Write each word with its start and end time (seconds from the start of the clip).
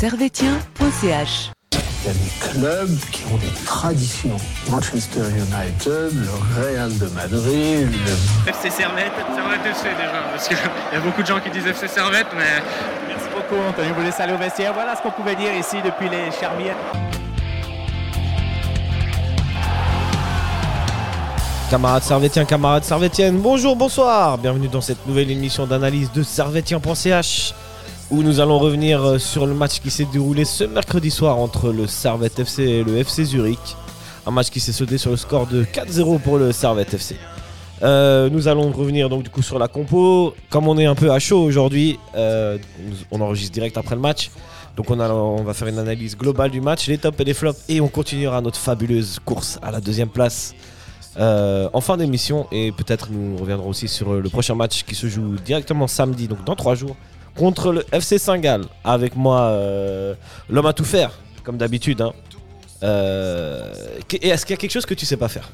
servetien.ch. 0.00 1.52
Il 1.72 2.06
y 2.06 2.08
a 2.08 2.14
des 2.14 2.30
clubs 2.40 2.98
qui 3.12 3.22
ont 3.30 3.36
des 3.36 3.64
traditions. 3.66 4.36
Manchester 4.70 5.20
United, 5.20 6.14
le 6.14 6.56
Real 6.56 6.96
de 6.96 7.06
Madrid, 7.08 7.86
le 7.86 8.48
FC 8.50 8.70
Servette, 8.70 9.12
Servette 9.34 9.66
FC 9.66 9.88
déjà, 9.90 10.22
parce 10.30 10.48
qu'il 10.48 10.56
y 10.56 10.96
a 10.96 11.00
beaucoup 11.00 11.20
de 11.20 11.26
gens 11.26 11.38
qui 11.38 11.50
disent 11.50 11.66
FC 11.66 11.86
Servette, 11.86 12.28
mais 12.34 12.62
Merci 13.08 13.26
beaucoup, 13.34 13.60
Anthony. 13.68 13.88
Vous 13.94 14.00
laissez 14.00 14.22
aller 14.22 14.32
au 14.32 14.38
vestiaire. 14.38 14.72
Voilà 14.72 14.96
ce 14.96 15.02
qu'on 15.02 15.10
pouvait 15.10 15.36
dire 15.36 15.52
ici 15.52 15.76
depuis 15.84 16.08
les 16.08 16.30
Charmières. 16.32 16.76
Camarades 21.68 22.04
servétiens, 22.04 22.46
camarades 22.46 22.84
servétiennes, 22.84 23.38
bonjour, 23.38 23.76
bonsoir 23.76 24.38
Bienvenue 24.38 24.66
dans 24.66 24.80
cette 24.80 25.06
nouvelle 25.06 25.30
émission 25.30 25.66
d'analyse 25.66 26.10
de 26.10 26.22
servetien.ch 26.22 27.54
où 28.10 28.22
nous 28.22 28.40
allons 28.40 28.58
revenir 28.58 29.02
euh, 29.04 29.18
sur 29.18 29.46
le 29.46 29.54
match 29.54 29.80
qui 29.80 29.90
s'est 29.90 30.06
déroulé 30.12 30.44
ce 30.44 30.64
mercredi 30.64 31.10
soir 31.10 31.38
entre 31.38 31.72
le 31.72 31.86
Servette 31.86 32.40
FC 32.40 32.62
et 32.64 32.84
le 32.84 32.98
FC 32.98 33.24
Zurich. 33.24 33.76
Un 34.26 34.32
match 34.32 34.50
qui 34.50 34.58
s'est 34.58 34.72
soldé 34.72 34.98
sur 34.98 35.10
le 35.10 35.16
score 35.16 35.46
de 35.46 35.64
4-0 35.64 36.18
pour 36.20 36.36
le 36.36 36.50
Servette 36.50 36.92
FC. 36.92 37.16
Euh, 37.82 38.28
nous 38.28 38.48
allons 38.48 38.72
revenir 38.72 39.08
donc 39.08 39.22
du 39.22 39.30
coup 39.30 39.42
sur 39.42 39.58
la 39.58 39.68
compo. 39.68 40.34
Comme 40.50 40.66
on 40.66 40.76
est 40.76 40.86
un 40.86 40.96
peu 40.96 41.12
à 41.12 41.18
chaud 41.20 41.40
aujourd'hui, 41.42 41.98
euh, 42.16 42.58
on 43.12 43.20
enregistre 43.20 43.52
direct 43.52 43.78
après 43.78 43.94
le 43.94 44.00
match. 44.00 44.30
Donc 44.76 44.90
on, 44.90 44.96
va 45.42 45.54
faire 45.54 45.68
une 45.68 45.78
analyse 45.78 46.16
globale 46.16 46.50
du 46.50 46.60
match, 46.60 46.86
les 46.88 46.98
tops 46.98 47.18
et 47.20 47.24
les 47.24 47.34
flops, 47.34 47.64
et 47.68 47.80
on 47.80 47.88
continuera 47.88 48.40
notre 48.40 48.58
fabuleuse 48.58 49.18
course 49.24 49.58
à 49.62 49.70
la 49.70 49.80
deuxième 49.80 50.08
place 50.08 50.54
en 51.18 51.80
fin 51.80 51.96
d'émission. 51.96 52.46
Et 52.50 52.72
peut-être 52.72 53.08
nous 53.10 53.36
reviendrons 53.36 53.68
aussi 53.68 53.88
sur 53.88 54.14
le 54.14 54.28
prochain 54.30 54.54
match 54.54 54.84
qui 54.84 54.94
se 54.94 55.06
joue 55.06 55.36
directement 55.44 55.86
samedi, 55.86 56.28
donc 56.28 56.44
dans 56.44 56.56
trois 56.56 56.76
jours, 56.76 56.96
contre 57.40 57.72
le 57.72 57.84
FC 57.90 58.18
Saint-Gall. 58.18 58.64
Avec 58.84 59.16
moi, 59.16 59.40
euh, 59.48 60.14
l'homme 60.50 60.66
à 60.66 60.72
tout 60.74 60.84
faire, 60.84 61.18
comme 61.42 61.56
d'habitude. 61.56 62.02
hein. 62.02 62.12
Euh, 62.82 63.72
et 64.12 64.28
est-ce 64.28 64.44
qu'il 64.44 64.52
y 64.54 64.58
a 64.58 64.60
quelque 64.60 64.70
chose 64.72 64.86
que 64.86 64.94
tu 64.94 65.06
sais 65.06 65.16
pas 65.16 65.28
faire? 65.28 65.48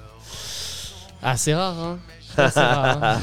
Ah, 1.23 1.37
c'est 1.37 1.55
rare, 1.55 1.79
hein. 1.79 1.99
C'est 2.37 2.61
rare, 2.61 2.99
hein. 3.03 3.21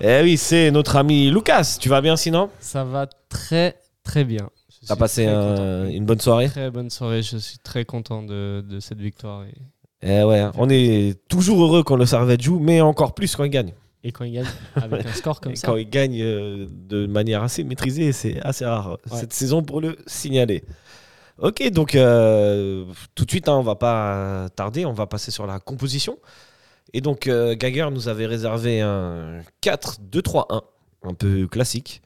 Eh 0.00 0.20
oui, 0.22 0.36
c'est 0.36 0.70
notre 0.70 0.96
ami 0.96 1.30
Lucas. 1.30 1.78
Tu 1.80 1.88
vas 1.88 2.00
bien 2.00 2.16
sinon? 2.16 2.50
Ça 2.60 2.84
va 2.84 3.06
très, 3.28 3.76
très 4.04 4.24
bien. 4.24 4.50
Je 4.68 4.86
T'as 4.88 4.94
suis 4.94 4.98
passé 5.00 5.24
très 5.24 5.32
un- 5.34 5.48
content. 5.54 5.84
une 5.90 6.04
bonne 6.04 6.20
soirée? 6.20 6.48
Très 6.50 6.70
bonne 6.70 6.90
soirée. 6.90 7.22
Je 7.22 7.36
suis 7.38 7.58
très 7.58 7.84
content 7.84 8.22
de, 8.22 8.62
de 8.68 8.78
cette 8.80 9.00
victoire. 9.00 9.44
Et, 9.44 9.54
Eh 10.02 10.22
ouais, 10.24 10.40
hein. 10.40 10.52
on 10.58 10.68
est 10.68 11.18
toujours 11.28 11.62
heureux 11.64 11.82
quand 11.82 11.96
le 11.96 12.06
Servette 12.06 12.42
joue, 12.42 12.58
mais 12.60 12.80
encore 12.82 13.14
plus 13.14 13.34
quand 13.34 13.44
il 13.44 13.50
gagne. 13.50 13.72
Et 14.02 14.12
quand 14.12 14.24
il 14.24 14.32
gagne 14.32 14.46
avec 14.76 15.04
un 15.06 15.12
score 15.12 15.40
comme 15.40 15.52
Et 15.52 15.56
ça. 15.56 15.68
quand 15.68 15.76
il 15.76 15.88
gagne 15.88 16.20
euh, 16.22 16.66
de 16.70 17.06
manière 17.06 17.42
assez 17.42 17.64
maîtrisée, 17.64 18.12
c'est 18.12 18.40
assez 18.40 18.64
rare 18.64 18.98
Ouais. 19.10 19.18
cette 19.18 19.32
saison 19.32 19.62
pour 19.62 19.80
le 19.80 19.96
signaler. 20.06 20.64
Ok, 21.38 21.66
donc 21.70 21.94
euh, 21.94 22.84
tout 23.14 23.24
de 23.24 23.30
suite, 23.30 23.48
hein, 23.48 23.54
on 23.56 23.62
va 23.62 23.74
pas 23.76 24.48
tarder, 24.56 24.84
on 24.84 24.92
va 24.92 25.06
passer 25.06 25.30
sur 25.30 25.46
la 25.46 25.58
composition. 25.58 26.18
Et 26.92 27.00
donc, 27.00 27.26
euh, 27.28 27.54
Gagger 27.54 27.88
nous 27.92 28.08
avait 28.08 28.26
réservé 28.26 28.80
un 28.80 29.40
4-2-3-1, 29.62 30.62
un 31.04 31.14
peu 31.14 31.46
classique. 31.46 32.02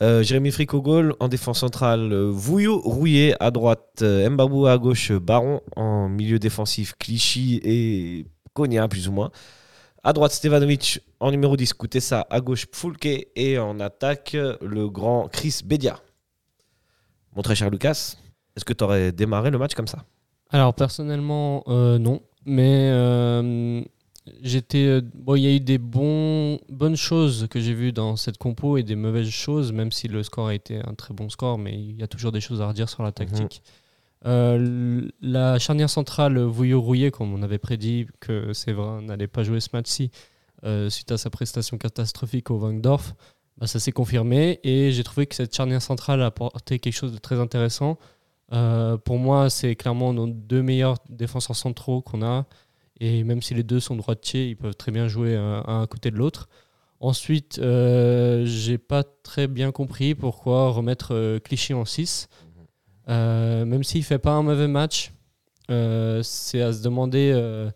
Euh, 0.00 0.22
Jérémy 0.22 0.50
Frick 0.52 0.72
au 0.74 0.80
goal, 0.80 1.14
en 1.20 1.28
défense 1.28 1.60
centrale, 1.60 2.14
Vouillot, 2.30 2.80
Rouillé, 2.80 3.34
à 3.40 3.50
droite, 3.50 4.02
Mbabou 4.02 4.66
à 4.66 4.78
gauche, 4.78 5.12
Baron, 5.12 5.60
en 5.76 6.08
milieu 6.08 6.38
défensif, 6.38 6.94
Clichy 6.98 7.60
et 7.64 8.26
Konya, 8.54 8.88
plus 8.88 9.08
ou 9.08 9.12
moins. 9.12 9.30
À 10.04 10.12
droite, 10.12 10.32
Stevanovic 10.32 11.00
en 11.20 11.30
numéro 11.30 11.56
10, 11.56 11.74
Koutessa. 11.74 12.26
À 12.28 12.40
gauche, 12.40 12.66
Foulke. 12.72 13.28
Et 13.36 13.58
en 13.58 13.78
attaque, 13.78 14.32
le 14.60 14.88
grand 14.88 15.28
Chris 15.28 15.60
Bedia. 15.64 16.00
Mon 17.36 17.42
très 17.42 17.54
cher 17.54 17.70
Lucas, 17.70 18.16
est-ce 18.56 18.64
que 18.64 18.72
tu 18.72 18.82
aurais 18.84 19.12
démarré 19.12 19.50
le 19.50 19.58
match 19.58 19.74
comme 19.74 19.86
ça? 19.86 20.04
Alors, 20.50 20.74
personnellement, 20.74 21.62
euh, 21.68 21.98
non. 21.98 22.20
Mais 22.44 22.90
euh, 22.92 23.80
j'étais. 24.42 24.84
euh, 24.86 25.00
Bon, 25.14 25.36
il 25.36 25.42
y 25.42 25.46
a 25.46 25.52
eu 25.54 25.60
des 25.60 25.78
bons, 25.78 26.58
bonnes 26.68 26.96
choses 26.96 27.46
que 27.48 27.60
j'ai 27.60 27.72
vues 27.72 27.92
dans 27.92 28.16
cette 28.16 28.38
compo 28.38 28.76
et 28.76 28.82
des 28.82 28.96
mauvaises 28.96 29.30
choses, 29.30 29.72
même 29.72 29.92
si 29.92 30.08
le 30.08 30.24
score 30.24 30.48
a 30.48 30.54
été 30.54 30.80
un 30.84 30.94
très 30.94 31.14
bon 31.14 31.28
score, 31.30 31.58
mais 31.58 31.72
il 31.74 31.98
y 31.98 32.02
a 32.02 32.08
toujours 32.08 32.32
des 32.32 32.40
choses 32.40 32.60
à 32.60 32.66
redire 32.66 32.88
sur 32.88 33.04
la 33.04 33.12
tactique. 33.12 33.62
Euh, 34.24 35.08
la 35.20 35.58
charnière 35.58 35.90
centrale 35.90 36.38
Vouillot-Rouillé, 36.38 37.10
comme 37.10 37.34
on 37.34 37.42
avait 37.42 37.58
prédit 37.58 38.06
que 38.20 38.52
Séverin 38.52 39.02
n'allait 39.02 39.26
pas 39.26 39.42
jouer 39.42 39.60
ce 39.60 39.70
match-ci 39.72 40.10
euh, 40.64 40.88
suite 40.90 41.10
à 41.10 41.18
sa 41.18 41.28
prestation 41.28 41.76
catastrophique 41.76 42.50
au 42.50 42.58
Wangdorf, 42.58 43.14
bah, 43.58 43.66
ça 43.66 43.80
s'est 43.80 43.92
confirmé 43.92 44.60
et 44.62 44.92
j'ai 44.92 45.02
trouvé 45.02 45.26
que 45.26 45.34
cette 45.34 45.54
charnière 45.54 45.82
centrale 45.82 46.22
a 46.22 46.26
apporté 46.26 46.78
quelque 46.78 46.94
chose 46.94 47.12
de 47.12 47.18
très 47.18 47.40
intéressant. 47.40 47.98
Euh, 48.52 48.96
pour 48.96 49.18
moi, 49.18 49.50
c'est 49.50 49.74
clairement 49.74 50.12
nos 50.12 50.26
deux 50.28 50.62
meilleurs 50.62 50.98
défenseurs 51.08 51.56
centraux 51.56 52.00
qu'on 52.00 52.22
a. 52.22 52.46
Et 53.00 53.24
même 53.24 53.42
si 53.42 53.54
les 53.54 53.64
deux 53.64 53.80
sont 53.80 53.96
droitiers, 53.96 54.48
ils 54.48 54.56
peuvent 54.56 54.76
très 54.76 54.92
bien 54.92 55.08
jouer 55.08 55.34
un, 55.36 55.82
à 55.82 55.86
côté 55.90 56.12
de 56.12 56.16
l'autre. 56.16 56.48
Ensuite, 57.00 57.56
j'ai 57.56 58.78
pas 58.78 59.02
très 59.02 59.48
bien 59.48 59.72
compris 59.72 60.14
pourquoi 60.14 60.70
remettre 60.70 61.38
Clichy 61.38 61.74
en 61.74 61.84
6. 61.84 62.28
Euh, 63.08 63.64
même 63.64 63.84
s'il 63.84 64.04
fait 64.04 64.18
pas 64.18 64.32
un 64.32 64.42
mauvais 64.42 64.68
match, 64.68 65.12
euh, 65.70 66.22
c'est 66.22 66.60
à 66.60 66.72
se 66.72 66.82
demander 66.82 67.32
euh, 67.34 67.70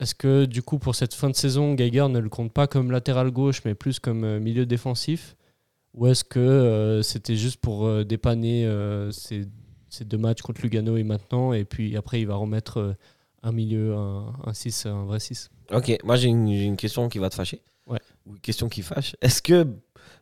est-ce 0.00 0.14
que 0.14 0.44
du 0.44 0.62
coup 0.62 0.78
pour 0.78 0.94
cette 0.94 1.14
fin 1.14 1.30
de 1.30 1.34
saison, 1.34 1.74
Geiger 1.74 2.08
ne 2.08 2.18
le 2.18 2.28
compte 2.28 2.52
pas 2.52 2.66
comme 2.66 2.90
latéral 2.90 3.30
gauche, 3.30 3.62
mais 3.64 3.74
plus 3.74 3.98
comme 3.98 4.24
euh, 4.24 4.40
milieu 4.40 4.66
défensif? 4.66 5.36
Ou 5.94 6.06
est-ce 6.08 6.24
que 6.24 7.00
c'était 7.02 7.36
juste 7.36 7.58
pour 7.58 8.04
dépanner 8.04 8.70
ces, 9.12 9.46
ces 9.88 10.04
deux 10.04 10.18
matchs 10.18 10.42
contre 10.42 10.60
Lugano 10.60 10.98
et 10.98 11.04
maintenant, 11.04 11.54
et 11.54 11.64
puis 11.64 11.96
après 11.96 12.20
il 12.20 12.26
va 12.26 12.34
remettre 12.34 12.94
un 13.42 13.50
milieu, 13.50 13.94
un, 13.94 14.34
un 14.44 14.52
6, 14.52 14.84
un 14.84 15.06
vrai 15.06 15.20
6 15.20 15.48
Ok, 15.72 15.96
moi 16.04 16.16
j'ai 16.16 16.28
une, 16.28 16.48
j'ai 16.48 16.64
une 16.64 16.76
question 16.76 17.08
qui 17.08 17.18
va 17.18 17.30
te 17.30 17.34
fâcher. 17.34 17.62
Ouais. 17.86 18.00
Ou 18.26 18.32
une 18.32 18.40
question 18.40 18.68
qui 18.68 18.82
fâche. 18.82 19.16
Est-ce 19.22 19.40
que 19.40 19.66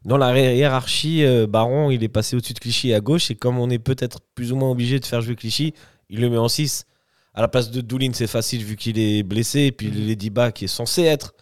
dans 0.04 0.16
la 0.16 0.36
hi- 0.38 0.56
hiérarchie, 0.56 1.24
euh, 1.24 1.46
Baron, 1.46 1.90
il 1.90 2.02
est 2.04 2.08
passé 2.08 2.36
au-dessus 2.36 2.52
de 2.54 2.58
Clichy 2.58 2.92
à 2.94 3.00
gauche 3.00 3.30
et 3.30 3.34
comme 3.36 3.58
on 3.58 3.70
est 3.70 3.78
peut-être 3.78 4.20
plus 4.34 4.52
ou 4.52 4.56
moins 4.56 4.70
obligé 4.70 5.00
de 5.00 5.04
faire 5.06 5.20
jouer 5.22 5.36
Clichy, 5.36 5.74
il 6.10 6.20
le 6.20 6.28
met 6.30 6.38
en 6.38 6.48
6. 6.48 6.86
À 7.34 7.40
la 7.40 7.48
place 7.48 7.70
de 7.70 7.80
Doulin, 7.80 8.10
c'est 8.12 8.26
facile 8.28 8.62
vu 8.64 8.76
qu'il 8.76 8.98
est 8.98 9.22
blessé. 9.22 9.60
Et 9.62 9.72
puis 9.72 9.88
Mhm. 9.88 10.06
Lady 10.06 10.30
Ba 10.30 10.52
qui 10.52 10.66
est 10.66 10.68
censé 10.68 11.02
être 11.02 11.34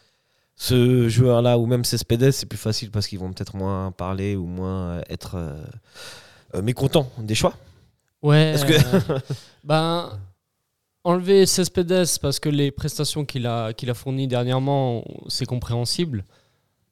ce 0.57 1.09
joueur-là, 1.09 1.59
ou 1.59 1.67
même 1.67 1.85
Cespedes, 1.85 2.31
c'est 2.31 2.47
plus 2.47 2.59
facile 2.59 2.91
parce 2.91 3.09
qu'ils 3.09 3.19
vont 3.19 3.33
peut-être 3.33 3.57
moins 3.57 3.91
parler 3.91 4.37
ou 4.37 4.47
moins 4.47 4.93
euh, 4.93 5.03
être 5.11 5.35
euh, 6.55 6.63
mécontents 6.63 7.11
des 7.19 7.35
choix. 7.35 7.55
Ouais. 8.23 8.53
Est-ce 8.55 8.65
que- 8.65 9.13
euh, 9.13 9.19
ben, 9.65 10.19
enlever 11.05 11.47
Cespedes 11.47 12.07
parce 12.21 12.39
que 12.39 12.49
les 12.49 12.71
prestations 12.71 13.25
qu'il 13.25 13.47
a, 13.47 13.73
qu'il 13.73 13.91
a 13.91 13.95
fournies 13.95 14.29
dernièrement, 14.29 15.05
c'est 15.29 15.47
compréhensible. 15.47 16.25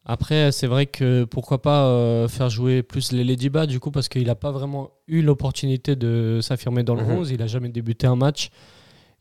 Après, 0.06 0.50
c'est 0.50 0.66
vrai 0.66 0.86
que 0.86 1.24
pourquoi 1.24 1.60
pas 1.62 1.86
euh, 1.86 2.26
faire 2.26 2.48
jouer 2.48 2.82
plus 2.82 3.12
les 3.12 3.22
Ladyba 3.22 3.66
du 3.66 3.80
coup 3.80 3.90
parce 3.90 4.08
qu'il 4.08 4.26
n'a 4.26 4.34
pas 4.34 4.50
vraiment 4.50 4.90
eu 5.06 5.20
l'opportunité 5.22 5.94
de 5.94 6.40
s'affirmer 6.42 6.82
dans 6.82 6.94
le 6.94 7.02
Mhm. 7.04 7.10
11. 7.18 7.30
Il 7.30 7.42
a 7.42 7.46
jamais 7.46 7.68
débuté 7.68 8.06
un 8.06 8.16
match. 8.16 8.50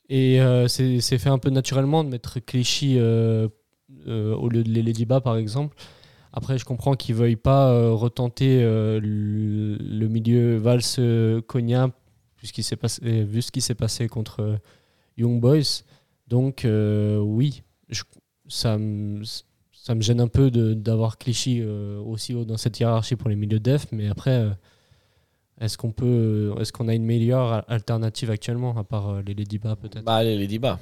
Et 0.07 0.41
euh, 0.41 0.67
c'est 0.67 0.99
fait 1.19 1.29
un 1.29 1.37
peu 1.37 1.49
naturellement 1.51 2.03
de 2.03 2.09
mettre 2.09 2.39
Clichy 2.39 2.95
euh, 2.97 3.47
au 4.07 4.49
lieu 4.49 4.63
de 4.63 4.69
les 4.69 4.81
Ladyba 4.81 5.21
par 5.21 5.35
exemple. 5.37 5.75
Après, 6.31 6.57
je 6.57 6.65
comprends 6.65 6.93
qu'ils 6.95 7.15
ne 7.15 7.19
veuillent 7.19 7.35
pas 7.35 7.91
retenter 7.91 8.61
le, 8.61 8.99
le 9.79 10.07
milieu 10.07 10.57
Valls-Cogna 10.57 11.89
puisqu'il 12.37 12.63
s'est 12.63 12.75
passé, 12.77 13.01
euh, 13.03 13.25
vu 13.25 13.41
ce 13.41 13.51
qui 13.51 13.61
s'est 13.61 13.75
passé 13.75 14.07
contre 14.07 14.59
Young 15.17 15.41
Boys. 15.41 15.83
Donc, 16.27 16.61
oui, 16.65 17.63
je- 17.89 18.03
ça, 18.47 18.77
me- 18.77 19.21
ça 19.89 19.95
me 19.95 20.01
gêne 20.01 20.21
un 20.21 20.27
peu 20.27 20.51
d'avoir 20.51 21.17
Clichy 21.17 21.61
euh, 21.63 21.99
aussi 22.01 22.35
haut 22.35 22.45
dans 22.45 22.57
cette 22.57 22.79
hiérarchie 22.79 23.15
pour 23.15 23.27
les 23.27 23.35
milieux 23.35 23.59
def, 23.59 23.87
mais 23.91 24.07
après, 24.07 24.29
euh, 24.29 24.49
est-ce 25.59 25.79
qu'on 25.79 25.91
peut, 25.91 26.53
est-ce 26.59 26.71
qu'on 26.71 26.87
a 26.89 26.93
une 26.93 27.05
meilleure 27.05 27.63
alternative 27.67 28.29
actuellement, 28.29 28.77
à 28.77 28.83
part 28.83 29.09
euh, 29.09 29.21
les 29.25 29.33
Ladyba 29.33 29.75
peut-être? 29.77 30.03
Bah, 30.03 30.23
les 30.23 30.37
Lady 30.37 30.59
Ba. 30.59 30.77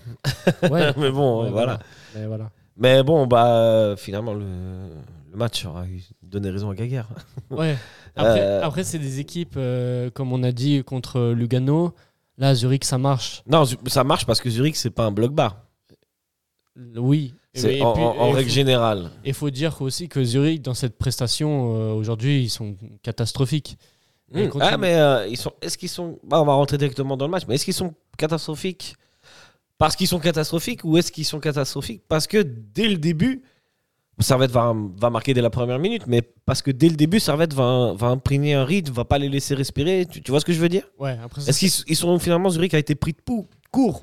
Ouais, 0.70 0.92
Mais 0.98 1.10
bon, 1.10 1.46
ouais, 1.46 1.52
voilà. 1.52 1.80
Mais 2.16 2.26
voilà. 2.26 2.52
Mais 2.76 3.02
bon, 3.02 3.28
bah, 3.28 3.48
euh, 3.48 3.96
finalement, 3.96 4.34
le, 4.34 4.44
le 5.32 5.38
match 5.38 5.66
aura 5.66 5.86
donné 6.22 6.50
raison 6.50 6.70
à 6.70 6.76
Gaguerre. 6.76 7.08
Ouais. 7.50 7.78
Après, 8.18 8.42
Euh, 8.42 8.62
après, 8.62 8.84
c'est 8.84 9.00
des 9.00 9.22
équipes, 9.22 9.56
euh, 9.56 10.10
comme 10.10 10.34
on 10.34 10.44
a 10.44 10.52
dit, 10.52 10.84
contre 10.84 11.32
Lugano. 11.32 11.94
Là, 12.38 12.54
Zurich, 12.56 12.84
ça 12.84 12.98
marche. 12.98 13.42
Non, 13.48 13.64
ça 13.86 14.04
marche 14.04 14.26
parce 14.26 14.42
que 14.42 14.50
Zurich, 14.50 14.76
c'est 14.76 14.90
pas 14.90 15.06
un 15.06 15.12
bloc 15.12 15.32
bar. 15.34 15.64
Oui. 16.96 17.34
C'est 17.54 17.82
en, 17.82 17.94
puis- 17.94 18.04
règle 18.34 18.50
faut- 18.50 18.54
générale. 18.56 19.12
Il 19.26 19.34
faut 19.34 19.50
dire 19.50 19.82
aussi 19.82 20.08
que 20.08 20.24
Zurich, 20.24 20.62
dans 20.62 20.76
cette 20.76 20.98
prestation, 20.98 21.76
euh, 21.76 21.94
aujourd'hui, 21.94 22.44
ils 22.44 22.50
sont 22.50 22.76
catastrophiques. 23.02 23.78
Hmm. 24.32 24.48
Ah, 24.60 24.78
mais 24.78 24.96
euh, 24.96 25.26
ils 25.28 25.38
sont. 25.38 25.54
Est-ce 25.62 25.78
qu'ils 25.78 25.90
sont. 25.90 26.20
Bah, 26.24 26.42
on 26.42 26.46
va 26.46 26.54
rentrer 26.54 26.78
directement 26.78 27.16
dans 27.18 27.26
le 27.26 27.32
match, 27.32 27.44
mais 27.48 27.56
est-ce 27.56 27.66
qu'ils 27.66 27.74
sont 27.74 27.94
catastrophiques 28.18 28.96
parce 29.80 29.96
qu'ils 29.96 30.08
sont 30.08 30.20
catastrophiques 30.20 30.82
ou 30.84 30.98
est-ce 30.98 31.12
qu'ils 31.12 31.24
sont 31.26 31.40
catastrophiques 31.40 32.02
parce 32.10 32.26
que 32.28 32.40
dès 32.74 32.88
le 32.90 32.98
début, 32.98 33.44
Servette 34.20 34.50
va, 34.52 34.76
va 35.00 35.10
marquer 35.12 35.34
dès 35.36 35.42
la 35.42 35.52
première 35.52 35.78
minute, 35.80 36.04
mais 36.08 36.24
parce 36.46 36.62
que 36.64 36.72
dès 36.72 36.90
le 36.90 36.96
début, 36.96 37.20
Servette 37.20 37.54
va, 37.54 37.94
va 37.94 38.08
imprégner 38.08 38.56
un 38.56 38.66
rythme, 38.66 38.92
va 38.92 39.06
pas 39.06 39.20
les 39.20 39.30
laisser 39.30 39.54
respirer. 39.54 40.08
Tu, 40.10 40.22
tu 40.24 40.32
vois 40.32 40.40
ce 40.40 40.46
que 40.46 40.54
je 40.54 40.60
veux 40.60 40.70
dire? 40.70 40.84
Ouais, 41.00 41.16
Est-ce 41.48 41.60
qu'ils 41.60 41.72
ils 41.88 41.96
sont 41.96 42.18
finalement 42.20 42.50
Zurich 42.50 42.74
a 42.74 42.80
été 42.80 42.96
pris 42.96 43.14
de 43.14 43.22
pou- 43.24 43.48
court 43.72 44.02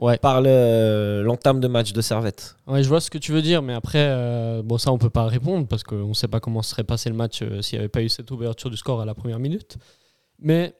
Ouais. 0.00 0.16
par 0.18 0.40
le- 0.42 1.22
l'entame 1.24 1.60
de 1.60 1.68
match 1.68 1.92
de 1.92 2.00
Servette 2.00 2.56
Ouais, 2.66 2.82
je 2.82 2.88
vois 2.88 3.00
ce 3.00 3.10
que 3.10 3.18
tu 3.18 3.32
veux 3.32 3.42
dire, 3.42 3.60
mais 3.62 3.74
après, 3.74 3.98
euh, 4.08 4.62
bon, 4.64 4.78
ça, 4.78 4.90
on 4.92 4.98
peut 4.98 5.10
pas 5.10 5.26
répondre 5.26 5.66
parce 5.68 5.82
qu'on 5.82 6.08
ne 6.08 6.14
sait 6.14 6.28
pas 6.28 6.40
comment 6.40 6.62
serait 6.62 6.84
passé 6.84 7.10
le 7.10 7.16
match 7.16 7.42
euh, 7.42 7.60
s'il 7.62 7.78
n'y 7.78 7.80
avait 7.80 7.88
pas 7.88 8.02
eu 8.02 8.08
cette 8.08 8.30
ouverture 8.30 8.70
du 8.70 8.76
score 8.76 9.00
à 9.00 9.04
la 9.04 9.14
première 9.14 9.38
minute. 9.38 9.76
Mais 10.38 10.74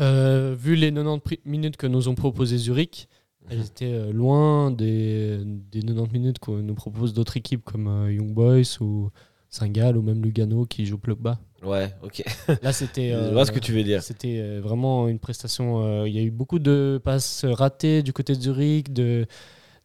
euh, 0.00 0.54
vu 0.58 0.76
les 0.76 0.92
90 0.92 1.20
pri- 1.22 1.40
minutes 1.44 1.76
que 1.76 1.86
nous 1.86 2.08
ont 2.08 2.14
proposé 2.14 2.56
Zurich, 2.58 3.08
elles 3.50 3.62
étaient 3.64 3.92
euh, 3.94 4.12
loin 4.12 4.70
des, 4.70 5.40
des 5.44 5.80
90 5.82 6.12
minutes 6.12 6.38
que 6.38 6.50
nous 6.50 6.74
proposent 6.74 7.14
d'autres 7.14 7.36
équipes 7.38 7.64
comme 7.64 8.08
Young 8.10 8.32
Boys 8.34 8.76
ou 8.80 9.10
Saint-Gall 9.50 9.96
ou 9.96 10.02
même 10.02 10.22
Lugano 10.22 10.64
qui 10.66 10.84
joue 10.86 10.98
plus 10.98 11.14
bas. 11.14 11.38
Ouais, 11.62 11.92
ok. 12.02 12.22
Là, 12.62 12.72
c'était. 12.72 13.10
je 13.10 13.14
euh, 13.16 13.30
vois 13.32 13.44
ce 13.46 13.52
que 13.52 13.58
tu 13.58 13.72
veux 13.72 13.82
dire. 13.82 14.02
C'était 14.02 14.38
euh, 14.40 14.60
vraiment 14.62 15.08
une 15.08 15.18
prestation. 15.18 15.82
euh, 15.84 16.08
Il 16.08 16.14
y 16.14 16.18
a 16.18 16.22
eu 16.22 16.30
beaucoup 16.30 16.58
de 16.58 17.00
passes 17.02 17.44
ratées 17.44 18.02
du 18.02 18.12
côté 18.12 18.34
de 18.34 18.40
Zurich, 18.40 18.92
de, 18.92 19.26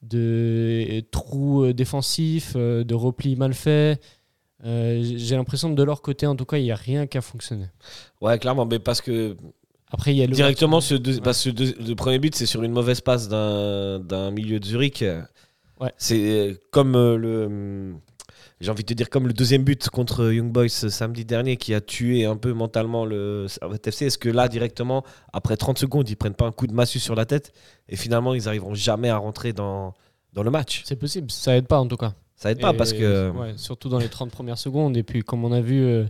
de 0.01 0.85
euh, 0.89 1.01
trous 1.11 1.63
euh, 1.63 1.73
défensifs, 1.73 2.53
euh, 2.55 2.83
de 2.83 2.93
replis 2.93 3.35
mal 3.35 3.53
faits. 3.53 4.01
Euh, 4.65 5.01
J'ai 5.03 5.35
l'impression 5.35 5.69
que 5.71 5.75
de 5.75 5.83
leur 5.83 6.01
côté, 6.01 6.25
en 6.27 6.35
tout 6.35 6.45
cas, 6.45 6.57
il 6.57 6.63
n'y 6.63 6.71
a 6.71 6.75
rien 6.75 7.07
qui 7.07 7.17
a 7.17 7.21
fonctionné. 7.21 7.65
Ouais, 8.21 8.37
clairement, 8.39 8.65
mais 8.65 8.79
parce 8.79 9.01
que 9.01 9.35
Après, 9.91 10.13
il 10.13 10.17
y 10.17 10.23
a 10.23 10.27
le 10.27 10.33
directement, 10.33 10.79
ce, 10.79 10.95
deux- 10.95 11.17
Ouais. 11.19 11.73
le 11.87 11.93
premier 11.95 12.19
but, 12.19 12.35
c'est 12.35 12.45
sur 12.45 12.63
une 12.63 12.71
mauvaise 12.71 13.01
passe 13.01 13.27
d'un 13.29 14.31
milieu 14.31 14.59
de 14.59 14.65
Zurich. 14.65 15.03
Ouais. 15.81 15.91
C'est 15.97 16.49
euh, 16.49 16.53
comme 16.71 16.95
euh, 16.95 17.17
le. 17.17 17.95
J'ai 18.63 18.71
envie 18.71 18.83
de 18.83 18.87
te 18.87 18.93
dire 18.93 19.09
comme 19.09 19.27
le 19.27 19.33
deuxième 19.33 19.63
but 19.65 19.89
contre 19.89 20.31
Young 20.31 20.49
Boys 20.49 20.69
samedi 20.69 21.25
dernier 21.25 21.57
qui 21.57 21.73
a 21.73 21.81
tué 21.81 22.23
un 22.23 22.37
peu 22.37 22.53
mentalement 22.53 23.03
le 23.05 23.47
FC. 23.85 24.05
Est-ce 24.05 24.17
que 24.17 24.29
là, 24.29 24.47
directement, 24.47 25.03
après 25.33 25.57
30 25.57 25.77
secondes, 25.77 26.07
ils 26.09 26.15
prennent 26.15 26.33
pas 26.33 26.45
un 26.47 26.53
coup 26.53 26.65
de 26.65 26.71
massue 26.73 26.99
sur 26.99 27.13
la 27.13 27.25
tête 27.25 27.51
et 27.89 27.97
finalement, 27.97 28.33
ils 28.33 28.47
arriveront 28.47 28.73
jamais 28.73 29.09
à 29.09 29.17
rentrer 29.17 29.51
dans, 29.51 29.93
dans 30.31 30.43
le 30.43 30.49
match? 30.49 30.81
C'est 30.85 30.95
possible, 30.95 31.29
ça 31.29 31.57
aide 31.57 31.67
pas 31.67 31.77
en 31.77 31.87
tout 31.87 31.97
cas. 31.97 32.13
Ça 32.37 32.51
aide 32.51 32.61
pas 32.61 32.71
parce 32.73 32.93
que. 32.93 33.31
ouais, 33.31 33.53
surtout 33.57 33.89
dans 33.89 33.99
les 33.99 34.07
30 34.07 34.31
premières 34.31 34.57
secondes. 34.57 34.95
Et 34.95 35.03
puis, 35.03 35.23
comme 35.23 35.43
on 35.43 35.51
a 35.51 35.59
vu, 35.59 35.81
euh, 35.83 36.05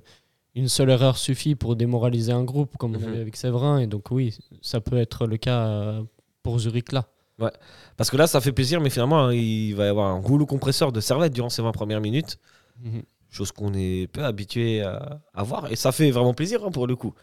une 0.54 0.68
seule 0.70 0.92
erreur 0.92 1.18
suffit 1.18 1.56
pour 1.56 1.76
démoraliser 1.76 2.34
un 2.34 2.44
groupe, 2.44 2.78
comme 2.78 2.96
on 2.96 3.00
Mhm. 3.00 3.08
avait 3.08 3.20
avec 3.22 3.36
Séverin. 3.36 3.80
Et 3.80 3.88
donc, 3.88 4.12
oui, 4.12 4.38
ça 4.62 4.80
peut 4.80 4.98
être 4.98 5.26
le 5.26 5.38
cas 5.38 5.66
euh, 5.68 6.04
pour 6.44 6.60
Zurich 6.60 6.92
là. 6.92 7.08
Parce 7.98 8.10
que 8.10 8.18
là, 8.18 8.28
ça 8.28 8.42
fait 8.42 8.52
plaisir, 8.52 8.80
mais 8.82 8.90
finalement, 8.90 9.26
hein, 9.26 9.34
il 9.34 9.74
va 9.74 9.86
y 9.86 9.88
avoir 9.88 10.08
un 10.12 10.20
rouleau 10.20 10.46
compresseur 10.46 10.92
de 10.92 11.00
Servette 11.02 11.34
durant 11.34 11.50
ces 11.50 11.62
20 11.62 11.72
premières 11.72 12.02
minutes. 12.02 12.38
Mhm. 12.82 13.04
Chose 13.30 13.52
qu'on 13.52 13.74
est 13.74 14.08
peu 14.12 14.24
habitué 14.24 14.82
à, 14.82 15.20
à 15.34 15.44
voir. 15.44 15.72
Et 15.72 15.76
ça 15.76 15.92
fait 15.92 16.12
vraiment 16.12 16.34
plaisir 16.34 16.64
hein, 16.64 16.72
pour 16.72 16.86
le 16.88 16.96
coup. 16.96 17.14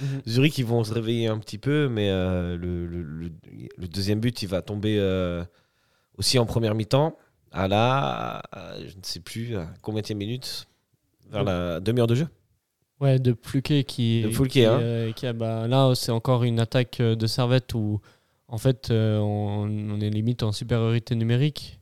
Mhm. 0.00 0.06
Zurich, 0.26 0.58
ils 0.58 0.64
vont 0.66 0.82
se 0.84 0.92
réveiller 0.92 1.28
un 1.28 1.38
petit 1.38 1.58
peu, 1.58 1.88
mais 1.88 2.10
euh, 2.10 2.56
le, 2.56 2.86
le- 2.86 3.02
le- 3.02 3.32
le 3.76 3.88
deuxième 3.88 4.20
but, 4.20 4.42
il 4.42 4.48
va 4.48 4.62
tomber 4.62 4.96
euh, 4.98 5.44
aussi 6.18 6.38
en 6.38 6.46
première 6.46 6.74
mi-temps. 6.74 7.16
À 7.52 7.68
la, 7.68 8.42
à- 8.52 8.78
je 8.80 8.96
ne 8.96 9.02
sais 9.02 9.20
plus, 9.20 9.56
à 9.56 9.68
combien 9.82 10.02
de 10.02 10.14
minutes? 10.14 10.66
Vers 11.30 11.42
la 11.44 11.80
demi-heure 11.80 12.06
de 12.06 12.14
jeu. 12.16 12.28
Ouais, 13.00 13.18
de 13.18 13.32
Pluquet 13.32 13.84
qui. 13.84 14.22
De 14.22 14.46
qui, 14.46 14.64
hein. 14.64 14.78
euh, 14.80 15.12
qui 15.12 15.26
a- 15.26 15.32
bah, 15.32 15.66
là, 15.68 15.92
c'est 15.94 16.12
encore 16.12 16.44
une 16.44 16.60
attaque 16.60 16.98
de 17.00 17.26
Servette 17.26 17.74
où, 17.74 18.00
en 18.48 18.58
fait, 18.58 18.90
euh, 18.90 19.18
on, 19.18 19.68
on 19.68 20.00
est 20.00 20.10
limite 20.10 20.42
en 20.42 20.52
supériorité 20.52 21.14
numérique 21.14 21.80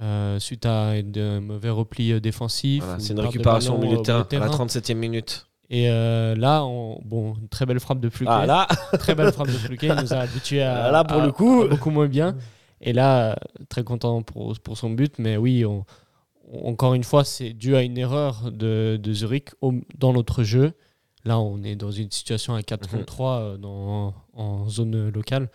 euh, 0.00 0.38
suite 0.38 0.64
à 0.66 1.02
de 1.02 1.38
mauvais 1.40 1.70
replis 1.70 2.12
euh. 2.12 2.78
Voilà, 2.78 2.96
ou 2.96 3.00
c'est 3.00 3.12
une 3.14 3.20
récupération 3.20 3.74
au 3.74 3.78
ballon, 3.78 3.90
milieu 3.90 3.98
de 4.02 4.02
terrain, 4.22 4.46
à 4.46 4.48
la 4.48 4.54
37e 4.54 4.94
minute. 4.94 5.46
Et 5.70 5.88
euh, 5.90 6.34
là, 6.36 6.64
on, 6.64 7.00
bon, 7.04 7.34
une 7.40 7.48
très 7.48 7.66
belle 7.66 7.80
frappe 7.80 8.00
de 8.00 8.08
Pluquet. 8.08 8.30
Ah 8.32 8.46
là, 8.46 8.66
Très 8.98 9.14
belle 9.14 9.32
frappe 9.32 9.48
de 9.48 9.52
Fluquet, 9.52 9.88
il 9.88 9.94
nous 10.02 10.12
a 10.12 10.18
habitués 10.18 10.62
à, 10.62 10.84
Ah, 10.86 10.90
là, 10.92 11.04
pour 11.04 11.20
à- 11.20 11.26
le 11.26 11.32
coup. 11.32 11.64
beaucoup 11.68 11.90
moins 11.90 12.08
bien. 12.08 12.36
Et 12.80 12.92
là, 12.92 13.36
très 13.68 13.84
content 13.84 14.22
pour, 14.22 14.58
pour 14.60 14.76
son 14.78 14.90
but, 14.90 15.14
mais 15.18 15.36
oui, 15.36 15.64
on- 15.64 15.84
on- 16.52 16.70
encore 16.70 16.94
une 16.94 17.04
fois, 17.04 17.24
c'est 17.24 17.52
dû 17.52 17.76
à 17.76 17.82
une 17.82 17.98
erreur 17.98 18.50
de, 18.52 18.98
de 19.00 19.12
Zurich 19.12 19.50
au- 19.60 19.74
dans 19.98 20.12
notre 20.12 20.42
jeu. 20.44 20.72
Là, 21.24 21.38
on 21.38 21.62
est 21.62 21.76
dans 21.76 21.90
une 21.90 22.10
situation 22.10 22.54
à 22.54 22.62
4 22.62 22.86
Mhm. 22.86 22.90
contre 23.00 23.06
3 23.06 23.38
euh, 23.40 23.56
dans, 23.56 24.14
en 24.32 24.68
zone 24.68 25.10
locale. 25.10 25.50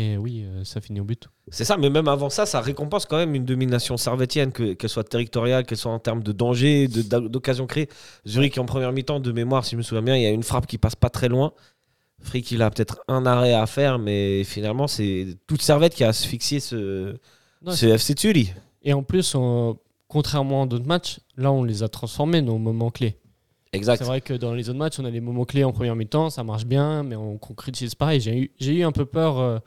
Et 0.00 0.16
oui, 0.16 0.44
euh, 0.46 0.62
ça 0.62 0.80
finit 0.80 1.00
au 1.00 1.04
but. 1.04 1.28
C'est 1.50 1.64
ça, 1.64 1.76
mais 1.76 1.90
même 1.90 2.06
avant 2.06 2.30
ça, 2.30 2.46
ça 2.46 2.60
récompense 2.60 3.04
quand 3.04 3.16
même 3.16 3.34
une 3.34 3.44
domination 3.44 3.96
servétienne, 3.96 4.52
que- 4.52 4.74
qu'elle 4.74 4.90
soit 4.90 5.02
territoriale, 5.02 5.64
qu'elle 5.66 5.76
soit 5.78 5.90
en 5.90 5.98
termes 5.98 6.22
de 6.22 6.30
danger, 6.30 6.86
de- 6.86 7.02
d'a- 7.02 7.18
d'occasion 7.20 7.66
créée. 7.66 7.88
Zurich 8.24 8.56
en 8.58 8.64
première 8.64 8.92
mi-temps, 8.92 9.18
de 9.18 9.32
mémoire, 9.32 9.64
si 9.64 9.72
je 9.72 9.76
me 9.76 9.82
souviens 9.82 10.02
bien, 10.02 10.16
il 10.16 10.22
y 10.22 10.26
a 10.26 10.30
une 10.30 10.44
frappe 10.44 10.66
qui 10.68 10.78
passe 10.78 10.94
pas 10.94 11.10
très 11.10 11.28
loin. 11.28 11.52
Frick, 12.20 12.50
il 12.52 12.62
a 12.62 12.70
peut-être 12.70 13.00
un 13.08 13.26
arrêt 13.26 13.54
à 13.54 13.66
faire, 13.66 13.98
mais 13.98 14.44
finalement, 14.44 14.86
c'est 14.86 15.36
toute 15.48 15.62
Servette 15.62 15.94
qui 15.94 16.04
a 16.04 16.08
asphyxié 16.08 16.60
ce, 16.60 17.14
Non, 17.62 17.72
ce 17.72 17.86
FC 17.86 18.14
Thury. 18.14 18.52
Et 18.82 18.92
en 18.92 19.02
plus, 19.02 19.34
on- 19.34 19.78
contrairement 20.06 20.62
à 20.62 20.66
d'autres 20.66 20.86
matchs, 20.86 21.18
là, 21.36 21.50
on 21.50 21.64
les 21.64 21.82
a 21.82 21.88
transformés, 21.88 22.40
nos 22.40 22.58
moments 22.58 22.90
clés. 22.90 23.16
Exact. 23.72 23.98
C'est 23.98 24.04
vrai 24.04 24.20
que 24.20 24.32
dans 24.32 24.54
les 24.54 24.68
autres 24.70 24.78
matchs, 24.78 24.98
on 24.98 25.04
a 25.04 25.10
les 25.10 25.20
moments 25.20 25.44
clés 25.44 25.62
en 25.64 25.72
première 25.72 25.94
mi-temps, 25.96 26.30
ça 26.30 26.42
marche 26.44 26.64
bien, 26.66 27.02
mais 27.02 27.16
on 27.16 27.36
concrétise 27.36 27.94
pas. 27.94 28.14
Et 28.14 28.20
j'ai 28.20 28.36
eu, 28.38 28.52
eu 28.60 28.82
un 28.82 28.92
peu 28.92 29.04
peur 29.04 29.38
euh, 29.38 29.58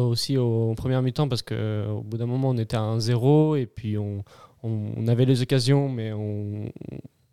aussi 0.00 0.36
au- 0.38 0.70
en 0.70 0.74
première 0.74 1.02
mi-temps 1.02 1.28
parce 1.28 1.42
qu'au 1.42 2.02
bout 2.04 2.16
d'un 2.16 2.26
moment, 2.26 2.50
on 2.50 2.56
était 2.58 2.76
à 2.76 2.80
1-0 2.82 3.56
et 3.56 3.66
puis 3.66 3.98
on, 3.98 4.24
on- 4.62 4.92
on 4.96 5.06
avait 5.08 5.24
les 5.24 5.42
occasions, 5.42 5.88
mais 5.88 6.12
on 6.12 6.70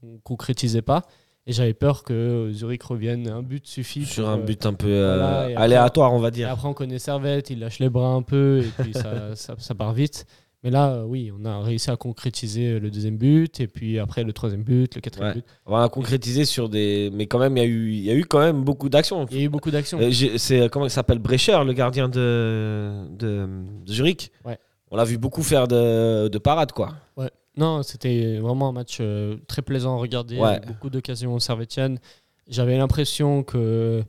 ne 0.04 0.18
concrétisait 0.24 0.82
pas. 0.82 1.04
Et 1.48 1.52
j'avais 1.52 1.74
peur 1.74 2.04
que 2.04 2.50
Zurich 2.52 2.84
revienne. 2.84 3.28
Un 3.28 3.42
but 3.42 3.66
suffit. 3.66 4.06
Sur 4.06 4.26
pour, 4.26 4.34
un 4.34 4.40
euh, 4.40 4.44
but 4.44 4.66
un 4.66 4.74
peu 4.74 4.88
euh, 4.88 5.18
voilà, 5.18 5.50
et 5.50 5.54
après- 5.54 5.64
aléatoire, 5.64 6.14
on 6.14 6.20
va 6.20 6.28
Et 6.28 6.32
dire. 6.32 6.52
après, 6.52 6.68
on 6.68 6.74
connaît 6.74 7.00
Servette, 7.00 7.50
il 7.50 7.60
lâche 7.60 7.80
les 7.80 7.90
bras 7.90 8.10
un 8.10 8.22
peu 8.22 8.62
et 8.64 8.84
puis 8.84 8.94
ça, 8.94 9.02
ça, 9.36 9.56
ça 9.58 9.76
part 9.76 9.94
vite. 9.94 10.26
Mais 10.64 10.72
là, 10.72 10.90
euh, 10.96 11.04
oui, 11.06 11.32
on 11.40 11.46
a 11.46 11.62
réussi 11.62 11.90
à 11.90 11.96
concrétiser 11.96 12.80
le 12.80 12.92
deuxième 12.92 13.16
but 13.18 13.62
et 13.62 13.68
puis 13.68 13.98
après 13.98 14.24
le 14.26 14.34
troisième 14.34 14.64
but, 14.64 14.94
le 14.96 15.00
quatrième 15.02 15.30
Ouais. 15.30 15.36
but. 15.36 15.46
On 15.66 15.72
va 15.78 15.88
concrétiser 15.88 16.44
sur 16.44 16.68
des. 16.68 17.10
Mais 17.14 17.28
quand 17.28 17.40
même, 17.40 17.56
il 17.56 17.60
y 17.62 17.64
a 17.64 17.68
eu, 17.70 17.92
y 17.94 18.12
a 18.12 18.14
eu 18.16 18.26
quand 18.26 18.40
même 18.40 18.64
beaucoup 18.64 18.90
d'actions. 18.90 19.26
Il 19.32 19.38
y 19.38 19.42
a 19.42 19.44
eu 19.46 19.50
beaucoup 19.50 19.72
d'actions. 19.72 20.00
Euh, 20.02 20.12
c'est 20.38 20.70
comment 20.70 20.86
il 20.86 20.92
s'appelle? 20.92 21.20
Brecher, 21.20 21.58
le 21.66 21.72
gardien 21.74 22.10
de, 22.10 23.06
de, 23.18 23.48
de 23.86 23.92
Zurich. 23.92 24.32
Ouais. 24.44 24.58
On 24.92 24.98
l'a 24.98 25.06
vu 25.06 25.18
beaucoup 25.18 25.44
faire 25.44 25.68
de, 25.68 26.28
de 26.28 26.38
parades, 26.40 26.74
quoi. 26.74 26.96
Ouais. 27.16 27.30
Non, 27.56 27.84
c'était 27.84 28.38
vraiment 28.40 28.70
un 28.70 28.72
match 28.74 28.98
euh, 29.00 29.38
très 29.48 29.62
plaisant 29.62 29.96
à 29.96 30.00
regarder. 30.00 30.38
Ouais. 30.40 30.60
Beaucoup 30.68 30.90
d'occasions 30.90 31.39
servétiennes. 31.39 32.00
J'avais 32.48 32.78
l'impression 32.78 33.44
que 33.44 34.04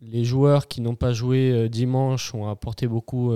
les 0.00 0.24
joueurs 0.24 0.66
qui 0.66 0.80
n'ont 0.80 0.94
pas 0.96 1.12
joué 1.12 1.52
euh, 1.52 1.68
dimanche 1.68 2.34
ont 2.34 2.48
apporté 2.48 2.86
beaucoup 2.88 3.32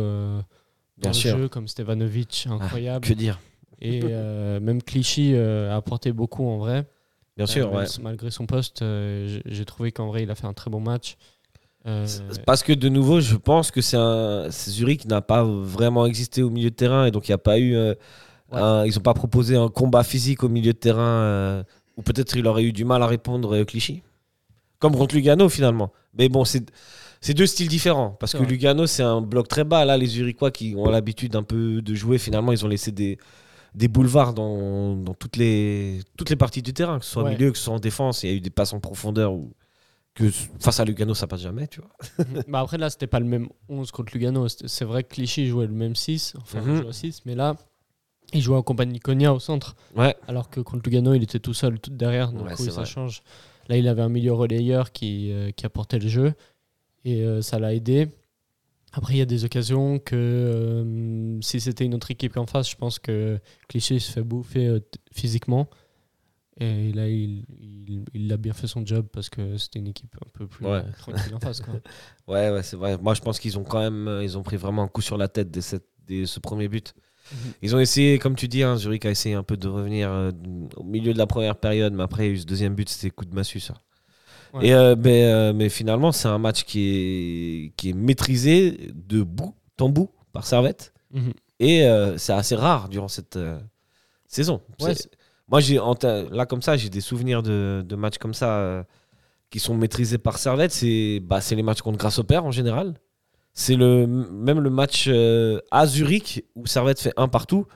Bien 0.98 1.10
le 1.10 1.14
sûr. 1.14 1.36
jeu, 1.38 1.48
comme 1.48 1.68
Stevanovic, 1.68 2.46
incroyable. 2.50 3.06
Que 3.06 3.12
dire 3.14 3.38
Et 3.80 4.00
euh, 4.04 4.58
même 4.60 4.82
Clichy 4.82 5.32
euh, 5.34 5.70
a 5.72 5.76
apporté 5.76 6.12
beaucoup 6.12 6.46
en 6.48 6.58
vrai. 6.58 6.86
Bien 7.36 7.44
sûr, 7.46 7.66
Euh, 7.66 7.70
ouais. 7.70 7.76
même 7.80 7.86
si- 7.86 8.00
Malgré 8.00 8.30
son 8.30 8.46
poste, 8.46 8.82
j'ai- 8.82 9.64
trouvé 9.66 9.92
qu'en 9.92 10.06
vrai, 10.06 10.22
il 10.22 10.30
a 10.30 10.34
fait 10.34 10.46
un 10.46 10.54
très 10.54 10.70
bon 10.70 10.80
match. 10.80 11.16
Parce 12.46 12.62
que 12.62 12.72
de 12.72 12.88
nouveau, 12.88 13.20
je 13.20 13.36
pense 13.36 13.70
que 13.70 13.80
c'est 13.80 13.96
un 13.96 14.48
Zurich 14.50 15.04
n'a 15.06 15.20
pas 15.20 15.44
vraiment 15.44 16.06
existé 16.06 16.42
au 16.42 16.50
milieu 16.50 16.70
de 16.70 16.74
terrain 16.74 17.06
et 17.06 17.10
donc 17.10 17.28
il 17.28 17.30
n'y 17.30 17.34
a 17.34 17.38
pas 17.38 17.58
eu. 17.58 17.76
Ouais. 17.76 17.96
un- 18.52 18.84
ils 18.86 18.94
n'ont 18.94 19.00
pas 19.02 19.12
proposé 19.14 19.56
un 19.56 19.68
combat 19.68 20.04
physique 20.04 20.44
au 20.44 20.48
milieu 20.48 20.72
de 20.72 20.78
terrain 20.78 21.64
ou 21.96 22.02
peut-être 22.02 22.36
il 22.36 22.46
aurait 22.46 22.62
eu 22.64 22.72
du 22.72 22.84
mal 22.84 23.02
à 23.02 23.06
répondre 23.06 23.62
Clichy. 23.64 24.02
Comme 24.78 24.94
contre 24.96 25.14
Lugano 25.16 25.48
finalement. 25.48 25.92
Mais 26.16 26.28
bon, 26.28 26.44
c'est 26.44 26.70
c'est 27.26 27.34
deux 27.34 27.46
styles 27.46 27.68
différents 27.68 28.10
parce 28.20 28.32
que 28.32 28.38
vrai. 28.38 28.46
Lugano 28.46 28.86
c'est 28.86 29.02
un 29.02 29.20
bloc 29.20 29.48
très 29.48 29.64
bas. 29.64 29.84
Là, 29.84 29.96
les 29.96 30.06
Zurichois 30.06 30.50
qui 30.50 30.74
ont 30.76 30.88
l'habitude 30.90 31.34
un 31.36 31.42
peu 31.42 31.82
de 31.82 31.94
jouer, 31.94 32.18
finalement, 32.18 32.52
ils 32.52 32.64
ont 32.64 32.68
laissé 32.68 32.92
des 32.92 33.18
des 33.74 33.88
boulevards 33.88 34.32
dans, 34.32 34.96
dans 34.96 35.12
toutes 35.14 35.36
les 35.36 36.00
toutes 36.16 36.30
les 36.30 36.36
parties 36.36 36.62
du 36.62 36.72
terrain, 36.72 36.98
que 36.98 37.04
ce 37.04 37.10
soit 37.12 37.22
au 37.22 37.26
Ouais. 37.26 37.32
milieu, 37.34 37.50
que 37.52 37.58
ce 37.58 37.64
soit 37.64 37.74
en 37.74 37.78
défense. 37.80 38.22
Il 38.22 38.30
y 38.30 38.32
a 38.32 38.36
eu 38.36 38.40
des 38.40 38.50
passes 38.50 38.72
en 38.72 38.80
profondeur 38.80 39.32
où 39.34 39.52
que 40.14 40.30
face 40.60 40.80
à 40.80 40.84
Lugano 40.86 41.12
ça 41.14 41.26
passe 41.26 41.42
jamais, 41.42 41.66
tu 41.68 41.80
vois. 41.82 41.90
bah 42.48 42.60
après, 42.60 42.78
là, 42.78 42.88
c'était 42.88 43.06
pas 43.06 43.20
le 43.20 43.26
même 43.26 43.48
11 43.68 43.90
contre 43.90 44.14
Lugano. 44.14 44.48
C'est 44.48 44.84
vrai 44.86 45.02
que 45.04 45.08
Clichy 45.14 45.46
jouait 45.48 45.66
le 45.66 45.74
même 45.74 45.94
6, 45.94 46.34
enfin, 46.40 46.60
il 46.66 46.76
jouait 46.76 46.88
à 46.88 46.92
6, 46.94 47.22
mais 47.26 47.34
là, 47.34 47.54
il 48.32 48.40
jouait 48.40 48.56
en 48.56 48.62
compagnie 48.62 48.98
Konya 48.98 49.34
au 49.34 49.40
centre. 49.40 49.76
Ouais. 49.94 50.16
Alors 50.26 50.48
que 50.48 50.60
contre 50.60 50.82
Lugano, 50.88 51.12
il 51.12 51.22
était 51.22 51.38
tout 51.38 51.52
seul, 51.54 51.78
tout 51.78 51.90
derrière. 51.90 52.32
Donc 52.32 52.46
Ouais, 52.46 52.52
oui, 52.58 52.64
c'est 52.64 52.70
ça 52.70 52.76
vrai. 52.82 52.86
change. 52.86 53.22
Là, 53.68 53.76
il 53.76 53.86
avait 53.88 54.00
un 54.02 54.08
milieu 54.08 54.32
relayeur 54.32 54.90
qui, 54.92 55.32
euh, 55.32 55.50
qui 55.50 55.66
apportait 55.66 55.98
le 55.98 56.08
jeu. 56.08 56.32
Et 57.06 57.22
euh, 57.22 57.40
ça 57.40 57.58
l'a 57.58 57.72
aidé. 57.72 58.08
Après, 58.92 59.14
il 59.14 59.18
y 59.18 59.22
a 59.22 59.26
des 59.26 59.44
occasions 59.44 59.98
que 59.98 60.16
euh, 60.16 61.40
si 61.40 61.60
c'était 61.60 61.84
une 61.84 61.94
autre 61.94 62.10
équipe 62.10 62.36
en 62.36 62.46
face, 62.46 62.68
je 62.70 62.76
pense 62.76 62.98
que 62.98 63.38
Clichy 63.68 64.00
se 64.00 64.10
fait 64.10 64.22
bouffer 64.22 64.66
euh, 64.66 64.80
physiquement. 65.12 65.68
Et 66.58 66.92
là, 66.92 67.06
il, 67.08 67.44
il, 67.60 68.04
il 68.14 68.32
a 68.32 68.38
bien 68.38 68.54
fait 68.54 68.66
son 68.66 68.84
job 68.86 69.06
parce 69.12 69.28
que 69.28 69.58
c'était 69.58 69.78
une 69.78 69.88
équipe 69.88 70.16
un 70.24 70.28
peu 70.32 70.46
plus 70.46 70.64
Ouais. 70.64 70.78
euh, 70.78 70.92
tranquille 70.98 71.34
en 71.34 71.40
face. 71.40 71.60
Quoi. 71.60 71.74
Ouais, 72.26 72.50
ouais, 72.50 72.62
c'est 72.62 72.76
vrai. 72.76 72.96
Moi, 72.98 73.12
je 73.14 73.20
pense 73.20 73.38
qu'ils 73.38 73.58
ont 73.58 73.64
quand 73.64 73.80
même, 73.80 74.20
ils 74.22 74.36
ont 74.38 74.42
pris 74.42 74.56
vraiment 74.56 74.82
un 74.82 74.88
coup 74.88 75.02
sur 75.02 75.18
la 75.18 75.28
tête 75.28 75.50
dès, 75.50 75.60
cette- 75.60 75.86
dès 76.06 76.24
ce 76.26 76.40
premier 76.40 76.68
but. 76.68 76.94
Ils 77.60 77.74
ont 77.76 77.80
essayé, 77.80 78.18
comme 78.18 78.36
tu 78.36 78.48
dis, 78.48 78.62
hein, 78.62 78.76
Zurich 78.76 79.04
a 79.04 79.10
essayé 79.10 79.34
un 79.34 79.42
peu 79.42 79.56
de 79.56 79.66
revenir 79.68 80.32
au 80.76 80.84
milieu 80.84 81.12
de 81.12 81.18
la 81.18 81.26
première 81.26 81.56
période, 81.56 81.92
mais 81.92 82.04
après, 82.04 82.24
il 82.24 82.28
y 82.28 82.30
a 82.30 82.34
eu 82.34 82.38
ce 82.38 82.46
deuxième 82.46 82.74
but, 82.74 82.88
c'était 82.88 83.10
coup 83.10 83.24
de 83.24 83.34
massue, 83.34 83.60
ça. 83.60 83.74
Ouais. 84.54 84.68
Et, 84.68 84.74
euh, 84.74 84.96
mais, 84.98 85.24
euh, 85.24 85.52
mais 85.52 85.68
finalement, 85.68 86.12
c'est 86.12 86.28
un 86.28 86.38
match 86.38 86.64
qui 86.64 86.88
est, 86.88 87.72
qui 87.76 87.90
est 87.90 87.92
maîtrisé 87.92 88.92
de 88.94 89.22
bout 89.22 89.54
en 89.80 89.88
bout 89.88 90.10
par 90.32 90.46
Servette. 90.46 90.92
Mhm. 91.12 91.32
Et 91.60 91.84
euh, 91.84 92.18
c'est 92.18 92.32
assez 92.32 92.54
rare 92.54 92.88
durant 92.88 93.08
cette 93.08 93.38
saison. 94.26 94.60
Ouais, 94.80 94.94
moi, 95.48 95.60
j'ai 95.60 95.78
là, 96.30 96.46
comme 96.46 96.62
ça, 96.62 96.76
j'ai 96.76 96.90
des 96.90 97.00
souvenirs 97.00 97.42
de, 97.42 97.84
de 97.86 97.96
matchs 97.96 98.18
comme 98.18 98.34
ça 98.34 98.84
qui 99.50 99.60
sont 99.60 99.74
maîtrisés 99.74 100.18
par 100.18 100.38
Servette. 100.38 100.72
C'est 100.72 101.20
bah, 101.22 101.40
les 101.50 101.62
matchs 101.62 101.82
contre 101.82 101.98
Grasshopper 101.98 102.38
en 102.38 102.50
général. 102.50 102.94
C'est 103.52 103.76
le, 103.76 104.06
même 104.06 104.60
le 104.60 104.70
match 104.70 105.08
à 105.70 105.86
Zurich 105.86 106.44
où 106.56 106.66
Servette 106.66 107.00
fait 107.00 107.14
un 107.16 107.28
partout. 107.28 107.66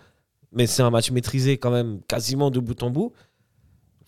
Mais 0.52 0.66
c'est 0.66 0.82
un 0.82 0.90
match 0.90 1.12
maîtrisé 1.12 1.58
quand 1.58 1.70
même 1.70 2.00
quasiment 2.08 2.50
de 2.50 2.58
bout 2.58 2.82
en 2.82 2.90
bout. 2.90 3.12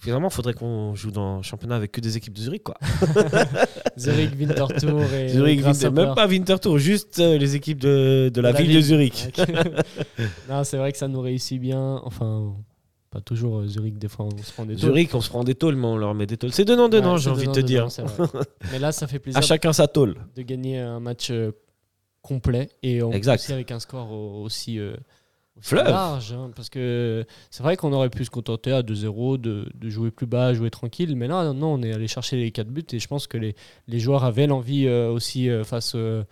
Finalement, 0.03 0.29
il 0.29 0.35
faudrait 0.35 0.55
qu'on 0.55 0.95
joue 0.97 1.13
dans 1.13 1.37
le 1.37 1.43
championnat 1.43 1.77
avec 1.77 1.93
que 1.93 2.01
des 2.01 2.17
équipes 2.17 2.33
de 2.35 2.41
Zurich. 2.41 2.65
Quoi. 2.65 2.77
Zurich, 3.97 4.31
Winterthur 4.39 5.01
et 5.15 5.29
Zurich, 5.29 5.65
Winter- 5.65 5.91
même 5.91 6.15
pas 6.15 6.27
Winterthur, 6.27 6.77
juste 6.79 7.19
euh, 7.21 7.39
les 7.39 7.55
équipes 7.55 7.79
de, 7.81 8.31
de 8.33 8.41
la, 8.41 8.53
De 8.53 8.59
la 8.59 8.63
ville, 8.65 8.75
de. 8.77 8.81
Zurich. 8.81 9.29
Non, 10.49 10.65
c'est 10.65 10.77
vrai 10.77 10.93
que 10.93 10.99
ça 10.99 11.09
nous 11.09 11.21
réussit 11.21 11.61
bien. 11.61 12.01
Enfin, 12.05 12.55
pas 13.11 13.21
toujours 13.21 13.59
euh, 13.61 13.67
Zurich, 13.69 13.99
des 13.99 14.09
fois 14.09 14.27
on 14.27 14.43
se 14.43 14.53
prend 14.53 14.65
des 14.65 14.75
taux. 14.75 14.81
Zurich, 14.81 15.15
on 15.15 15.21
se 15.21 15.29
prend 15.29 15.45
des 15.45 15.55
tôles, 15.55 15.77
mais 15.77 15.87
on 15.87 15.97
leur 15.97 16.15
met 16.15 16.27
des 16.27 16.37
tôles. 16.37 16.53
C'est 16.53 16.65
donnant, 16.65 16.89
donnant, 16.89 17.15
Ouais, 17.15 17.21
j'ai 17.21 17.31
envie 17.31 17.47
de 17.47 17.53
te 17.53 17.61
dire. 17.61 17.87
vrai. 17.87 18.27
Mais 18.73 18.79
là, 18.79 18.91
ça 18.93 19.07
fait 19.07 19.19
plaisir 19.19 19.39
À 19.39 19.43
chacun 19.43 19.73
sa 19.73 19.87
tôle. 19.87 20.17
de 20.35 20.43
gagner 20.43 20.79
un 20.81 20.99
match 21.01 21.29
euh, 21.31 21.53
complet 22.23 22.71
et 22.83 23.03
aussi 23.03 23.53
avec 23.53 23.71
un 23.71 23.79
score 23.79 24.11
au- 24.11 24.43
aussi, 24.43 24.81
aussi 24.81 24.97
Fleuve. 25.61 25.85
large. 25.87 26.33
hein, 26.33 26.51
parce 26.57 26.69
que 26.71 27.25
c'est 27.51 27.63
vrai 27.63 27.77
qu'on 27.77 27.93
aurait 27.93 28.11
pu 28.11 28.25
se 28.25 28.31
contenter 28.31 28.73
à 28.73 28.83
2-0, 28.83 29.39
de, 29.41 29.69
de 29.75 29.89
jouer 29.91 30.11
plus 30.11 30.27
bas, 30.27 30.55
jouer 30.55 30.71
tranquille. 30.71 31.15
Mais 31.15 31.29
là, 31.29 31.53
non, 31.53 31.75
on 31.75 31.83
est 31.83 31.93
allé 31.93 32.09
chercher 32.09 32.37
les 32.37 32.51
4 32.51 32.69
buts 32.69 32.85
et 32.93 32.99
je 32.99 33.07
pense 33.09 33.27
que 33.27 33.37
les, 33.37 33.55
les 33.87 34.01
joueurs 34.01 34.25
avaient 34.25 34.47
l'envie 34.47 34.87
euh, 34.89 35.11
aussi 35.11 35.49
euh, 35.51 35.63
face 35.63 35.93
euh, 35.95 36.25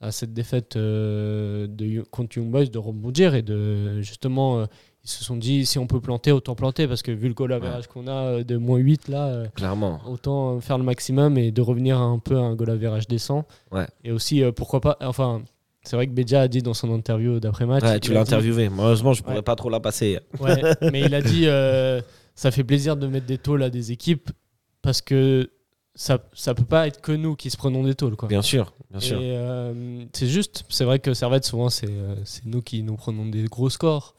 à 0.00 0.10
cette 0.12 0.34
défaite 0.34 0.76
de, 0.76 2.02
contre 2.10 2.36
Young 2.36 2.50
Boys 2.50 2.66
de 2.66 2.78
rebondir 2.78 3.34
et 3.34 3.42
de 3.42 4.00
justement. 4.02 4.66
ils 5.04 5.08
se 5.08 5.24
sont 5.24 5.36
dit 5.36 5.64
si 5.64 5.78
on 5.78 5.86
peut 5.86 6.00
planter, 6.02 6.32
autant 6.32 6.54
planter 6.54 6.86
parce 6.86 7.00
que 7.02 7.10
vu 7.12 7.28
le 7.28 7.34
goal 7.34 7.52
average 7.54 7.86
qu'on 7.86 8.06
a 8.08 8.42
de 8.42 8.56
moins 8.58 8.76
8 8.78 9.08
là, 9.08 9.44
Clairement. 9.54 10.00
autant 10.06 10.60
faire 10.60 10.76
le 10.76 10.84
maximum 10.84 11.38
et 11.38 11.50
de 11.50 11.62
revenir 11.62 11.98
un 11.98 12.18
peu 12.18 12.36
à 12.36 12.40
un 12.40 12.54
goal 12.54 12.70
average 12.70 13.06
décent. 13.08 13.46
Ouais. 13.72 13.86
Et 14.04 14.12
aussi, 14.12 14.42
pourquoi 14.54 14.80
pas. 14.82 14.98
Enfin, 15.00 15.42
c'est 15.86 15.96
vrai 15.96 16.06
que 16.06 16.12
Beja 16.12 16.42
a 16.42 16.48
dit 16.48 16.62
dans 16.62 16.74
son 16.74 16.92
interview 16.92 17.40
d'après-match. 17.40 17.82
Ouais, 17.84 18.00
tu 18.00 18.12
l'as 18.12 18.24
dit- 18.24 18.32
interviewé. 18.34 18.68
Malheureusement, 18.68 19.12
je 19.12 19.22
pourrais 19.22 19.36
Ouais. 19.36 19.42
pas 19.42 19.56
trop 19.56 19.70
la 19.70 19.80
passer. 19.80 20.18
Ouais, 20.40 20.60
mais 20.92 21.00
il 21.02 21.14
a 21.14 21.22
dit 21.22 21.44
euh, 21.46 22.00
ça 22.34 22.50
fait 22.50 22.64
plaisir 22.64 22.96
de 22.96 23.06
mettre 23.06 23.26
des 23.26 23.38
tôles 23.38 23.62
à 23.62 23.70
des 23.70 23.92
équipes 23.92 24.30
parce 24.82 25.00
que 25.00 25.50
ça, 25.94 26.18
ça 26.34 26.54
peut 26.54 26.64
pas 26.64 26.86
être 26.86 27.00
que 27.00 27.12
nous 27.12 27.36
qui 27.36 27.48
se 27.50 27.56
prenons 27.56 27.82
des 27.82 27.94
tôles. 27.94 28.16
Quoi. 28.16 28.28
Bien 28.28 28.42
sûr, 28.42 28.74
bien 28.90 29.00
sûr. 29.00 29.18
Euh, 29.22 30.04
c'est 30.12 30.26
juste, 30.26 30.64
c'est 30.68 30.84
vrai 30.84 30.98
que 30.98 31.14
Servette, 31.14 31.44
souvent, 31.46 31.70
c'est 31.70 31.86
euh, 31.88 32.14
c'est 32.24 32.44
nous 32.44 32.60
qui 32.60 32.82
nous 32.82 32.96
prenons 32.96 33.24
des 33.26 33.44
gros 33.44 33.70
scores. 33.70 34.14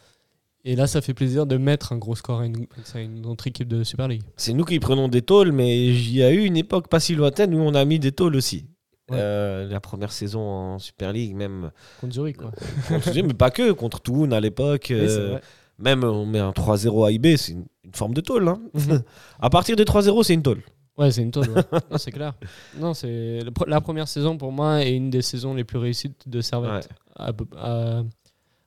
Et 0.66 0.76
là, 0.76 0.86
ça 0.88 1.00
fait 1.02 1.14
plaisir 1.14 1.46
de 1.46 1.56
mettre 1.56 1.94
un 1.94 1.98
gros 1.98 2.16
score 2.16 2.42
à 2.42 2.46
une, 2.46 2.66
à 2.94 3.00
une 3.00 3.26
autre 3.26 3.48
équipe 3.48 3.68
de 3.70 3.84
Super 3.86 4.08
League. 4.10 4.24
C'est 4.36 4.52
nous 4.54 4.66
qui 4.66 4.80
prenons 4.80 5.08
des 5.08 5.22
tôles, 5.22 5.54
mais 5.54 5.86
il 5.88 6.12
y 6.14 6.24
a 6.24 6.32
eu 6.32 6.44
une 6.44 6.58
époque 6.58 6.90
pas 6.90 7.00
si 7.00 7.16
lointaine 7.16 7.54
où 7.54 7.60
on 7.60 7.74
a 7.74 7.86
mis 7.86 8.00
des 8.00 8.12
tôles 8.12 8.36
aussi. 8.36 8.66
Ouais. 9.10 9.18
Euh, 9.20 9.68
la 9.70 9.80
première 9.80 10.12
saison 10.12 10.42
en 10.42 10.80
Super 10.80 11.14
League, 11.14 11.34
même 11.36 11.72
Contre 12.02 12.14
Zurich, 12.14 12.38
quoi. 12.38 12.52
contre, 12.90 13.12
mais 13.24 13.34
pas 13.34 13.52
que 13.52 13.72
contre 13.72 14.02
Toon 14.02 14.32
à 14.32 14.40
l'époque. 14.40 14.92
Euh, 14.92 15.40
même 15.80 16.04
on 16.04 16.26
met 16.26 16.40
un 16.40 16.52
3-0 16.52 17.06
à 17.08 17.12
IB, 17.12 17.38
c'est 17.38 17.54
une, 17.54 17.66
une 17.86 17.94
forme 17.94 18.14
de 18.14 18.22
tôle. 18.22 18.48
hein. 18.48 18.60
Mhm. 18.74 19.02
à 19.40 19.50
partir 19.50 19.76
de 19.76 19.84
3-0, 19.84 20.24
c'est 20.24 20.34
une 20.34 20.44
tôle. 20.44 20.62
Ouais, 20.98 21.12
c'est 21.12 21.22
une 21.22 21.32
tôle. 21.32 21.50
ouais. 21.50 21.64
c'est 21.98 22.12
clair. 22.12 22.34
Non, 22.78 22.94
c'est 22.94 23.40
la 23.68 23.80
première 23.82 24.08
saison 24.08 24.38
pour 24.38 24.52
moi 24.52 24.84
est 24.84 24.96
une 24.96 25.10
des 25.10 25.22
saisons 25.22 25.54
les 25.54 25.64
plus 25.64 25.78
réussites 25.78 26.28
de 26.28 26.42
Servette. 26.42 26.90
À 27.16 27.32
peu- 27.34 27.46
à- 27.56 28.02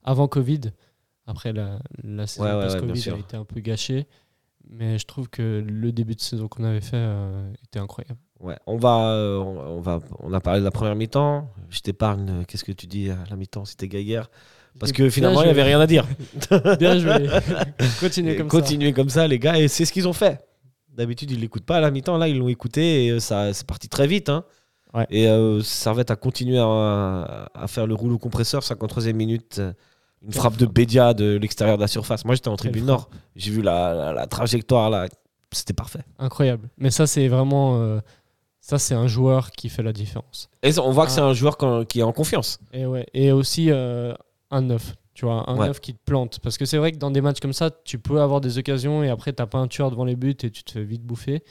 avant 0.04 0.28
Covid. 0.28 0.60
Après, 1.26 1.52
la, 1.52 1.78
la 2.02 2.26
saison 2.26 2.44
Ouais, 2.44 2.64
ouais, 2.66 2.96
sûr. 2.96 3.14
a 3.14 3.18
été 3.18 3.36
un 3.36 3.44
peu 3.44 3.60
gâchée. 3.60 4.06
Mais 4.68 4.98
je 4.98 5.04
trouve 5.06 5.28
que 5.28 5.62
le 5.66 5.90
début 5.92 6.14
de 6.14 6.20
saison 6.20 6.46
qu'on 6.48 6.62
avait 6.64 6.80
fait 6.80 6.92
euh, 6.96 7.52
était 7.64 7.80
incroyable. 7.80 8.18
Ouais, 8.40 8.56
on 8.66 8.76
va, 8.76 9.10
euh, 9.12 9.36
on 9.38 9.80
va, 9.80 10.00
on 10.20 10.32
a 10.32 10.40
parlé 10.40 10.60
de 10.60 10.64
la 10.64 10.70
première 10.70 10.96
mi-temps. 10.96 11.50
Je 11.68 11.80
t'épargne. 11.80 12.26
euh, 12.30 12.42
Qu'est-ce 12.46 12.64
que 12.64 12.72
tu 12.72 12.86
dis 12.86 13.10
à 13.10 13.18
la 13.28 13.36
mi-temps 13.36 13.64
C'était 13.66 13.86
Geiger. 13.88 14.22
Parce 14.78 14.92
que 14.92 15.10
finalement, 15.10 15.42
il 15.42 15.46
n'y 15.46 15.50
avait 15.50 15.62
rien 15.64 15.80
à 15.80 15.86
dire. 15.86 16.06
Bien 16.78 16.98
joué. 16.98 17.28
Continuez 18.00 18.36
comme 18.36 18.48
ça. 18.50 18.56
continuez 18.60 18.92
comme 18.92 19.10
ça, 19.10 19.26
les 19.28 19.38
gars, 19.38 19.58
et 19.58 19.68
c'est 19.68 19.84
ce 19.84 19.92
qu'ils 19.92 20.06
ont 20.08 20.12
fait. 20.12 20.40
D'habitude, 20.94 21.30
ils 21.32 21.40
l'écoutent 21.40 21.64
pas 21.66 21.76
à 21.76 21.80
la 21.80 21.90
mi-temps. 21.90 22.16
Là, 22.16 22.28
ils 22.28 22.38
l'ont 22.38 22.48
écouté 22.48 23.06
et 23.06 23.10
euh, 23.10 23.20
ça, 23.20 23.52
c'est 23.52 23.66
parti 23.66 23.88
très 23.88 24.06
vite. 24.06 24.28
hein. 24.28 24.44
Ouais. 24.94 25.06
Et 25.10 25.28
euh, 25.28 25.60
Servette 25.60 26.10
a 26.10 26.16
continué 26.16 26.58
à, 26.58 27.48
à 27.54 27.66
faire 27.68 27.86
le 27.86 27.94
rouleau 27.94 28.18
compresseur, 28.18 28.62
53e 28.62 29.12
minute. 29.12 29.60
Une 30.22 30.32
frappe 30.32 30.56
de 30.56 30.66
Bédia 30.66 31.14
de 31.14 31.36
l'extérieur 31.36 31.76
de 31.76 31.82
la 31.82 31.88
surface. 31.88 32.24
Moi, 32.24 32.34
j'étais 32.34 32.48
en 32.48 32.56
tribune 32.56 32.84
nord. 32.86 33.08
J'ai 33.36 33.50
vu 33.50 33.62
la, 33.62 33.94
la- 33.94 34.12
la 34.12 34.26
trajectoire 34.26 34.88
là. 34.90 35.06
C'était 35.52 35.72
parfait. 35.72 36.04
Incroyable. 36.18 36.68
Mais 36.78 36.90
ça, 36.90 37.06
c'est 37.08 37.26
vraiment. 37.28 37.80
euh, 37.80 38.00
ça, 38.70 38.78
c'est 38.78 38.94
un 38.94 39.06
joueur 39.06 39.50
qui 39.50 39.68
fait 39.68 39.82
la 39.82 39.92
différence. 39.92 40.48
Et 40.62 40.78
on 40.78 40.90
voit 40.92 41.04
que 41.06 41.10
Ah. 41.12 41.14
c'est 41.16 41.20
un 41.20 41.32
joueur 41.32 41.56
qui 41.88 42.00
est 42.00 42.02
en 42.02 42.12
confiance. 42.12 42.58
Et, 42.72 42.86
ouais. 42.86 43.06
et 43.14 43.32
aussi 43.32 43.70
euh, 43.70 44.14
un 44.50 44.62
neuf. 44.62 44.94
Tu 45.14 45.24
vois, 45.26 45.48
un 45.50 45.56
Ouais. 45.58 45.66
neuf 45.66 45.80
qui 45.80 45.92
te 45.94 45.98
plante. 46.04 46.38
Parce 46.42 46.56
que 46.56 46.64
c'est 46.64 46.78
vrai 46.78 46.92
que 46.92 46.96
dans 46.98 47.10
des 47.10 47.20
matchs 47.20 47.40
comme 47.40 47.52
ça, 47.52 47.70
tu 47.84 47.98
peux 47.98 48.20
avoir 48.20 48.40
des 48.40 48.56
occasions 48.58 49.02
et 49.02 49.10
après, 49.10 49.32
t'as 49.32 49.46
pas 49.46 49.58
un 49.58 49.66
tueur 49.68 49.90
devant 49.90 50.04
les 50.04 50.16
buts 50.16 50.36
et 50.42 50.50
tu 50.50 50.62
te 50.64 50.70
fais 50.70 50.84
vite 50.84 51.02
bouffer. 51.02 51.42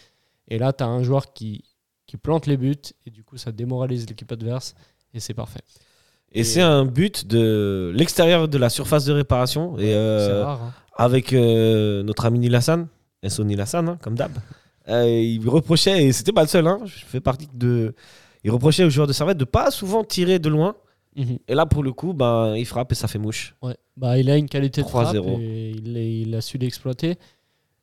Et 0.48 0.58
là, 0.58 0.74
tu 0.74 0.84
as 0.84 0.88
un 0.88 1.04
joueur 1.04 1.34
qui, 1.34 1.64
qui 2.08 2.18
plante 2.18 2.48
les 2.48 2.58
buts 2.58 2.76
et 3.06 3.12
du 3.12 3.24
coup, 3.24 3.38
ça 3.38 3.52
démoralise 3.52 4.08
l'équipe 4.10 4.32
adverse 4.32 4.74
et 5.14 5.20
c'est 5.20 5.36
parfait. 5.36 5.60
Et, 6.32 6.40
Et- 6.40 6.44
c'est 6.44 6.62
un 6.62 6.86
but 6.86 7.28
de 7.28 7.92
l'extérieur 7.96 8.48
de 8.48 8.58
la 8.58 8.70
surface 8.70 9.06
de 9.06 9.14
réparation. 9.14 9.78
Et 9.78 9.94
euh, 9.94 10.44
rare. 10.46 10.62
hein. 10.64 10.74
avec 10.96 11.34
euh, 11.34 12.02
notre 12.04 12.26
ami 12.26 12.40
Nilassan, 12.40 12.88
SO 13.28 13.44
Nilassan, 13.44 13.88
hein, 13.90 13.98
comme 14.02 14.16
d'hab. 14.16 14.32
Euh, 14.88 15.08
il 15.08 15.48
reprochait, 15.48 16.04
et 16.06 16.12
c'était 16.12 16.32
pas 16.32 16.42
le 16.42 16.48
seul, 16.48 16.66
hein, 16.68 16.80
je 16.86 17.06
fais 17.06 17.20
partie 17.20 17.48
de. 17.54 17.94
Il 18.44 18.52
reprochait 18.52 18.84
aux 18.86 18.90
joueurs 18.90 19.08
de 19.08 19.14
Servette 19.14 19.38
de 19.38 19.46
pas 19.46 19.70
souvent 19.72 20.04
tirer 20.04 20.40
de 20.40 20.50
loin. 20.50 20.76
Mhm. 21.16 21.40
Et 21.48 21.56
là, 21.56 21.66
pour 21.66 21.84
le 21.84 21.92
coup, 21.92 22.14
ben, 22.14 22.56
il 22.56 22.66
frappe 22.66 22.92
et 22.92 22.96
ça 22.96 23.08
fait 23.08 23.20
mouche. 23.20 23.56
Ouais. 23.62 23.76
Bah, 23.98 24.18
il 24.18 24.30
a 24.30 24.38
une 24.38 24.48
qualité 24.48 24.82
de 24.82 24.88
frappe 24.88 25.14
3-0. 25.16 25.40
et 25.42 25.72
il, 25.72 26.34
a 26.36 26.42
su 26.42 26.58
l'exploiter. 26.58 27.18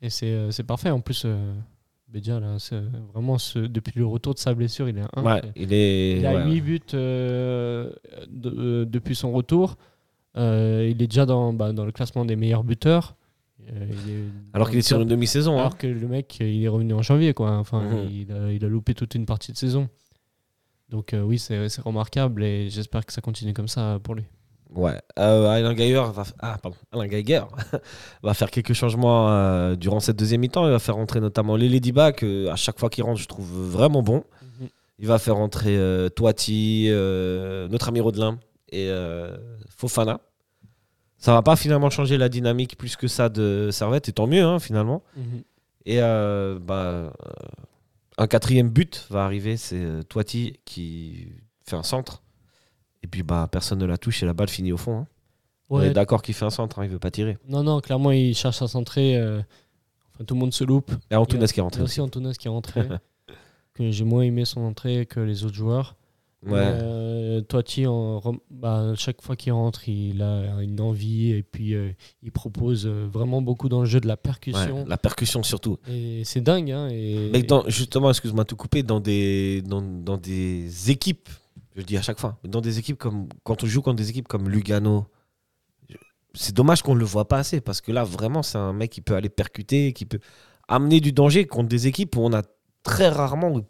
Et 0.00 0.08
c'est 0.10 0.30
euh, 0.30 0.50
c'est 0.50 0.62
parfait. 0.64 0.90
En 0.90 1.00
plus, 1.00 1.24
euh, 1.26 1.52
Bédia, 2.08 2.40
là, 2.40 2.56
vraiment, 3.12 3.36
ce, 3.36 3.58
depuis 3.58 3.98
le 3.98 4.06
retour 4.06 4.32
de 4.34 4.38
sa 4.38 4.54
blessure, 4.54 4.88
il 4.88 4.98
est 4.98 5.02
un. 5.14 5.22
Ouais, 5.22 5.42
il 5.56 5.72
est. 5.72 6.18
Il 6.18 6.26
a 6.26 6.34
ouais, 6.36 6.50
8 6.50 6.60
buts 6.62 6.80
euh, 6.94 7.90
de- 8.28 8.54
euh, 8.56 8.84
depuis 8.86 9.14
son 9.14 9.32
retour. 9.32 9.76
Il 10.36 10.42
est 11.00 11.06
déjà 11.06 11.26
dans, 11.26 11.52
bah, 11.52 11.72
dans 11.72 11.84
le 11.84 11.92
classement 11.92 12.24
des 12.24 12.36
meilleurs 12.36 12.64
buteurs. 12.64 13.16
Euh, 13.68 13.86
il 14.06 14.10
est 14.12 14.22
Alors 14.52 14.70
qu'il 14.70 14.78
est 14.78 14.82
sur 14.82 15.00
une 15.00 15.08
demi-saison. 15.08 15.56
hein. 15.56 15.60
Alors 15.60 15.76
que 15.78 15.86
le 15.86 16.06
mec, 16.08 16.38
il 16.40 16.62
est 16.64 16.68
revenu 16.68 16.94
en 16.94 17.02
janvier. 17.02 17.34
Quoi. 17.34 17.50
Enfin, 17.52 17.82
Mhm. 17.82 18.08
il, 18.10 18.32
a, 18.32 18.52
il 18.52 18.64
a 18.64 18.68
loupé 18.68 18.94
toute 18.94 19.14
une 19.14 19.26
partie 19.26 19.52
de 19.52 19.56
saison. 19.56 19.88
Donc 20.88 21.14
euh, 21.14 21.22
oui, 21.22 21.38
c'est 21.38 21.66
remarquable 21.80 22.44
et 22.44 22.70
j'espère 22.70 23.04
que 23.04 23.12
ça 23.12 23.20
continue 23.20 23.52
comme 23.52 23.66
ça 23.68 23.98
pour 24.02 24.14
lui. 24.14 24.24
Ouais. 24.74 25.00
Euh, 25.18 25.46
Alain 25.48 25.74
Geiger 25.74 26.02
va, 26.12 26.24
ah, 26.40 26.58
pardon. 26.62 26.76
Alain 26.92 27.08
Geiger 27.08 27.42
va 28.22 28.34
faire 28.34 28.50
quelques 28.50 28.72
changements 28.72 29.28
euh, 29.30 29.74
durant 29.76 30.00
cette 30.00 30.16
deuxième 30.16 30.40
mi-temps. 30.42 30.64
Il 30.66 30.70
va 30.70 30.78
faire 30.78 30.96
rentrer 30.96 31.20
notamment 31.20 31.56
les 31.56 31.68
Ladyba, 31.68 32.12
que 32.12 32.48
à 32.48 32.56
chaque 32.56 32.78
fois 32.78 32.88
qu'il 32.90 33.02
rentre, 33.04 33.20
je 33.20 33.26
trouve 33.28 33.46
vraiment 33.70 34.02
bon. 34.02 34.24
Mhm. 34.60 34.68
Il 34.98 35.06
va 35.08 35.18
faire 35.18 35.36
rentrer 35.36 35.76
euh, 35.76 36.08
Toiti, 36.08 36.86
euh, 36.88 37.68
notre 37.68 37.88
ami 37.88 38.00
Rodelin 38.00 38.38
et 38.70 38.88
euh, 38.88 39.36
Fofana. 39.76 40.20
Ça 41.26 41.32
va 41.32 41.42
pas 41.42 41.56
finalement 41.56 41.90
changer 41.90 42.18
la 42.18 42.28
dynamique 42.28 42.78
plus 42.78 42.94
que 42.94 43.08
ça 43.08 43.28
de 43.28 43.70
Servette, 43.72 44.08
et 44.08 44.12
tant 44.12 44.28
mieux 44.28 44.44
hein, 44.44 44.60
finalement. 44.60 45.02
Mhm. 45.16 45.42
Et 45.84 46.00
euh, 46.00 46.56
bah, 46.60 46.84
euh, 46.84 47.10
un 48.16 48.28
quatrième 48.28 48.68
but 48.68 49.04
va 49.10 49.24
arriver, 49.24 49.56
c'est 49.56 49.74
euh, 49.82 50.04
Toiti 50.04 50.60
qui 50.64 51.26
fait 51.64 51.74
un 51.74 51.82
centre. 51.82 52.22
Et 53.02 53.08
puis 53.08 53.24
bah, 53.24 53.48
personne 53.50 53.80
ne 53.80 53.86
la 53.86 53.98
touche 53.98 54.22
et 54.22 54.26
la 54.26 54.34
balle 54.34 54.48
finit 54.48 54.70
au 54.72 54.76
fond. 54.76 54.98
hein. 54.98 55.06
On 55.68 55.80
est 55.80 55.90
d'accord 55.90 56.22
qu'il 56.22 56.32
fait 56.32 56.44
un 56.44 56.50
centre, 56.50 56.78
hein, 56.78 56.84
il 56.84 56.90
veut 56.90 57.00
pas 57.00 57.10
tirer. 57.10 57.38
non, 57.48 57.64
non, 57.64 57.80
clairement, 57.80 58.12
il 58.12 58.32
cherche 58.36 58.62
à 58.62 58.68
centrer. 58.68 59.16
euh, 59.16 59.40
enfin, 60.14 60.24
tout 60.24 60.34
le 60.34 60.38
monde 60.38 60.54
se 60.54 60.62
loupe. 60.62 60.92
Et 61.10 61.16
Antunes 61.16 61.40
qui 61.40 61.44
est 61.44 61.54
Il 61.54 61.58
y 61.58 61.60
rentré 61.60 61.80
a 61.80 61.84
aussi. 61.86 61.94
aussi 61.94 62.00
Antunes 62.02 62.32
qui 62.34 62.46
est 62.46 62.50
rentré. 62.50 62.82
que 63.74 63.90
j'ai 63.90 64.04
moins 64.04 64.22
aimé 64.22 64.44
son 64.44 64.60
entrée 64.60 65.06
que 65.06 65.18
les 65.18 65.42
autres 65.44 65.56
joueurs. 65.56 65.96
Ouais. 66.44 66.52
Euh, 66.60 67.40
Toiti, 67.40 67.86
en 67.86 68.20
bah, 68.50 68.92
chaque 68.96 69.22
fois 69.22 69.36
qu'il 69.36 69.52
rentre, 69.52 69.88
il 69.88 70.22
a 70.22 70.60
une 70.62 70.80
envie 70.80 71.32
et 71.32 71.42
puis 71.42 71.74
euh, 71.74 71.92
il 72.22 72.30
propose 72.30 72.86
euh, 72.86 73.06
vraiment 73.10 73.42
beaucoup 73.42 73.68
dans 73.68 73.80
le 73.80 73.86
jeu 73.86 74.00
de 74.00 74.06
la 74.06 74.14
Ouais, 74.14 74.20
percussion. 74.22 74.84
la 74.86 74.96
percussion 74.96 75.42
surtout. 75.42 75.78
Et 75.88 76.22
c'est 76.24 76.40
dingue. 76.40 76.70
Hein, 76.70 76.88
et, 76.90 77.30
Mais 77.32 77.42
dans, 77.42 77.68
justement, 77.68 78.10
excuse-moi 78.10 78.44
de 78.44 78.48
tout 78.48 78.56
couper, 78.56 78.82
dans 78.82 79.00
des, 79.00 79.62
dans, 79.62 79.82
dans 79.82 80.18
des 80.18 80.90
équipes, 80.90 81.28
je 81.74 81.80
le 81.80 81.84
dis 81.84 81.96
à 81.96 82.02
chaque 82.02 82.20
fois, 82.20 82.38
dans 82.44 82.60
des 82.60 82.78
équipes 82.78 82.98
comme 82.98 83.28
quand 83.42 83.64
on 83.64 83.66
joue 83.66 83.82
contre 83.82 83.96
des 83.96 84.10
équipes 84.10 84.28
comme 84.28 84.48
Lugano, 84.48 85.06
c'est 86.34 86.54
dommage 86.54 86.82
qu'on 86.82 86.94
ne 86.94 87.00
le 87.00 87.06
voit 87.06 87.26
pas 87.26 87.38
assez 87.38 87.60
parce 87.60 87.80
que 87.80 87.92
là, 87.92 88.04
vraiment, 88.04 88.42
c'est 88.42 88.58
un 88.58 88.72
mec 88.74 88.90
qui 88.90 89.00
peut 89.00 89.14
aller 89.14 89.30
percuter, 89.30 89.92
qui 89.94 90.04
peut 90.04 90.20
amener 90.68 91.00
du 91.00 91.12
danger 91.12 91.46
contre 91.46 91.68
des 91.68 91.86
équipes 91.86 92.14
où 92.16 92.20
on 92.20 92.32
a 92.34 92.42
très 92.82 93.08
rarement 93.08 93.60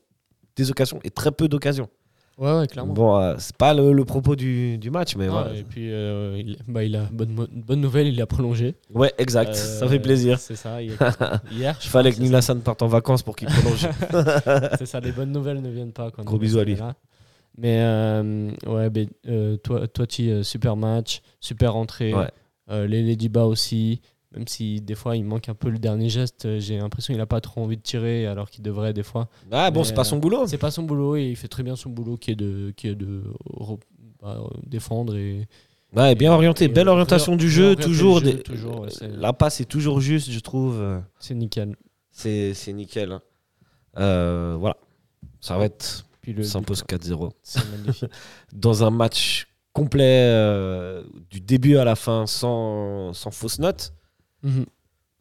des 0.56 0.70
occasions 0.70 0.98
et 1.04 1.10
très 1.10 1.30
peu 1.30 1.48
d'occasions. 1.48 1.88
Ouais, 2.38 2.52
ouais, 2.58 2.66
clairement. 2.66 2.92
Bon, 2.92 3.16
euh, 3.18 3.34
c'est 3.38 3.56
pas 3.56 3.72
le, 3.72 3.92
le 3.92 4.04
propos 4.04 4.36
du, 4.36 4.76
du 4.76 4.90
match, 4.90 5.16
mais 5.16 5.26
Non, 5.26 5.32
voilà. 5.32 5.54
Et 5.54 5.62
puis, 5.62 5.90
euh, 5.90 6.36
il, 6.38 6.58
bah, 6.68 6.84
il 6.84 6.94
a 6.94 7.04
bonne, 7.10 7.34
bonne 7.50 7.80
nouvelle, 7.80 8.08
il 8.08 8.20
a 8.20 8.26
prolongé. 8.26 8.74
Ouais, 8.92 9.10
exact. 9.16 9.54
ça 9.54 9.86
Euh, 9.86 9.88
fait 9.88 9.98
plaisir. 10.00 10.38
C'est 10.38 10.54
ça. 10.56 10.82
Hier, 11.50 11.78
je 11.80 11.88
fallait 11.88 12.12
que 12.12 12.20
Nulassan 12.20 12.60
parte 12.60 12.82
en 12.82 12.88
vacances 12.88 13.22
pour 13.22 13.36
qu'il 13.36 13.48
prolonge. 13.48 13.88
c'est 14.78 14.84
ça, 14.86 15.00
les 15.00 15.12
bonnes 15.12 15.32
nouvelles 15.32 15.62
ne 15.62 15.70
viennent 15.70 15.92
pas. 15.92 16.10
Quand 16.10 16.24
Gros 16.24 16.38
bisous 16.38 16.58
à 16.58 16.64
lui. 16.64 16.76
Mais 17.56 17.78
euh, 17.80 18.50
ouais, 18.66 18.90
euh, 19.28 19.56
toi, 19.56 19.88
toi 19.88 20.06
tu, 20.06 20.44
super 20.44 20.76
match, 20.76 21.22
super 21.40 21.74
entrée. 21.74 22.12
Ouais. 22.12 22.86
Les 22.86 23.02
Ladyba 23.02 23.46
aussi, 23.46 24.00
même 24.36 24.46
si 24.48 24.80
des 24.80 24.94
fois 24.94 25.16
il 25.16 25.24
manque 25.24 25.48
un 25.48 25.54
peu 25.54 25.68
le 25.70 25.78
dernier 25.78 26.08
geste, 26.08 26.44
euh, 26.46 26.60
j'ai 26.60 26.76
l'impression 26.78 27.12
qu'il 27.14 27.18
n'a 27.18 27.26
pas 27.26 27.40
trop 27.40 27.62
envie 27.62 27.76
de 27.76 27.82
tirer 27.82 28.26
alors 28.26 28.50
qu'il 28.50 28.62
devrait 28.62 28.92
des 28.92 29.02
fois. 29.02 29.28
Ah 29.50 29.70
bon, 29.70 29.82
c'est 29.82 29.94
pas 29.94 30.04
son 30.04 30.18
boulot. 30.18 30.46
C'est 30.46 30.58
pas 30.58 30.70
son 30.70 30.82
boulot 30.82 31.16
et 31.16 31.24
il 31.30 31.36
fait 31.36 31.48
très 31.48 31.62
bien 31.62 31.74
son 31.76 31.90
boulot 31.90 32.16
qui 32.16 32.30
est 32.32 32.36
de, 32.36 32.72
qui 32.76 32.88
est 32.88 32.94
de 32.94 33.22
bah, 34.22 34.38
euh, 34.40 34.48
défendre 34.66 35.16
et 35.16 35.48
Ouais, 35.94 36.14
bien 36.14 36.32
orienté. 36.32 36.68
Belle 36.68 36.88
orientation 36.88 37.36
du 37.36 37.48
jeu, 37.48 37.74
toujours. 37.76 38.18
jeu, 38.18 38.32
des- 38.32 38.42
toujours, 38.42 38.80
ouais, 38.80 38.88
La 39.16 39.32
passe 39.32 39.60
est 39.60 39.64
toujours 39.64 40.00
juste, 40.00 40.30
je 40.30 40.40
trouve. 40.40 40.78
euh, 40.80 41.00
c'est 41.18 41.34
nickel. 41.34 41.74
C'est 42.10 42.52
nickel. 42.74 43.12
hein. 43.12 43.22
Euh, 43.98 44.56
voilà. 44.58 44.76
Ça 45.40 45.56
va 45.56 45.64
être. 45.66 46.04
Puis 46.20 46.32
le 46.32 46.42
s'impose 46.42 46.82
but, 46.82 46.96
4-0. 46.98 47.30
c'est 47.42 47.62
magnifique. 47.70 48.10
Dans 48.52 48.84
un 48.84 48.90
match 48.90 49.46
complet, 49.72 50.22
euh, 50.28 51.04
du 51.30 51.40
début 51.40 51.76
à 51.76 51.84
la 51.84 51.94
fin, 51.94 52.26
sans, 52.26 53.12
sans 53.14 53.30
fausse 53.30 53.58
note. 53.58 53.92
Mhm. 54.48 54.66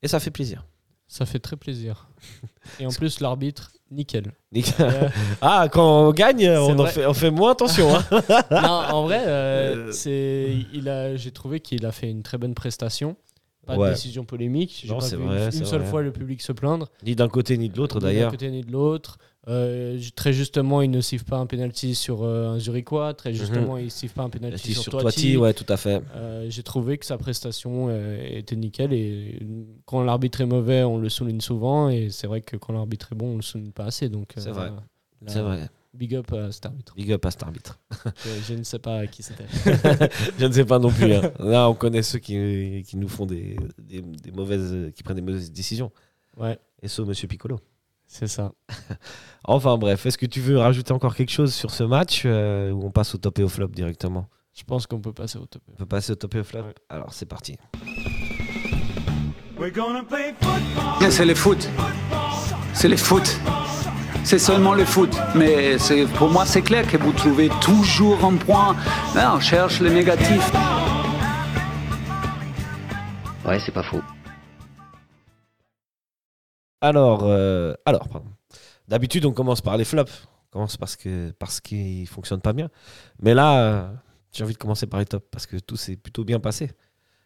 Et 0.04 0.08
ça 0.08 0.20
fait 0.20 0.32
plaisir. 0.32 0.66
Ça 1.08 1.26
fait 1.26 1.40
très 1.40 1.56
plaisir. 1.56 2.10
Et 2.80 2.86
en 2.86 2.90
plus 2.90 3.20
l'arbitre, 3.20 3.72
nickel. 3.92 4.32
Nickel. 4.52 5.12
Ah, 5.42 5.68
quand 5.72 6.08
on 6.08 6.12
gagne, 6.12 6.50
on, 6.50 6.78
en 6.80 6.86
fait, 6.88 7.06
on 7.06 7.14
fait 7.14 7.30
moins 7.32 7.52
attention. 7.52 7.96
hein. 7.96 8.04
non, 8.52 8.58
en 8.60 9.04
vrai, 9.04 9.24
euh, 9.28 9.92
Euh, 10.08 11.18
j'ai 11.18 11.32
trouvé 11.32 11.60
qu'il 11.60 11.86
a 11.86 11.92
fait 11.92 12.10
une 12.10 12.24
très 12.24 12.38
bonne 12.38 12.56
prestation. 12.56 13.16
Pas 13.68 13.78
Ouais. 13.78 13.90
de 13.90 13.94
décision 13.94 14.26
polémique. 14.26 14.82
J'ai 14.86 14.90
pas 14.96 15.00
vu 15.08 15.16
vrai, 15.24 15.46
une, 15.46 15.66
seule 15.66 15.82
vrai. 15.82 15.90
fois 15.90 16.02
le 16.04 16.12
public 16.12 16.40
se 16.42 16.52
plaindre. 16.52 16.88
ni 17.04 17.16
d'un 17.16 17.28
côté 17.30 17.58
ni 17.58 17.68
de 17.70 17.78
l'autre 17.78 17.96
Ni 17.96 18.02
d'un 18.02 18.08
d'ailleurs. 18.08 18.32
côté 18.32 18.52
ni 18.52 18.62
de 18.62 18.72
l'autre. 18.72 19.18
Euh, 19.48 20.00
très 20.16 20.34
justement, 20.34 20.82
il 20.82 20.90
ne 20.90 21.02
siffle 21.02 21.26
pas 21.26 21.38
un 21.38 21.46
penalty 21.46 21.94
sur 21.94 22.24
euh, 22.24 22.50
un 22.56 22.60
Zurichois. 22.60 23.14
Très 23.14 23.34
justement, 23.34 23.78
il 23.78 23.86
ne 23.86 23.90
siffle 23.90 24.16
pas 24.16 24.24
un 24.24 24.30
penalty 24.30 24.74
sur, 24.74 24.84
sur 24.84 24.98
Toiti. 24.98 25.38
Ouais, 25.38 25.54
tout 25.54 25.66
à 25.70 25.78
fait. 25.78 26.02
Euh, 26.16 26.48
j'ai 26.50 26.64
trouvé 26.64 26.98
que 26.98 27.06
sa 27.06 27.18
prestation 27.18 27.88
euh, 27.90 28.18
était 28.28 28.56
nickel 28.56 28.92
et 28.94 29.40
quand 29.86 30.04
l'arbitre 30.04 30.42
est 30.42 30.46
mauvais, 30.48 30.84
on 30.84 30.98
le 30.98 31.10
souligne 31.10 31.42
souvent 31.42 31.90
et 31.90 32.10
c'est 32.10 32.28
vrai 32.28 32.42
que 32.42 32.58
quand 32.58 32.74
l'arbitre 32.74 33.10
est 33.12 33.16
bon, 33.16 33.34
on 33.34 33.36
le 33.36 33.42
souligne 33.44 33.72
pas 33.72 33.86
assez. 33.86 34.10
Donc 34.10 34.34
C'est 34.38 34.50
vrai. 34.52 34.72
C'est 35.28 35.42
vrai. 35.42 35.70
Big 35.94 36.14
up 36.16 36.34
à 36.34 36.52
cet 36.52 36.66
arbitre. 36.66 36.94
Big 36.96 37.12
up 37.14 37.26
à 37.26 37.32
cet 37.32 37.44
arbitre. 37.44 37.80
je, 38.48 38.54
ne 38.54 38.64
sais 38.64 38.80
pas 38.80 39.08
qui 39.08 39.24
c'était. 39.24 39.46
Je 40.38 40.46
ne 40.46 40.52
sais 40.52 40.66
pas 40.66 40.78
non 40.78 40.90
plus. 40.90 41.14
hein. 41.14 41.32
Là, 41.40 41.70
on 41.70 41.74
connaît 41.74 42.04
ceux 42.04 42.20
qui, 42.20 42.84
qui 42.86 42.98
nous 42.98 43.08
font 43.08 43.26
des, 43.26 43.56
des, 43.82 44.02
des 44.02 44.32
mauvaises, 44.32 44.92
qui 44.94 45.04
prennent 45.04 45.16
des 45.16 45.22
mauvaises 45.22 45.54
décisions. 45.54 45.92
Ouais, 46.36 46.60
Et 46.82 46.90
ça, 46.90 47.02
Monsieur 47.04 47.30
Piccolo. 47.30 47.62
C'est 48.08 48.28
ça. 48.28 48.52
Enfin 49.48 49.78
bref, 49.78 50.06
est-ce 50.08 50.18
que 50.18 50.26
tu 50.26 50.40
veux 50.42 50.58
rajouter 50.58 50.92
encore 50.92 51.16
quelque 51.16 51.30
chose 51.32 51.54
sur 51.54 51.70
ce 51.70 51.84
match 51.84 52.24
euh, 52.26 52.72
ou 52.72 52.84
on 52.86 52.90
passe 52.90 53.14
au 53.14 53.20
top 53.20 53.38
et 53.38 53.44
au 53.44 53.48
flop 53.50 53.68
directement? 53.68 54.28
Je 54.58 54.64
pense 54.64 54.88
qu'on 54.88 55.00
peut 55.02 55.14
passer 55.14 55.38
au 55.38 55.46
top. 55.46 55.62
On 55.72 55.76
peut 55.76 55.86
passer 55.86 56.14
au 56.14 56.16
top 56.16 56.34
et 56.34 56.40
au 56.40 56.44
flop? 56.44 56.62
Ouais. 56.62 56.74
Alors 56.90 57.14
c'est 57.14 57.28
parti. 57.28 57.56
C'est 61.12 61.26
le 61.26 61.36
foot. 61.36 61.70
C'est 62.74 62.88
le 62.88 62.98
foot. 62.98 63.40
C'est 64.24 64.40
seulement 64.40 64.74
le 64.74 64.84
foot. 64.86 65.16
Mais 65.36 65.78
c'est- 65.78 66.08
pour 66.18 66.30
moi, 66.32 66.46
c'est 66.48 66.64
clair 66.64 66.88
que 66.90 66.98
vous 66.98 67.12
trouvez 67.14 67.50
toujours 67.62 68.24
un 68.26 68.36
point. 68.38 68.76
Là, 69.14 69.36
on 69.36 69.40
cherche 69.40 69.80
les 69.82 69.92
négatifs. 69.94 70.52
Ouais, 73.46 73.60
c'est 73.60 73.72
pas 73.72 73.84
faux. 73.84 74.02
Alors, 76.86 77.22
euh, 77.24 77.74
alors 77.86 78.08
pardon. 78.08 78.30
D'habitude, 78.88 79.26
on 79.26 79.32
commence 79.34 79.62
par 79.62 79.76
les 79.78 79.86
flops. 79.86 80.28
On 80.50 80.52
commence 80.60 80.78
parce 80.78 80.96
que 80.96 81.32
parce 81.40 81.60
qu'ils 81.60 82.08
fonctionnent 82.08 82.42
pas 82.42 82.54
bien. 82.54 82.70
Mais 83.20 83.34
là, 83.34 83.60
euh, 83.60 83.94
j'ai 84.32 84.44
envie 84.44 84.54
de 84.54 84.60
commencer 84.60 84.86
par 84.86 85.00
les 85.00 85.06
tops 85.08 85.26
parce 85.32 85.48
que 85.48 85.58
tout 85.58 85.76
s'est 85.78 85.96
plutôt 85.96 86.24
bien 86.24 86.40
passé. 86.40 86.72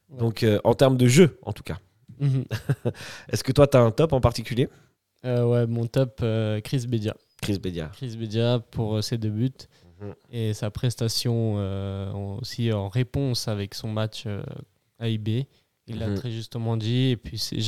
Ouais. 0.10 0.18
Donc, 0.20 0.44
euh, 0.44 0.60
en 0.64 0.74
termes 0.74 0.96
de 0.98 1.08
jeu, 1.08 1.38
en 1.44 1.52
tout 1.52 1.64
cas. 1.64 1.78
Mhm. 2.20 2.46
Est-ce 3.32 3.44
que 3.44 3.52
toi, 3.52 3.68
tu 3.68 3.76
as 3.78 3.82
un 3.82 3.92
top 3.92 4.14
en 4.14 4.22
particulier? 4.22 4.70
Euh, 5.26 5.44
ouais, 5.46 5.68
mon 5.68 5.86
top, 5.86 6.24
Chris 6.64 6.86
Bedia. 6.88 7.14
Chris 7.42 7.60
Bedia. 7.60 7.90
Chris 7.94 8.16
Bedia 8.18 8.60
pour 8.72 9.04
ses 9.04 9.18
deux 9.18 9.30
buts 9.30 9.52
Mhm. 10.02 10.14
et 10.32 10.54
sa 10.54 10.72
prestation 10.72 11.56
aussi 12.38 12.72
en 12.72 12.88
réponse 12.88 13.50
avec 13.50 13.76
son 13.76 13.90
match 13.90 14.26
AIB. 15.00 15.46
Il 15.88 16.00
l'a 16.00 16.08
Mhm. 16.08 16.16
très 16.16 16.32
justement 16.32 16.78
dit. 16.78 17.10
Et 17.10 17.18
puis, 17.18 17.38
c'est- 17.38 17.60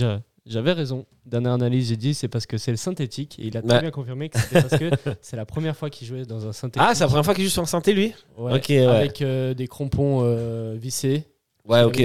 j'avais 0.45 0.73
raison. 0.73 1.05
Dernière 1.25 1.53
analyse, 1.53 1.89
j'ai 1.89 1.97
dit 1.97 2.13
c'est 2.13 2.27
parce 2.27 2.45
que 2.45 2.57
c'est 2.57 2.71
le 2.71 2.77
synthétique. 2.77 3.37
Et 3.39 3.47
il 3.47 3.57
a 3.57 3.61
très 3.61 3.81
bien 3.81 3.91
confirmé 3.91 4.29
que 4.29 4.39
c'était 4.39 4.61
parce 4.61 4.77
que 4.77 4.89
c'est 5.21 5.35
la 5.37 5.45
première 5.45 5.75
fois 5.75 5.89
qu'il 5.89 6.07
jouait 6.07 6.25
dans 6.25 6.47
un 6.47 6.53
synthétique. 6.53 6.87
Ah, 6.89 6.95
c'est 6.95 7.03
la 7.03 7.07
première 7.07 7.25
fois 7.25 7.33
qu'il 7.35 7.43
joue 7.43 7.49
sur 7.49 7.63
un 7.63 7.67
synthé, 7.67 7.93
lui? 7.93 8.13
Ouais. 8.37 8.53
Avec 8.53 9.21
euh, 9.21 9.53
des 9.53 9.67
crampons 9.67 10.21
euh, 10.23 10.75
vissés. 10.79 11.25
Ouais, 11.65 11.83
ok. 11.83 11.95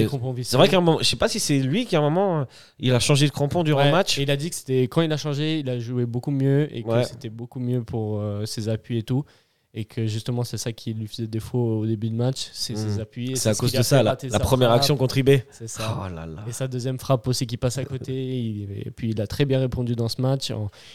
C'est 0.43 0.57
vrai 0.57 0.69
qu'à 0.69 0.77
un 0.77 0.81
moment, 0.81 0.99
je 0.99 1.05
sais 1.05 1.17
pas 1.17 1.29
si 1.29 1.41
c'est 1.41 1.59
lui 1.59 1.87
qui 1.87 1.97
à 1.97 2.01
un 2.01 2.03
moment, 2.03 2.41
euh, 2.41 2.45
il 2.79 2.93
a 2.93 3.01
changé 3.01 3.27
de 3.27 3.33
crampon 3.33 3.63
durant 3.63 3.81
Ouais, 3.81 3.87
le 3.87 3.93
match. 3.93 4.19
Et 4.19 4.23
il 4.23 4.31
a 4.31 4.37
dit 4.37 4.51
que 4.51 4.57
c'était 4.57 4.83
quand 4.83 5.01
il 5.01 5.13
a 5.13 5.17
changé, 5.17 5.61
il 5.61 5.71
a 5.71 5.79
joué 5.79 6.05
beaucoup 6.05 6.31
mieux 6.31 6.69
et 6.77 6.83
que 6.83 7.03
c'était 7.05 7.31
beaucoup 7.31 7.61
mieux 7.61 7.83
pour 7.83 8.21
euh, 8.21 8.45
ses 8.45 8.69
appuis 8.69 8.99
et 8.99 9.03
tout. 9.03 9.25
Et 9.79 9.85
que 9.85 10.07
justement, 10.07 10.43
c'est 10.43 10.57
ça 10.57 10.73
qui 10.73 10.95
lui 10.95 11.07
faisait 11.07 11.27
défaut 11.27 11.81
au 11.81 11.87
début 11.87 12.09
de 12.09 12.15
match, 12.15 12.49
c'est 12.55 12.73
Mm. 12.73 12.77
ses 12.77 13.01
appuis. 13.01 13.37
C'est 13.37 13.51
à 13.51 13.55
cause 13.55 13.73
de 13.73 13.83
ça, 13.83 14.03
la, 14.03 14.17
la 14.23 14.39
première 14.41 14.69
frappe. 14.71 14.81
action 14.81 14.97
contre 14.97 15.19
IB. 15.19 15.43
C'est 15.51 15.69
ça. 15.69 15.99
Oh 16.03 16.09
là 16.15 16.25
là. 16.25 16.43
Et 16.49 16.53
sa 16.53 16.67
deuxième 16.67 16.99
frappe 16.99 17.29
aussi 17.29 17.47
qui 17.47 17.59
passe 17.59 17.77
à 17.77 17.85
côté. 17.85 18.15
et 18.87 18.91
puis 18.91 19.11
il 19.11 19.21
a 19.21 19.27
très 19.27 19.45
bien 19.45 19.61
répondu 19.61 19.95
dans 19.95 20.09
ce 20.09 20.23
match. 20.23 20.51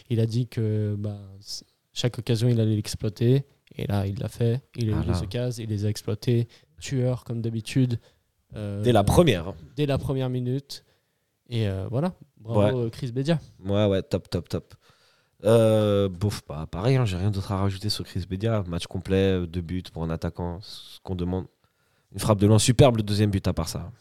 Il 0.10 0.20
a 0.20 0.26
dit 0.26 0.48
que 0.48 0.96
bah, 0.98 1.16
chaque 1.94 2.18
occasion, 2.18 2.50
il 2.50 2.60
allait 2.60 2.76
l'exploiter. 2.76 3.46
Et 3.78 3.86
là, 3.88 4.08
il 4.08 4.18
l'a 4.20 4.28
fait. 4.30 4.62
Il 4.76 4.88
a 4.90 4.92
eu 4.92 4.96
Voilà. 4.96 5.14
les 5.14 5.22
occasions, 5.22 5.64
il 5.64 5.70
les 5.70 5.86
a 5.86 5.90
exploités. 5.90 6.48
Tueur, 6.80 7.24
comme 7.24 7.42
d'habitude. 7.44 8.00
Euh, 8.56 8.82
Dès 8.82 8.92
la 8.92 9.04
première. 9.04 9.54
Dès 9.78 9.86
la 9.86 10.00
première 10.00 10.30
minute. 10.32 10.84
Et 11.50 11.68
euh, 11.68 11.86
voilà. 11.92 12.14
Bravo, 12.40 12.90
Chris 12.90 13.12
Bedia. 13.12 13.40
Ouais, 13.64 13.86
ouais, 13.86 14.02
top, 14.02 14.28
top, 14.30 14.50
top. 14.50 14.74
Euh, 15.44 16.10
bouf, 16.10 16.42
bah, 16.48 16.68
pareil, 16.70 16.98
hein, 16.98 17.06
j'ai 17.06 17.18
rien 17.18 17.32
d'autre 17.32 17.52
à 17.52 17.58
rajouter 17.58 17.90
sur 17.90 18.06
Chris 18.06 18.26
Bedia. 18.30 18.64
Match 18.68 18.88
complet, 18.88 19.46
deux 19.48 19.62
buts 19.62 19.84
pour 19.92 20.04
un 20.04 20.10
attaquant, 20.10 20.60
ce 20.62 21.00
qu'on 21.04 21.16
demande. 21.16 21.46
Une 22.14 22.20
frappe 22.20 22.40
de 22.40 22.48
loin 22.48 22.60
superbe, 22.60 22.98
le 22.98 23.04
deuxième 23.04 23.32
but 23.32 23.48
à 23.48 23.54
part 23.54 23.70
ça. 23.70 23.92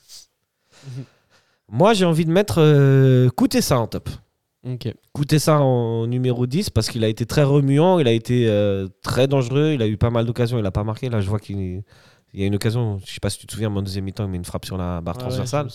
Moi, 1.68 1.94
j'ai 1.94 2.05
envie 2.05 2.24
de 2.24 2.33
mettre 2.33 2.61
euh, 2.61 3.31
ça 3.61 3.79
en 3.79 3.87
top. 3.87 4.09
Ok. 4.66 4.92
Coûter 5.12 5.38
ça 5.38 5.61
en 5.61 6.07
numéro 6.07 6.46
10 6.46 6.70
parce 6.70 6.90
qu'il 6.90 7.05
a 7.05 7.09
été 7.09 7.24
très 7.24 7.44
remuant, 7.44 7.98
il 7.98 8.09
a 8.09 8.12
été 8.12 8.46
euh, 8.48 8.88
très 9.03 9.26
dangereux, 9.26 9.72
il 9.74 9.81
a 9.81 9.87
eu 9.87 9.96
pas 9.96 10.11
mal 10.11 10.26
d'occasions, 10.26 10.59
il 10.59 10.66
a 10.66 10.70
pas 10.70 10.85
marqué. 10.85 11.09
Là, 11.09 11.20
je 11.20 11.29
vois 11.31 11.38
qu'il 11.38 11.83
il 12.33 12.40
y 12.40 12.44
a 12.44 12.46
une 12.46 12.55
occasion, 12.55 12.98
je 13.05 13.12
sais 13.12 13.20
pas 13.20 13.31
si 13.31 13.38
tu 13.38 13.46
te 13.46 13.53
souviens, 13.53 13.70
mais 13.70 13.79
en 13.79 13.83
deuxième 13.83 14.05
mi-temps, 14.05 14.24
il 14.24 14.31
met 14.31 14.37
une 14.37 14.44
frappe 14.44 14.64
sur 14.64 14.76
la 14.76 15.00
barre 15.00 15.16
Ah 15.18 15.22
transversale. 15.22 15.68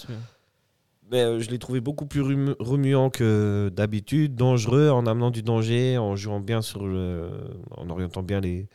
Mais 1.12 1.22
euh, 1.22 1.40
je 1.40 1.50
l'ai 1.52 1.60
trouvé 1.60 1.82
beaucoup 1.82 2.06
plus 2.08 2.22
remu- 2.22 2.56
remuant 2.60 3.10
que 3.10 3.72
d'habitude, 3.74 4.36
dangereux, 4.36 4.90
en 4.90 5.06
amenant 5.06 5.30
du 5.30 5.44
danger, 5.44 5.98
en 5.98 6.16
jouant 6.16 6.40
bien 6.40 6.62
sur 6.62 6.88
le, 6.88 7.30
en 7.72 7.90
orientant 7.90 8.24
bien 8.24 8.42
les, 8.42 8.68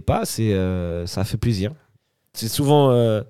passes 0.00 0.38
et 0.38 0.54
euh, 0.54 1.06
ça 1.06 1.24
fait 1.24 1.36
plaisir. 1.36 1.72
C'est 2.32 2.48
souvent 2.48 2.90
euh, 2.90 3.20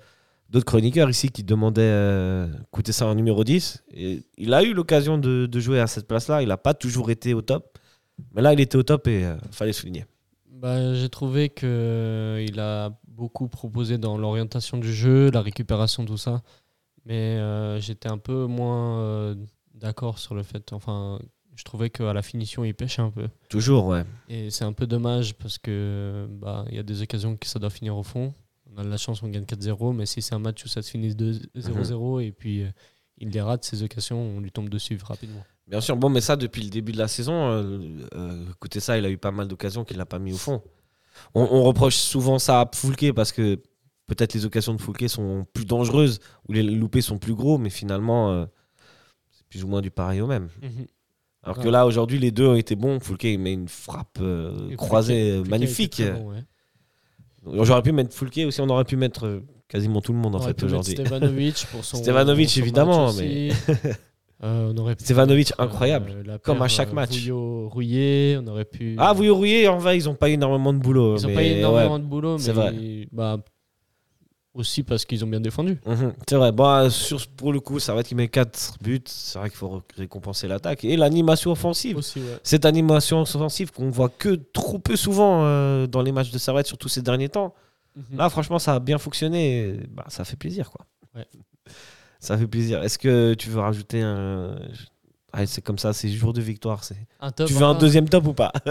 d'autres 0.51 0.67
chroniqueurs 0.67 1.11
ici 1.11 1.31
qui 1.31 1.43
demandaient 1.43 1.83
euh, 1.83 2.47
ça 2.91 3.07
en 3.07 3.15
numéro 3.17 3.43
10. 3.43 3.83
Et 3.93 4.23
il 4.39 4.55
a 4.55 4.63
eu 4.63 4.73
l'occasion 4.73 5.19
de, 5.19 5.49
jouer 5.59 5.81
à 5.81 5.89
cette 5.89 6.07
place-là. 6.07 6.43
Il 6.43 6.49
n'a 6.49 6.57
pas 6.57 6.75
toujours 6.75 7.11
été 7.11 7.35
au 7.35 7.43
top. 7.43 7.79
Mais 8.35 8.43
là, 8.43 8.53
il 8.53 8.61
était 8.61 8.77
au 8.77 8.85
top 8.85 9.09
et 9.09 9.23
il 9.23 9.53
fallait 9.53 9.73
souligner. 9.73 10.05
Bah, 10.47 10.95
J'ai 10.95 11.09
trouvé 11.09 11.49
qu'il 11.49 12.61
a 12.61 12.91
beaucoup 13.09 13.49
proposé 13.49 13.99
dans 13.99 14.17
l'orientation 14.17 14.79
du 14.79 14.93
jeu, 14.93 15.31
la 15.31 15.43
récupération, 15.43 16.05
tout 16.05 16.17
ça. 16.19 16.43
Mais 17.05 17.37
euh, 17.37 17.81
j'étais 17.81 18.09
un 18.09 18.19
peu 18.19 18.47
moins 18.47 18.99
euh, 19.01 19.35
d'accord 19.75 20.19
sur 20.19 20.35
le 20.35 20.43
fait. 20.43 20.73
Enfin, 20.73 21.19
je 21.57 21.65
trouvais 21.65 21.91
qu'à 21.91 22.13
la 22.13 22.23
finition, 22.23 22.65
il 22.65 22.75
pêchait 22.75 23.03
un 23.03 23.11
peu. 23.11 23.29
Toujours, 23.49 23.87
ouais. 23.87 24.05
Et 24.29 24.51
c'est 24.51 24.65
un 24.65 24.73
peu 24.73 24.87
dommage 24.87 25.35
parce 25.35 25.59
que 25.59 26.27
bah, 26.31 26.65
il 26.71 26.77
y 26.77 26.79
a 26.79 26.83
des 26.83 27.03
occasions 27.03 27.37
que 27.37 27.47
ça 27.47 27.59
doit 27.59 27.71
finir 27.71 27.97
au 27.97 28.03
fond. 28.03 28.33
On 28.75 28.79
a 28.79 28.85
de 28.85 28.89
la 28.89 28.97
chance, 28.97 29.23
on 29.23 29.29
gagne 29.29 29.45
4-0. 29.45 29.95
Mais 29.95 30.07
si 30.07 30.23
c'est 30.23 30.35
un 30.35 30.39
match 30.39 30.65
où 30.65 30.69
ça 30.69 30.81
se 30.83 30.91
finit 30.91 31.11
2- 31.11 31.43
0-0 31.57 32.23
et 32.23 32.33
puis 32.33 32.63
euh, 32.63 32.69
il 33.19 33.31
les 33.31 33.41
rate, 33.41 33.65
ces 33.65 33.83
occasions, 33.83 34.19
on 34.21 34.41
lui 34.41 34.53
tombe 34.53 34.69
dessus 34.69 34.99
rapidement. 35.03 35.45
Bien 35.67 35.81
sûr, 35.81 35.97
bon, 35.97 36.09
mais 36.09 36.21
ça, 36.21 36.37
depuis 36.37 36.63
le 36.63 36.71
début 36.71 36.93
de 36.93 36.99
la 36.99 37.09
saison, 37.09 38.03
écoutez 38.51 38.81
ça, 38.81 38.99
il 38.99 39.05
a 39.05 39.11
eu 39.11 39.17
pas 39.17 39.31
mal 39.31 39.47
d'occasions 39.47 39.85
qu'il 39.85 39.97
n'a 39.97 40.07
pas 40.07 40.19
mis 40.19 40.33
au 40.33 40.37
fond. 40.37 40.61
On, 41.35 41.43
on 41.43 41.63
reproche 41.63 41.97
souvent 41.97 42.39
ça 42.39 42.61
à 42.61 42.71
Foulke 42.75 43.13
parce 43.13 43.33
que 43.33 43.61
peut-être 44.15 44.35
les 44.35 44.45
occasions 44.47 44.75
de 44.75 44.81
Fouquet 44.81 45.09
sont 45.09 45.47
plus 45.53 45.65
dangereuses, 45.65 46.21
ou 46.49 46.53
les 46.53 46.63
loupés 46.63 47.01
sont 47.01 47.19
plus 47.19 47.35
gros, 47.35 47.59
mais 47.59 47.71
finalement, 47.71 48.31
euh, 48.33 48.45
c'est 49.31 49.47
plus 49.49 49.65
ou 49.65 49.69
moins 49.69 49.81
du 49.81 49.91
pareil 49.91 50.21
au 50.21 50.27
même. 50.27 50.49
Mhm. 50.63 50.87
Alors 51.45 51.59
Ouais. 51.59 51.65
que 51.65 51.69
là, 51.69 51.87
aujourd'hui, 51.87 52.19
les 52.19 52.31
deux 52.31 52.47
ont 52.47 52.55
été 52.55 52.77
bons. 52.77 53.01
Foulquet 53.01 53.33
il 53.33 53.39
met 53.41 53.53
une 53.53 53.69
frappe 53.69 54.19
euh, 54.21 54.75
croisée 54.77 55.15
Fouquet- 55.15 55.33
euh, 55.33 55.39
Fouquet 55.39 55.51
magnifique. 55.51 56.03
bon, 56.15 56.31
ouais. 56.33 57.65
J'aurais 57.65 57.83
pu 57.83 57.91
mettre 57.93 58.15
Foulquet 58.15 58.45
aussi, 58.45 58.61
on 58.61 58.69
aurait 58.69 58.85
pu 58.85 58.97
mettre 58.97 59.43
quasiment 59.69 60.01
tout 60.01 60.13
le 60.13 60.19
monde 60.19 60.37
en 60.37 60.39
On 60.39 60.43
fait 60.43 60.63
aujourd'hui. 60.63 60.93
Stevanovic 60.93 61.67
pour 61.73 61.85
son. 61.85 61.97
Stevanovic, 61.97 62.47
pour 62.47 62.55
son 62.55 62.61
évidemment, 62.61 63.13
mais- 63.15 63.51
aussi. 63.51 63.73
Euh, 64.45 64.73
on 64.75 64.77
aurait 64.79 64.97
pu 64.97 65.05
Stevanovic, 65.05 65.53
incroyable, 65.57 66.37
comme 66.43 66.61
à 66.63 66.67
chaque 66.67 66.89
euh, 66.91 66.95
match. 66.95 67.11
Vouillot, 67.13 67.69
Rouillet, 67.69 68.39
on 68.43 68.47
aurait 68.49 68.65
pu. 68.65 68.97
Ah, 68.99 69.13
vous 69.13 69.33
Rouillé, 69.33 69.69
en 69.69 69.79
va, 69.79 69.95
ils 69.95 70.09
ont 70.09 70.17
pas 70.17 70.31
eu 70.31 70.33
énormément 70.33 70.73
de 70.73 70.81
boulot. 70.81 71.17
Ils 71.17 71.29
n'ont 71.29 71.35
pas 71.35 71.45
eu 71.45 71.47
énormément 71.47 71.93
ouais. 71.95 72.01
de 72.01 72.05
boulot, 72.07 72.39
mais 72.39 72.53
vrai. 72.53 73.07
bah, 73.13 73.37
aussi 74.55 74.83
parce 74.83 75.05
qu'ils 75.05 75.25
ont 75.25 75.29
bien 75.29 75.41
défendu. 75.41 75.79
Mhm, 75.87 76.13
C'est 76.29 76.37
vrai. 76.37 76.53
Euh, 76.59 76.91
sur, 76.91 77.27
pour 77.29 77.53
le 77.53 77.61
coup, 77.61 77.79
ça 77.79 77.95
va 77.95 78.01
être 78.01 78.09
qu'il 78.09 78.17
met 78.17 78.29
4 78.29 78.77
buts. 78.83 79.01
C'est 79.07 79.39
vrai 79.39 79.49
qu'il 79.49 79.57
faut 79.59 79.69
ré- 79.71 79.81
récompenser 79.97 80.47
l'attaque. 80.49 80.85
Et 80.85 80.97
l'animation 80.97 81.53
offensive. 81.53 81.97
Aussi, 81.97 82.21
ouais. 82.21 82.39
Cette 82.43 82.65
animation 82.65 83.23
offensive 83.23 83.73
qu'on 83.73 83.91
voit 83.91 84.09
que 84.11 84.35
trop 84.53 84.79
peu 84.79 84.97
souvent 84.97 85.45
euh, 85.45 85.87
dans 85.87 86.03
les 86.03 86.13
matchs 86.13 86.31
de 86.31 86.39
Servette, 86.39 86.67
surtout 86.67 86.89
ces 86.89 87.03
derniers 87.03 87.29
temps. 87.31 87.55
Mhm. 87.97 88.19
Là, 88.19 88.29
franchement, 88.31 88.59
ça 88.59 88.75
a 88.75 88.81
bien 88.81 88.99
fonctionné. 88.99 89.69
et, 89.69 89.73
Bah, 89.91 90.05
ça 90.09 90.25
fait 90.25 90.37
plaisir, 90.37 90.71
quoi. 90.71 90.87
Ouais. 91.15 91.27
Ça 92.21 92.37
fait 92.39 92.47
plaisir. 92.47 92.83
Est-ce 92.83 92.99
que 92.99 93.35
tu 93.35 93.49
veux 93.51 93.61
rajouter 93.61 94.01
un. 94.03 94.57
Ah, 95.35 95.47
c'est 95.47 95.63
comme 95.63 95.79
ça, 95.79 95.93
c'est 95.95 96.09
jour 96.11 96.33
de 96.35 96.43
victoire. 96.43 96.85
c'est- 96.85 96.95
Tu 97.47 97.55
veux 97.55 97.63
un 97.63 97.71
enfin, 97.71 97.79
deuxième 97.79 98.07
top 98.09 98.27
ou 98.27 98.35
pas 98.35 98.53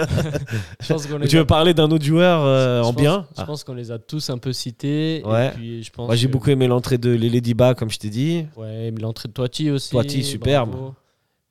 je 0.79 0.93
pense 0.93 1.09
les 1.19 1.27
Tu 1.27 1.37
a- 1.37 1.39
veux 1.39 1.47
parler 1.47 1.73
d'un 1.73 1.89
autre 1.89 2.05
joueur 2.05 2.41
euh, 2.45 2.81
en 2.81 2.93
pense- 2.93 3.01
bien 3.01 3.25
Je 3.35 3.41
Ah. 3.41 3.45
pense 3.45 3.63
qu'on 3.63 3.73
les 3.73 3.89
a 3.91 3.97
tous 3.97 4.29
un 4.29 4.37
peu 4.37 4.53
cités. 4.53 5.23
Ouais. 5.25 5.47
Et 5.47 5.51
puis, 5.51 5.83
je 5.83 5.89
pense 5.91 6.05
Moi, 6.07 6.15
j'ai 6.15 6.27
que- 6.27 6.31
beaucoup 6.31 6.49
aimé 6.51 6.67
l'entrée 6.67 6.97
de 6.99 7.09
Lele 7.09 7.41
Diba, 7.41 7.73
comme 7.73 7.89
je 7.89 7.97
t'ai 7.97 8.09
dit. 8.11 8.45
Ouais, 8.57 8.91
l'entrée 8.91 9.27
de 9.27 9.33
Toiti 9.33 9.71
aussi. 9.71 9.89
Toiti, 9.89 10.23
superbe. 10.23 10.69
Bravo, 10.69 10.93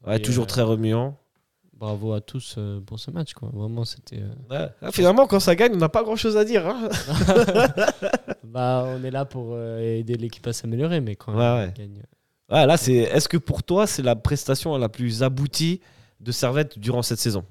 Ouais, 0.06 0.16
Et, 0.18 0.22
toujours 0.22 0.44
euh, 0.44 0.46
très 0.46 0.62
remuant. 0.62 1.16
bravo 1.76 2.12
à 2.12 2.20
tous 2.20 2.54
euh, 2.58 2.80
pour 2.80 2.98
ce 3.00 3.10
match. 3.10 3.32
Quoi. 3.34 3.50
Vraiment, 3.52 3.84
c'était. 3.84 4.22
Ouais. 4.48 4.68
Ah, 4.80 4.92
finalement, 4.92 5.26
quand 5.26 5.40
ça 5.40 5.54
gagne, 5.56 5.72
on 5.74 5.78
n'a 5.78 5.88
pas 5.88 6.02
grand 6.04 6.16
chose 6.16 6.36
à 6.36 6.44
dire. 6.44 6.66
hein. 6.68 6.88
Bah, 8.44 8.84
on 8.86 9.04
est 9.04 9.10
là 9.10 9.24
pour 9.24 9.56
aider 9.58 10.14
l'équipe 10.14 10.46
à 10.46 10.52
s'améliorer, 10.52 11.00
mais 11.00 11.16
quand 11.16 11.32
on 11.34 11.38
gagne. 11.76 12.02
Ouais, 12.50 12.66
là, 12.66 12.76
c'est. 12.76 12.94
Est-ce 12.94 13.28
que 13.28 13.36
pour 13.36 13.62
toi, 13.62 13.86
c'est 13.86 14.02
la 14.02 14.16
prestation 14.16 14.76
la 14.76 14.88
plus 14.88 15.22
aboutie 15.22 15.80
de 16.20 16.32
Servette 16.32 16.78
durant 16.78 17.02
cette 17.02 17.18
saison? 17.20 17.44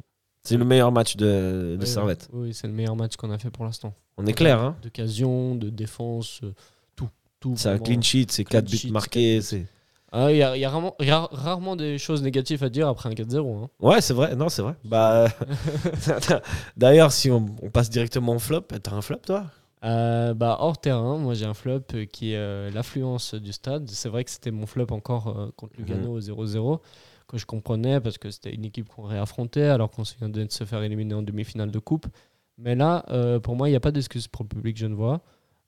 C'est 0.44 0.58
le 0.58 0.66
meilleur 0.66 0.92
match 0.92 1.16
de, 1.16 1.78
Servette. 1.84 2.28
Oui, 2.34 2.54
c'est 2.54 2.68
le 2.68 2.74
meilleur 2.74 2.96
match 2.96 3.16
qu'on 3.16 3.30
a 3.32 3.38
fait 3.38 3.50
pour 3.52 3.66
l'instant. 3.66 3.94
On 4.18 4.26
est 4.26 4.34
clair, 4.34 4.60
hein 4.60 4.76
D'occasion, 4.82 5.56
de 5.56 5.70
défense, 5.70 6.40
euh, 6.44 6.54
tout. 6.96 7.10
tout 7.40 7.54
C'est 7.58 7.70
un 7.70 7.78
clean 7.78 8.02
sheet, 8.02 8.28
c'est 8.32 8.44
Clean 8.46 8.62
4 8.62 8.70
buts 8.72 8.92
marqués. 8.92 9.42
c'est- 9.42 9.66
Ah, 10.12 10.32
Il 10.32 10.38
y 10.38 10.44
a, 10.44 10.58
il 10.58 10.60
y 10.60 10.66
a 10.66 10.70
rarement, 10.70 10.96
il 11.00 11.08
y 11.08 11.12
a 11.12 11.28
rarement 11.32 11.76
des 11.76 11.98
choses 11.98 12.24
négatives 12.24 12.64
à 12.64 12.70
dire 12.70 12.88
après 12.88 13.10
un 13.10 13.14
4-0. 13.14 13.64
hein. 13.64 13.70
Ouais, 13.80 14.02
c'est 14.02 14.14
vrai. 14.14 14.36
Non, 14.36 14.50
c'est 14.50 14.62
vrai. 14.64 14.74
Bah, 14.84 15.28
D'ailleurs, 16.78 17.12
si 17.12 17.30
on, 17.32 17.46
on 17.62 17.70
passe 17.70 17.90
directement 17.90 18.34
au 18.36 18.40
flop, 18.40 18.62
t'as 18.62 18.92
un 18.94 19.02
flop, 19.02 19.18
toi? 19.26 19.46
Euh, 19.86 20.34
bah, 20.34 20.58
hors 20.60 20.78
terrain, 20.78 21.18
moi 21.18 21.34
j'ai 21.34 21.46
un 21.46 21.54
flop 21.54 21.82
euh, 21.94 22.06
qui 22.06 22.34
est 22.34 22.38
euh, 22.38 22.70
l'affluence 22.72 23.34
du 23.34 23.54
stade. 23.54 23.88
C'est 23.90 24.10
vrai 24.10 24.24
que 24.26 24.32
c'était 24.32 24.52
mon 24.52 24.66
flop 24.66 24.88
encore 24.92 25.28
euh, 25.28 25.50
contre 25.56 25.74
Mhm. 25.80 25.86
Lugano 25.86 26.12
au 26.18 26.20
0-0, 26.20 26.80
que 27.28 27.38
je 27.38 27.46
comprenais 27.46 28.02
parce 28.02 28.18
que 28.18 28.30
c'était 28.30 28.54
une 28.54 28.66
équipe 28.66 28.90
qu'on 28.90 29.04
réaffrontait 29.04 29.64
alors 29.64 29.90
qu'on 29.90 30.04
vient 30.04 30.30
de 30.30 30.46
se 30.50 30.64
faire 30.66 30.84
éliminer 30.84 31.14
en 31.14 31.22
demi-finale 31.22 31.72
de 31.72 31.80
coupe. 31.80 32.08
Mais 32.58 32.76
là, 32.76 33.06
pour 33.42 33.56
moi, 33.56 33.70
il 33.70 33.72
n'y 33.72 33.78
a 33.78 33.80
pas 33.80 33.92
d'excuse 33.92 34.28
pour 34.28 34.44
le 34.44 34.50
public 34.50 34.76
genevois. 34.76 35.22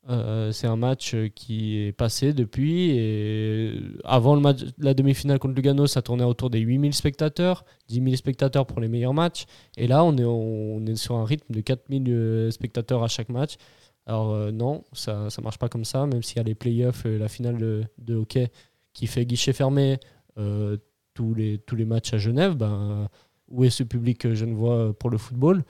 Euh, 0.09 0.51
c'est 0.51 0.67
un 0.67 0.75
match 0.75 1.15
qui 1.35 1.77
est 1.77 1.93
passé 1.93 2.33
depuis. 2.33 2.89
Et 2.89 3.79
avant 4.03 4.35
le 4.35 4.41
match, 4.41 4.59
la 4.77 4.93
demi-finale 4.93 5.39
contre 5.39 5.53
Lugano, 5.55 5.87
ça 5.87 6.01
tournait 6.01 6.25
autour 6.25 6.49
des 6.49 6.59
8000 6.59 6.93
spectateurs, 6.93 7.63
10 7.87 8.01
000 8.03 8.15
spectateurs 8.17 8.65
pour 8.65 8.81
les 8.81 8.89
meilleurs 8.89 9.13
matchs. 9.13 9.45
Et 9.77 9.87
là, 9.87 10.03
on 10.03 10.17
est, 10.17 10.25
on 10.25 10.85
est 10.85 10.95
sur 10.95 11.15
un 11.15 11.23
rythme 11.23 11.53
de 11.53 11.61
4000 11.61 12.03
euh, 12.09 12.51
spectateurs 12.51 13.03
à 13.03 13.07
chaque 13.07 13.29
match. 13.29 13.55
Alors 14.05 14.33
euh, 14.33 14.51
non, 14.51 14.83
ça 14.93 15.27
ne 15.37 15.43
marche 15.43 15.57
pas 15.57 15.69
comme 15.69 15.85
ça, 15.85 16.05
même 16.05 16.23
s'il 16.23 16.37
y 16.37 16.39
a 16.39 16.43
les 16.43 16.55
playoffs, 16.55 17.05
euh, 17.05 17.17
la 17.17 17.27
finale 17.27 17.87
de, 17.97 18.15
hockey 18.15 18.51
qui 18.93 19.07
fait 19.07 19.25
guichet 19.25 19.53
fermé 19.53 19.99
euh, 20.37 20.77
tous, 21.13 21.33
les, 21.33 21.85
matchs 21.85 22.13
à 22.13 22.17
Genève, 22.17 22.55
ben, 22.55 23.07
où 23.47 23.63
est 23.63 23.69
ce 23.69 23.83
public 23.83 24.33
genevois 24.33 24.93
pour 24.97 25.09
le 25.09 25.17
football? 25.17 25.63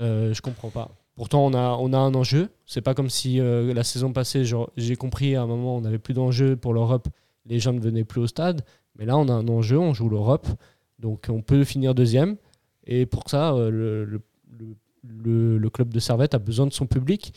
Euh, 0.00 0.34
Je 0.34 0.42
comprends 0.42 0.70
pas. 0.70 0.90
Pourtant, 1.14 1.46
on 1.46 1.54
a, 1.54 1.98
un 1.98 2.14
enjeu. 2.14 2.50
C'est 2.66 2.80
pas 2.80 2.94
comme 2.94 3.08
si 3.08 3.40
euh, 3.40 3.72
la 3.72 3.84
saison 3.84 4.12
passée, 4.12 4.44
j'ai 4.76 4.96
compris 4.96 5.36
à 5.36 5.42
un 5.42 5.46
moment, 5.46 5.76
on 5.76 5.80
n'avait 5.82 5.98
plus 5.98 6.14
d'enjeu 6.14 6.56
pour 6.56 6.74
l'Europe, 6.74 7.08
les 7.46 7.58
gens 7.58 7.72
ne 7.72 7.80
venaient 7.80 8.04
plus 8.04 8.20
au 8.20 8.26
stade. 8.26 8.62
Mais 8.98 9.06
là, 9.06 9.16
on 9.16 9.28
a 9.28 9.32
un 9.32 9.48
enjeu, 9.48 9.78
on 9.78 9.94
joue 9.94 10.08
l'Europe, 10.08 10.46
donc 10.98 11.26
on 11.30 11.42
peut 11.42 11.64
finir 11.64 11.94
deuxième. 11.94 12.36
Et 12.86 13.06
pour 13.06 13.30
ça, 13.30 13.54
le 13.56 14.20
club 15.72 15.92
de 15.92 16.00
Servette 16.00 16.34
a 16.34 16.38
besoin 16.38 16.66
de 16.66 16.72
son 16.72 16.86
public. 16.86 17.32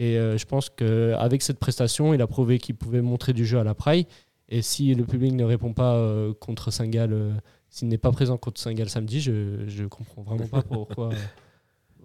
Et 0.00 0.16
euh, 0.16 0.38
je 0.38 0.46
pense 0.46 0.70
qu'avec 0.70 1.42
cette 1.42 1.58
prestation, 1.58 2.14
il 2.14 2.22
a 2.22 2.26
prouvé 2.26 2.58
qu'il 2.58 2.74
pouvait 2.74 3.02
montrer 3.02 3.34
du 3.34 3.44
jeu 3.44 3.58
à 3.58 3.64
la 3.64 3.74
praille. 3.74 4.06
Et 4.48 4.62
si 4.62 4.94
le 4.94 5.04
public 5.04 5.34
ne 5.34 5.44
répond 5.44 5.74
pas 5.74 5.94
euh, 5.94 6.32
contre 6.32 6.70
Saint-Gall, 6.70 7.12
euh, 7.12 7.32
s'il 7.68 7.88
n'est 7.88 7.98
pas 7.98 8.10
présent 8.10 8.38
contre 8.38 8.58
Saint-Gall 8.58 8.88
samedi, 8.88 9.20
je 9.20 9.30
ne 9.30 9.86
comprends 9.88 10.22
vraiment 10.22 10.48
pas 10.48 10.62
pourquoi. 10.62 11.10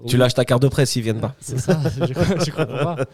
Tu 0.07 0.17
lâches 0.17 0.33
ta 0.33 0.45
carte 0.45 0.61
de 0.61 0.67
presse, 0.67 0.95
ils 0.95 1.01
viennent 1.01 1.19
pas. 1.21 1.35
c'est 1.39 1.57
ça, 1.57 1.79
je, 1.83 2.05
je 2.05 2.51
comprends 2.51 2.95
pas. 2.95 3.05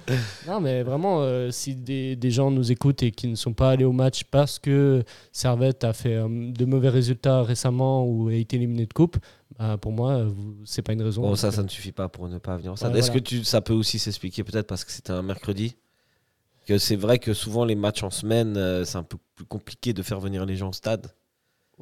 Non, 0.48 0.60
mais 0.60 0.84
vraiment, 0.84 1.22
euh, 1.22 1.52
si 1.52 1.76
des, 1.76 2.16
des 2.16 2.32
gens 2.32 2.52
nous 2.52 2.72
écoutent 2.72 3.04
et 3.04 3.12
qui 3.12 3.28
ne 3.28 3.36
sont 3.36 3.54
pas 3.54 3.72
allés 3.72 3.86
au 3.86 3.92
match 3.92 4.24
parce 4.26 4.60
que 4.60 5.04
Servette 5.32 5.84
a 5.84 5.94
fait 5.94 6.16
euh, 6.16 6.28
de 6.28 6.66
mauvais 6.66 6.90
résultats 6.90 7.44
récemment 7.44 8.06
ou 8.06 8.30
a 8.30 8.34
été 8.34 8.56
éliminé 8.58 8.86
de 8.86 8.94
coupe, 8.94 9.18
bah, 9.62 9.78
pour 9.78 9.92
moi, 9.92 10.14
euh, 10.14 10.32
c'est 10.66 10.82
pas 10.82 10.94
une 10.94 11.04
raison. 11.04 11.22
Bon, 11.22 11.36
ça, 11.36 11.52
ça 11.52 11.62
ne 11.62 11.68
suffit 11.68 11.92
pas 11.92 12.10
pour 12.10 12.28
ne 12.28 12.40
pas 12.40 12.58
venir 12.58 12.74
au 12.74 12.76
stade. 12.76 12.94
Ouais, 12.94 13.00
Est-ce 13.00 13.08
voilà. 13.08 13.22
que 13.22 13.28
tu, 13.28 13.44
ça 13.44 13.62
peut 13.62 13.74
aussi 13.74 14.00
s'expliquer 14.00 14.44
peut-être 14.44 14.68
parce 14.68 14.84
que 14.84 14.92
c'était 14.92 15.12
un 15.12 15.22
mercredi 15.22 15.76
que 16.66 16.78
c'est 16.78 16.96
vrai 16.96 17.20
que 17.20 17.34
souvent 17.34 17.66
les 17.66 17.76
matchs 17.76 18.04
en 18.04 18.10
semaine, 18.10 18.58
euh, 18.58 18.86
c'est 18.86 18.98
un 18.98 19.04
peu 19.04 19.18
plus 19.36 19.46
compliqué 19.46 19.94
de 19.94 20.02
faire 20.04 20.20
venir 20.20 20.46
les 20.46 20.56
gens 20.56 20.70
au 20.70 20.74
stade. 20.74 21.14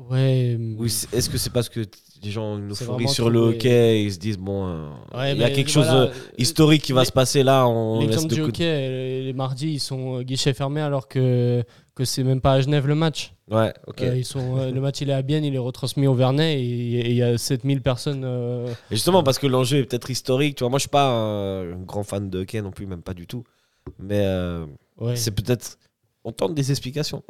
Ouais. 0.10 0.58
Ou 0.78 0.88
c'est- 0.88 1.14
est-ce 1.16 1.30
que 1.30 1.38
c'est 1.38 1.52
parce 1.52 1.70
que 1.70 1.82
les 2.24 2.32
gens 2.32 2.44
ont 2.54 2.58
une 2.58 2.74
C'est 2.76 2.84
euphorie 2.84 3.04
vraiment 3.06 3.14
sur 3.14 3.30
le 3.30 3.40
hockey 3.40 3.70
et 4.00 4.04
ils 4.04 4.14
se 4.14 4.20
disent 4.20 4.38
bon, 4.38 4.68
euh, 4.68 4.90
Ouais, 5.16 5.34
il 5.34 5.40
y 5.40 5.44
a 5.44 5.50
quelque 5.50 5.70
chose 5.70 5.86
voilà, 5.88 6.08
de 6.08 6.12
historique 6.38 6.82
qui 6.82 6.92
va 6.92 7.02
les- 7.02 7.06
se 7.08 7.12
passer 7.12 7.44
là, 7.44 7.66
L'exemple 8.00 8.34
du 8.34 8.42
hockey, 8.42 8.64
les, 8.66 9.24
les 9.24 9.34
mardis, 9.34 9.74
ils 9.74 9.80
sont 9.80 10.18
euh, 10.20 10.24
guichets 10.24 10.54
fermés 10.54 10.82
alors 10.82 11.08
que, 11.08 11.64
que 11.96 12.06
c'est 12.06 12.24
même 12.24 12.42
pas 12.42 12.54
à 12.54 12.62
Genève 12.62 12.88
le 12.88 12.96
match. 12.96 13.34
Ouais, 13.50 13.74
ok. 13.88 14.02
Euh, 14.02 14.16
ils 14.18 14.26
sont, 14.26 14.58
euh, 14.58 14.72
le 14.72 14.80
match 14.82 15.02
il 15.02 15.10
est 15.10 15.14
à 15.14 15.22
Bienne, 15.22 15.44
il 15.46 15.56
est 15.56 15.60
retransmis 15.60 16.08
au 16.08 16.14
Vernet 16.14 16.60
et 16.60 17.10
il 17.10 17.16
y 17.16 17.24
a 17.24 17.38
7000 17.38 17.82
personnes. 17.82 18.24
euh, 18.26 18.68
Et 18.92 18.96
justement 18.96 19.24
parce 19.24 19.40
que 19.40 19.48
l'enjeu 19.48 19.78
est 19.80 19.84
peut-être 19.86 20.10
historique. 20.12 20.56
Tu 20.56 20.64
vois, 20.64 20.70
moi 20.70 20.78
je 20.80 20.84
suis 20.84 20.90
pas 20.90 21.08
un, 21.10 21.76
grand 21.84 22.04
fan 22.04 22.30
de 22.30 22.40
hockey 22.42 22.62
non 22.62 22.72
plus, 22.72 22.86
même 22.86 23.02
pas 23.02 23.14
du 23.14 23.28
tout. 23.28 23.44
Mais 23.98 24.22
euh, 24.26 24.66
ouais. 25.00 25.16
c'est 25.16 25.32
peut-être 25.32 25.78
on 26.30 26.32
tente 26.32 26.54
des 26.54 26.70
explications. 26.72 27.24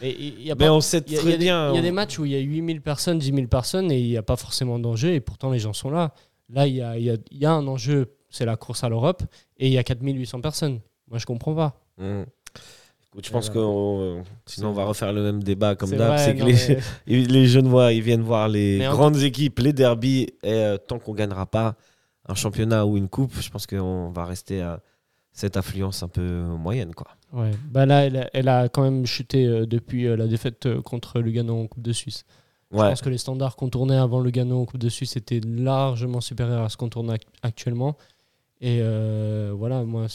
Mais 0.00 0.10
il 0.18 0.42
y 0.42 0.50
a 0.50 0.54
Mais 0.54 0.66
pas- 0.66 0.72
on 0.72 0.80
sait 0.80 1.00
très 1.00 1.36
bien. 1.36 1.70
il 1.72 1.76
y 1.76 1.78
a 1.78 1.82
des 1.82 1.90
matchs 1.90 2.18
où 2.18 2.24
il 2.24 2.32
y 2.32 2.36
a 2.36 2.38
8000 2.40 2.80
personnes, 2.80 3.18
10 3.18 3.32
000 3.34 3.46
personnes 3.48 3.90
et 3.90 3.98
il 4.00 4.08
n'y 4.08 4.16
a 4.16 4.22
pas 4.22 4.36
forcément 4.36 4.78
d'enjeu 4.78 5.12
et 5.14 5.20
pourtant 5.20 5.50
les 5.50 5.58
gens 5.58 5.72
sont 5.72 5.90
là. 5.90 6.14
Là, 6.48 6.66
il 6.66 6.74
y 6.76 6.82
a, 6.82 6.98
y 6.98 7.10
a- 7.10 7.16
y 7.30 7.44
a 7.44 7.52
un 7.52 7.66
enjeu, 7.66 8.12
c'est 8.28 8.44
la 8.44 8.56
course 8.56 8.82
à 8.84 8.88
l'Europe 8.88 9.22
et 9.58 9.66
il 9.66 9.72
y 9.72 9.78
a 9.78 9.82
4800 9.82 10.40
personnes. 10.40 10.80
Moi, 11.08 11.18
je 11.18 11.26
comprends 11.26 11.54
pas. 11.54 11.80
Mmh. 11.98 12.22
Écoute, 13.12 13.26
je 13.26 13.30
pense 13.32 13.50
que 13.50 13.58
on- 13.58 14.22
sinon 14.46 14.68
on 14.68 14.72
va 14.72 14.84
refaire 14.84 15.12
le 15.12 15.22
même 15.22 15.42
débat 15.42 15.74
comme 15.74 15.90
d'hab. 15.90 16.16
C'est 16.16 16.36
que 16.36 16.44
les, 16.44 16.76
mais- 17.08 17.26
les 17.26 17.46
jeunes 17.46 17.66
voient, 17.66 17.92
ils 17.92 18.02
viennent 18.02 18.22
voir 18.22 18.48
les 18.48 18.78
Mais 18.78 18.86
en 18.86 18.92
grandes 18.92 19.16
équipes, 19.18 19.58
les 19.58 19.72
derbies, 19.72 20.28
et 20.44 20.52
euh, 20.52 20.76
tant 20.78 21.00
qu'on 21.00 21.12
gagnera 21.14 21.44
pas 21.46 21.74
un 22.28 22.34
championnat 22.36 22.86
ou 22.86 22.96
une 22.96 23.08
coupe, 23.08 23.32
je 23.40 23.50
pense 23.50 23.66
qu'on 23.66 24.10
va 24.10 24.24
rester 24.24 24.60
à 24.60 24.80
cette 25.32 25.56
affluence 25.56 26.02
un 26.04 26.08
peu 26.08 26.22
moyenne, 26.22 26.94
quoi. 26.94 27.08
Ouais. 27.32 27.50
Bah 27.70 27.86
là, 27.86 28.06
elle 28.06 28.16
a, 28.16 28.30
elle 28.32 28.48
a 28.48 28.68
quand 28.68 28.82
même 28.82 29.06
chuté 29.06 29.46
euh, 29.46 29.66
depuis 29.66 30.06
euh, 30.06 30.16
la 30.16 30.26
défaite 30.26 30.66
euh, 30.66 30.82
contre 30.82 31.20
Lugano 31.20 31.60
en 31.62 31.66
Coupe 31.66 31.82
de 31.82 31.92
Suisse. 31.92 32.24
Je 32.72 32.76
pense 32.76 33.00
que 33.02 33.08
les 33.08 33.18
standards 33.18 33.56
qu'on 33.56 33.68
tournait 33.68 33.96
avant 33.96 34.20
Lugano 34.20 34.60
en 34.60 34.64
Coupe 34.64 34.78
de 34.80 34.88
Suisse 34.88 35.16
étaient 35.16 35.40
largement 35.44 36.20
supérieurs 36.20 36.62
à 36.62 36.68
ce 36.68 36.76
qu'on 36.76 36.88
tourne 36.88 37.10
ac- 37.12 37.22
actuellement. 37.42 37.96
Et 38.60 38.78
euh, 38.80 39.52
voilà, 39.56 39.82
moi, 39.84 40.06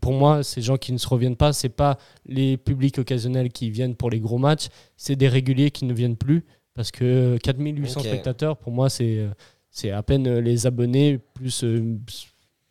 pour 0.00 0.12
moi, 0.14 0.42
ces 0.42 0.62
gens 0.62 0.76
qui 0.78 0.92
ne 0.92 0.98
se 0.98 1.08
reviennent 1.08 1.36
pas, 1.36 1.52
c'est 1.52 1.68
pas 1.68 1.98
les 2.26 2.56
publics 2.56 2.98
occasionnels 2.98 3.50
qui 3.50 3.70
viennent 3.70 3.94
pour 3.96 4.08
les 4.08 4.20
gros 4.20 4.38
matchs, 4.38 4.68
c'est 4.96 5.16
des 5.16 5.28
réguliers 5.28 5.70
qui 5.70 5.84
ne 5.84 5.92
viennent 5.92 6.16
plus. 6.16 6.44
Parce 6.74 6.90
que 6.90 7.36
4800 7.42 8.00
Ok. 8.00 8.06
spectateurs, 8.06 8.56
pour 8.56 8.72
moi, 8.72 8.88
c'est 8.88 9.90
à 9.90 10.02
peine 10.02 10.38
les 10.38 10.66
abonnés 10.66 11.18
plus 11.34 11.64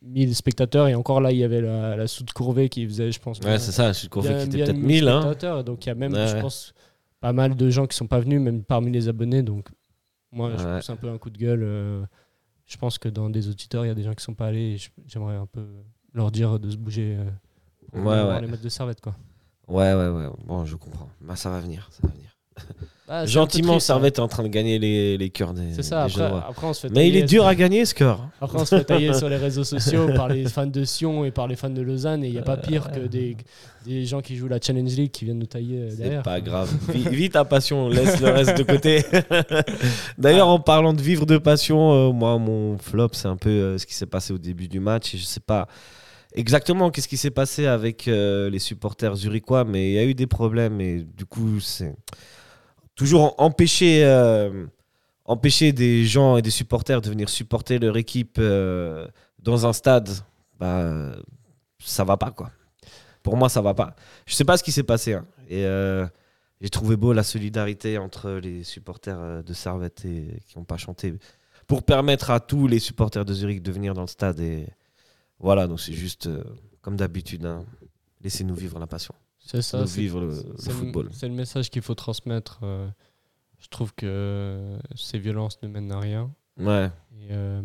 1000 0.01 0.35
spectateurs. 0.35 0.87
Et 0.87 0.95
encore 0.95 1.21
là, 1.21 1.31
il 1.31 1.37
y 1.37 1.43
avait 1.43 1.61
la, 1.61 1.95
la 1.95 2.07
soude 2.07 2.31
courvée 2.33 2.69
qui 2.69 2.85
faisait, 2.87 3.11
je 3.11 3.19
pense, 3.19 3.39
Ouais, 3.39 3.59
c'est 3.59 3.71
ça, 3.71 3.91
bien- 3.91 4.09
convaincu 4.09 4.39
qu'il 4.41 4.49
bien 4.49 4.63
était 4.65 4.73
peut-être 4.73 4.83
1000. 4.85 5.07
Hein. 5.07 5.21
spectateurs. 5.21 5.59
Et 5.59 5.63
donc 5.63 5.85
il 5.85 5.89
y 5.89 5.91
a 5.91 5.95
même, 5.95 6.13
Ouais, 6.13 6.27
je 6.27 6.37
pense, 6.41 6.73
pas 7.19 7.33
mal 7.33 7.55
de 7.55 7.69
gens 7.69 7.85
qui 7.87 7.95
sont 7.95 8.07
pas 8.07 8.19
venus, 8.19 8.41
même 8.41 8.63
parmi 8.63 8.91
les 8.91 9.07
abonnés. 9.07 9.43
Donc 9.43 9.69
moi, 10.31 10.51
je 10.57 10.63
pousse 10.77 10.89
un 10.89 10.95
peu 10.95 11.09
un 11.09 11.17
coup 11.17 11.29
de 11.29 11.37
gueule. 11.37 11.63
euh, 11.63 12.03
je 12.65 12.77
pense 12.77 12.97
que 12.97 13.09
dans 13.09 13.29
des 13.29 13.49
auditeurs, 13.49 13.83
il 13.85 13.89
y 13.89 13.91
a 13.91 13.95
des 13.95 14.03
gens 14.03 14.13
qui 14.13 14.23
sont 14.23 14.33
pas 14.33 14.47
allés. 14.47 14.77
J'aimerais 15.05 15.35
un 15.35 15.45
peu 15.45 15.65
leur 16.13 16.31
dire 16.31 16.57
de 16.59 16.69
se 16.71 16.77
bouger 16.77 17.17
euh, 17.19 17.97
avoir 17.99 18.29
ouais. 18.29 18.41
les 18.41 18.47
mettre 18.47 18.63
de 18.63 18.69
servette, 18.69 19.01
quoi. 19.01 19.15
Ouais, 19.67 19.93
ouais, 19.93 20.07
ouais. 20.09 20.27
Bon, 20.45 20.65
je 20.65 20.75
comprends. 20.77 21.09
Bah, 21.21 21.35
ça 21.35 21.49
va 21.49 21.59
venir. 21.59 21.89
Ça 21.91 21.99
va 22.07 22.13
venir. 22.13 22.30
Ah, 23.13 23.21
c'est 23.21 23.25
peu 23.25 23.31
Gentiment, 23.31 23.75
hein. 23.75 23.79
Servette 23.81 24.19
est 24.19 24.21
en 24.21 24.29
train 24.29 24.43
de 24.43 24.47
gagner 24.47 24.79
les, 24.79 25.17
les 25.17 25.29
cœurs 25.29 25.53
des, 25.53 25.73
C'est 25.73 25.83
ça, 25.83 26.07
des 26.07 26.21
après, 26.21 26.37
après 26.47 26.67
on 26.67 26.73
se 26.73 26.87
fait 26.87 26.93
Mais 26.95 27.09
il 27.09 27.17
est 27.17 27.23
dur 27.23 27.45
à 27.45 27.55
gagner, 27.55 27.83
ce 27.83 27.93
cœur. 27.93 28.29
Après, 28.39 28.61
on 28.61 28.63
se 28.63 28.77
fait 28.77 28.85
tailler 28.85 29.13
sur 29.17 29.27
les 29.27 29.35
réseaux 29.35 29.65
sociaux 29.65 30.07
par 30.15 30.29
les 30.29 30.45
fans 30.45 30.65
de 30.65 30.85
Sion 30.85 31.25
et 31.25 31.31
par 31.31 31.49
les 31.49 31.57
fans 31.57 31.69
de 31.69 31.81
Lausanne. 31.81 32.23
Et 32.23 32.27
il 32.27 32.31
n'y 32.33 32.39
a 32.39 32.43
pas 32.43 32.55
pire 32.55 32.89
que 32.89 32.99
des, 33.01 33.35
des 33.85 34.05
gens 34.05 34.21
qui 34.21 34.37
jouent 34.37 34.47
la 34.47 34.61
Challenge 34.61 34.95
League 34.95 35.11
qui 35.11 35.25
viennent 35.25 35.39
nous 35.39 35.45
tailler 35.45 35.79
euh, 35.79 35.89
C'est 35.89 35.97
derrière. 35.97 36.23
pas 36.23 36.39
grave. 36.39 36.71
Vis, 36.87 37.09
vis 37.09 37.29
ta 37.29 37.43
passion, 37.43 37.89
laisse 37.89 38.21
le 38.21 38.29
reste 38.29 38.57
de 38.57 38.63
côté. 38.63 39.03
D'ailleurs, 40.17 40.47
en 40.47 40.59
parlant 40.59 40.93
de 40.93 41.01
vivre 41.01 41.25
de 41.25 41.37
passion, 41.37 41.91
euh, 41.91 42.11
moi, 42.13 42.37
mon 42.37 42.77
flop, 42.77 43.09
c'est 43.11 43.27
un 43.27 43.35
peu 43.37 43.49
euh, 43.49 43.77
ce 43.77 43.85
qui 43.85 43.93
s'est 43.93 44.05
passé 44.05 44.31
au 44.31 44.37
début 44.37 44.69
du 44.69 44.79
match. 44.79 45.15
Et 45.15 45.17
je 45.17 45.25
sais 45.25 45.41
pas 45.41 45.67
exactement 46.33 46.91
qu'est-ce 46.91 47.09
qui 47.09 47.17
s'est 47.17 47.31
passé 47.31 47.65
avec 47.65 48.07
euh, 48.07 48.49
les 48.49 48.59
supporters 48.59 49.15
zurichois, 49.15 49.65
mais 49.65 49.89
il 49.91 49.93
y 49.95 49.99
a 49.99 50.05
eu 50.05 50.13
des 50.13 50.27
problèmes. 50.27 50.79
Et 50.79 51.05
du 51.17 51.25
coup, 51.25 51.59
c'est 51.59 51.93
toujours 52.95 53.35
empêcher, 53.37 54.03
euh, 54.05 54.65
empêcher 55.25 55.71
des 55.73 56.05
gens 56.05 56.37
et 56.37 56.41
des 56.41 56.51
supporters 56.51 57.01
de 57.01 57.09
venir 57.09 57.29
supporter 57.29 57.79
leur 57.79 57.97
équipe 57.97 58.37
euh, 58.39 59.07
dans 59.39 59.65
un 59.65 59.73
stade. 59.73 60.09
Bah, 60.59 61.11
ça 61.79 62.03
va 62.03 62.17
pas, 62.17 62.31
quoi. 62.31 62.51
Pour 63.23 63.37
moi, 63.37 63.49
ça 63.49 63.61
va 63.61 63.73
pas. 63.73 63.95
Je 64.25 64.33
sais 64.35 64.45
pas 64.45 64.57
ce 64.57 64.63
qui 64.63 64.71
s'est 64.71 64.83
passé. 64.83 65.13
hein. 65.13 65.25
Et 65.49 65.65
euh, 65.65 66.05
j'ai 66.59 66.69
trouvé 66.69 66.95
beau 66.95 67.13
la 67.13 67.23
solidarité 67.23 67.97
entre 67.97 68.31
les 68.31 68.63
supporters 68.63 69.43
de 69.43 69.53
Servette 69.53 70.05
et 70.05 70.39
qui 70.47 70.57
n'ont 70.57 70.63
pas 70.65 70.77
chanté 70.77 71.13
pour 71.67 71.83
permettre 71.83 72.29
à 72.31 72.39
tous 72.39 72.67
les 72.67 72.79
supporters 72.79 73.25
de 73.25 73.33
Zurich 73.33 73.61
de 73.63 73.71
venir 73.71 73.93
dans 73.93 74.01
le 74.01 74.07
stade. 74.07 74.39
Et 74.39 74.67
voilà, 75.39 75.67
donc 75.67 75.79
c'est 75.79 75.93
juste 75.93 76.29
comme 76.81 76.95
d'habitude. 76.97 77.45
hein. 77.45 77.65
Laissez-nous 78.23 78.55
vivre 78.55 78.77
la 78.79 78.87
passion. 78.87 79.15
C'est 79.45 79.61
ça. 79.61 79.83
Vivre 79.83 80.21
le, 80.21 80.27
le 80.27 80.71
football. 80.71 81.09
C'est 81.11 81.27
le 81.27 81.33
message 81.33 81.69
qu'il 81.69 81.81
faut 81.81 81.95
transmettre. 81.95 82.59
euh, 82.63 82.87
je 83.59 83.67
trouve 83.67 83.93
que 83.93 84.77
ces 84.95 85.19
violences 85.19 85.61
ne 85.61 85.67
mènent 85.67 85.91
à 85.91 85.99
rien. 85.99 86.31
Ouais, 86.59 86.89
Et, 87.19 87.27
euh, 87.31 87.61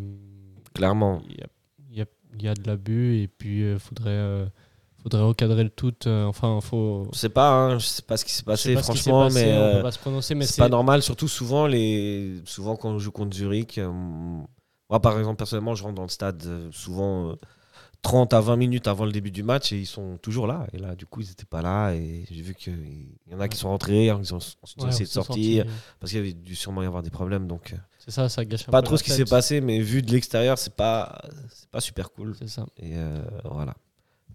clairement. 0.75 1.23
Il 1.29 1.37
y 1.37 2.01
y 2.03 2.45
y 2.45 2.49
a 2.49 2.55
de 2.55 2.67
l'abus 2.67 3.23
et 3.23 3.29
puis 3.29 3.63
il 3.73 3.79
faudrait, 3.79 4.11
euh, 4.11 4.47
faudrait 5.03 5.23
recadrer 5.23 5.65
le 5.65 5.71
tout. 5.71 5.95
euh, 6.07 6.25
enfin, 6.27 6.61
faut. 6.61 7.09
Je 7.15 7.19
sais 7.19 7.29
pas, 7.31 7.51
hein, 7.51 7.79
je 7.79 7.87
sais 7.87 8.03
pas 8.03 8.17
ce 8.19 8.25
qui 8.27 8.33
s'est 8.33 8.43
passé, 8.43 8.75
pas 8.75 8.83
franchement, 8.83 9.25
passé, 9.25 9.45
mais 9.47 9.53
on 9.53 9.61
euh, 9.63 9.77
peut 9.77 9.83
pas 9.83 9.93
se 9.93 9.99
prononcer, 9.99 10.35
mais 10.35 10.45
c'est 10.45 10.61
pas 10.61 10.69
normal. 10.69 11.03
Surtout 11.03 11.29
souvent, 11.29 11.67
les... 11.67 12.43
souvent 12.45 12.77
quand 12.77 12.91
on 12.91 12.99
joue 12.99 13.11
contre 13.13 13.35
Zurich, 13.35 13.79
euh, 13.79 13.91
moi 13.91 15.01
par 15.01 15.19
exemple, 15.19 15.37
personnellement, 15.39 15.75
je 15.75 15.83
rentre 15.83 15.95
dans 15.95 16.03
le 16.03 16.09
stade 16.09 16.47
souvent 16.73 17.35
30 18.03 18.33
à 18.35 18.41
20 18.41 18.57
minutes 18.57 18.87
avant 18.89 19.05
le 19.05 19.13
début 19.13 19.31
du 19.31 19.43
match 19.43 19.73
et 19.73 19.79
ils 19.79 19.87
sont 19.87 20.17
toujours 20.19 20.47
là. 20.47 20.67
Et 20.73 20.79
là, 20.79 20.95
du 20.95 21.07
coup, 21.07 21.21
ils 21.21 21.31
étaient 21.31 21.45
pas 21.45 21.63
là 21.63 21.93
et 21.93 22.25
j'ai 22.31 22.43
vu 22.43 22.55
qu'il 22.55 23.09
y 23.31 23.35
en 23.35 23.41
a 23.41 23.49
qui 23.49 23.57
sont 23.57 23.69
rentrés, 23.69 24.07
ils 24.07 24.35
ont, 24.35 24.39
Ouais, 24.79 24.89
essayé 24.89 25.05
de 25.05 25.11
sortir 25.11 25.65
parce 25.99 26.13
qu'il 26.13 26.21
y 26.21 26.23
avait 26.23 26.33
dû 26.33 26.55
sûrement 26.55 26.83
y 26.83 26.87
avoir 26.87 27.03
des 27.03 27.11
problèmes. 27.11 27.47
Donc, 27.47 27.73
euh, 27.73 27.77
C'est 27.99 28.11
ça, 28.11 28.29
ça 28.29 28.45
gâche 28.45 28.69
un 28.69 28.73
pas 28.73 28.81
peu 28.83 28.87
trop 28.87 28.97
ce 28.97 29.03
qui 29.05 29.11
s'est 29.11 29.25
passé, 29.25 29.61
mais 29.61 29.81
vu 29.81 30.03
de 30.03 30.13
l'extérieur, 30.13 30.59
c'est 30.59 30.75
pas, 30.75 31.21
c'est 31.49 31.69
pas 31.71 31.81
super 31.81 32.11
cool. 32.13 32.35
C'est 32.39 32.49
ça. 32.49 32.67
Et 32.79 32.93
euh, 32.97 33.23
voilà. 33.45 33.75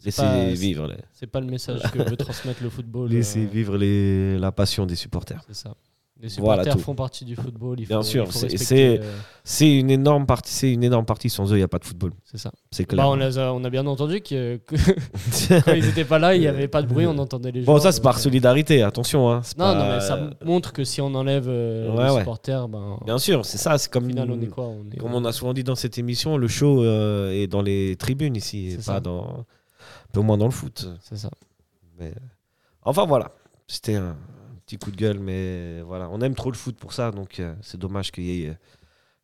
Laissez 0.03 0.21
pas- 0.21 0.49
vivre, 0.49 0.87
les, 0.87 0.97
C'est 1.13 1.27
pas 1.27 1.39
le 1.39 1.45
message 1.45 1.81
que 1.91 1.99
veut 1.99 2.17
transmettre 2.17 2.63
le 2.63 2.69
football. 2.69 3.09
laissez 3.11 3.45
euh, 3.45 3.47
vivre 3.47 3.77
les, 3.77 4.37
la 4.39 4.51
passion 4.51 4.85
des 4.85 4.95
supporters. 4.95 5.43
C'est 5.47 5.53
ça. 5.55 5.75
Les 6.21 6.29
supporters 6.29 6.77
font 6.79 6.93
partie 6.93 7.25
du 7.25 7.35
football. 7.35 7.79
Il 7.79 7.87
Bien 7.87 7.97
faut- 7.97 8.03
sûr, 8.03 8.31
c'est- 8.31 8.43
respecter, 8.47 8.65
c'est- 8.65 8.99
euh, 8.99 9.11
C'est 9.43 9.75
une 9.75 9.89
énorme 9.89 10.27
partie. 10.27 10.53
C'est 10.53 10.71
une 10.71 10.83
énorme 10.83 11.05
partie. 11.05 11.29
Sans 11.31 11.51
eux, 11.51 11.55
il 11.55 11.59
n'y 11.59 11.63
a 11.63 11.67
pas 11.67 11.79
de 11.79 11.83
football. 11.85 12.11
C'est 12.23 12.37
ça. 12.37 12.51
C'est 12.69 12.85
clair. 12.85 13.03
Bah, 13.03 13.09
on, 13.11 13.19
a, 13.19 13.51
on 13.51 13.63
a 13.63 13.69
bien 13.71 13.87
entendu 13.87 14.21
que, 14.21 14.57
que 14.57 14.75
quand 15.65 15.73
ils 15.73 15.83
n'étaient 15.83 16.05
pas 16.05 16.19
là, 16.19 16.35
il 16.35 16.41
n'y 16.41 16.47
avait 16.47 16.67
pas 16.67 16.83
de 16.83 16.87
bruit, 16.87 17.07
on 17.07 17.17
entendait 17.17 17.51
les 17.51 17.63
gens. 17.63 17.73
bon, 17.73 17.79
ça 17.79 17.91
c'est 17.91 18.01
par 18.01 18.17
euh, 18.17 18.19
solidarité. 18.19 18.83
Attention. 18.83 19.31
Hein. 19.31 19.41
Non, 19.57 19.65
pas- 19.65 19.75
non, 19.75 19.93
mais 19.95 19.99
ça 20.01 20.29
montre 20.45 20.73
que 20.73 20.83
si 20.83 21.01
on 21.01 21.13
enlève 21.15 21.45
euh, 21.47 21.89
Ouais, 21.95 22.05
les 22.05 22.11
ouais. 22.11 22.19
supporters, 22.19 22.67
ben, 22.67 22.99
Bien 23.03 23.17
sûr, 23.17 23.43
c'est 23.45 23.57
ça. 23.57 23.77
C'est 23.79 23.91
comme 23.91 24.07
final, 24.07 24.29
on 24.29 24.39
est 24.39 24.45
quoi 24.47 24.65
on 24.65 24.85
est, 24.91 24.97
Comme 24.97 25.15
on 25.15 25.25
a 25.25 25.31
souvent 25.31 25.53
dit 25.53 25.63
dans 25.63 25.75
cette 25.75 25.97
émission, 25.97 26.37
le 26.37 26.47
show 26.47 26.83
euh, 26.83 27.31
est 27.31 27.47
dans 27.47 27.63
les 27.63 27.95
tribunes 27.95 28.35
ici, 28.35 28.73
et 28.73 28.75
pas 28.75 28.81
ça. 28.83 28.99
dans 28.99 29.23
un 29.23 29.45
peu 30.13 30.21
moins 30.21 30.37
dans 30.37 30.45
le 30.45 30.51
foot. 30.51 30.87
C'est 31.01 31.17
ça. 31.17 31.31
Mais 31.99 32.13
enfin 32.83 33.05
voilà, 33.05 33.31
c'était 33.67 33.95
un 33.95 34.15
petit 34.71 34.77
coup 34.77 34.91
de 34.91 34.95
gueule, 34.95 35.19
mais 35.19 35.81
voilà, 35.81 36.09
on 36.09 36.21
aime 36.21 36.33
trop 36.35 36.49
le 36.49 36.55
foot 36.57 36.77
pour 36.77 36.93
ça, 36.93 37.11
donc 37.11 37.39
euh, 37.39 37.53
c'est 37.61 37.77
dommage 37.77 38.11
qu'il 38.11 38.23
y 38.23 38.43
ait 38.45 38.49
euh, 38.49 38.53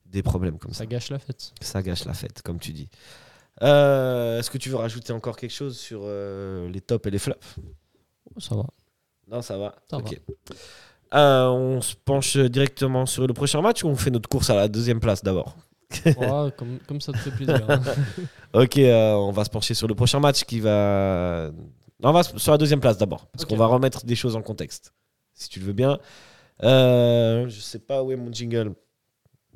des 0.05 0.21
problèmes 0.21 0.57
comme 0.57 0.71
ça. 0.73 0.79
Ça 0.79 0.85
gâche 0.85 1.09
la 1.09 1.19
fête. 1.19 1.53
Ça 1.61 1.81
gâche 1.81 2.03
la 2.05 2.13
fête, 2.13 2.41
comme 2.41 2.59
tu 2.59 2.73
dis. 2.73 2.89
Euh, 3.61 4.39
Est-ce 4.39 4.51
que 4.51 4.57
tu 4.57 4.69
veux 4.69 4.75
rajouter 4.75 5.13
encore 5.13 5.37
quelque 5.37 5.53
chose 5.53 5.77
sur 5.77 6.01
les 6.05 6.81
tops 6.81 7.07
et 7.07 7.11
les 7.11 7.19
flops? 7.19 7.55
Ça 8.39 8.55
va. 8.55 8.65
Non, 9.29 9.41
ça 9.41 9.57
va. 9.57 9.75
Ça 9.89 9.97
Ok. 9.97 10.19
On 11.13 11.79
se 11.81 11.95
penche 11.95 12.35
directement 12.37 13.05
sur 13.05 13.25
le 13.25 13.33
prochain 13.33 13.61
match 13.61 13.83
ou 13.83 13.87
on 13.87 13.95
fait 13.95 14.11
notre 14.11 14.27
course 14.27 14.49
à 14.49 14.55
la 14.55 14.67
deuxième 14.67 14.99
place 14.99 15.23
d'abord? 15.23 15.55
Comme, 16.57 16.79
comme 16.85 16.99
ça 16.99 17.13
te 17.13 17.17
fait 17.19 17.31
plaisir. 17.31 17.65
hein. 17.69 17.81
Ok, 18.53 18.77
on 18.77 19.31
va 19.31 19.45
se 19.45 19.49
pencher 19.49 19.73
sur 19.73 19.87
le 19.87 19.95
prochain 19.95 20.19
match 20.19 20.43
qui 20.43 20.59
va. 20.59 21.49
Non, 22.03 22.09
on 22.09 22.13
va 22.13 22.23
sur 22.23 22.51
la 22.51 22.57
deuxième 22.57 22.81
place 22.81 22.97
d'abord, 22.97 23.27
parce 23.27 23.45
qu'on 23.45 23.55
va 23.55 23.65
remettre 23.65 24.05
des 24.05 24.15
choses 24.15 24.35
en 24.35 24.41
contexte, 24.41 24.93
si 25.37 25.49
tu 25.49 25.59
le 25.59 25.65
veux 25.67 25.73
bien. 25.73 25.99
Euh, 26.63 27.47
je 27.47 27.59
sais 27.61 27.79
pas 27.79 28.03
où 28.03 28.11
est 28.11 28.15
mon 28.15 28.31
jingle. 28.31 28.73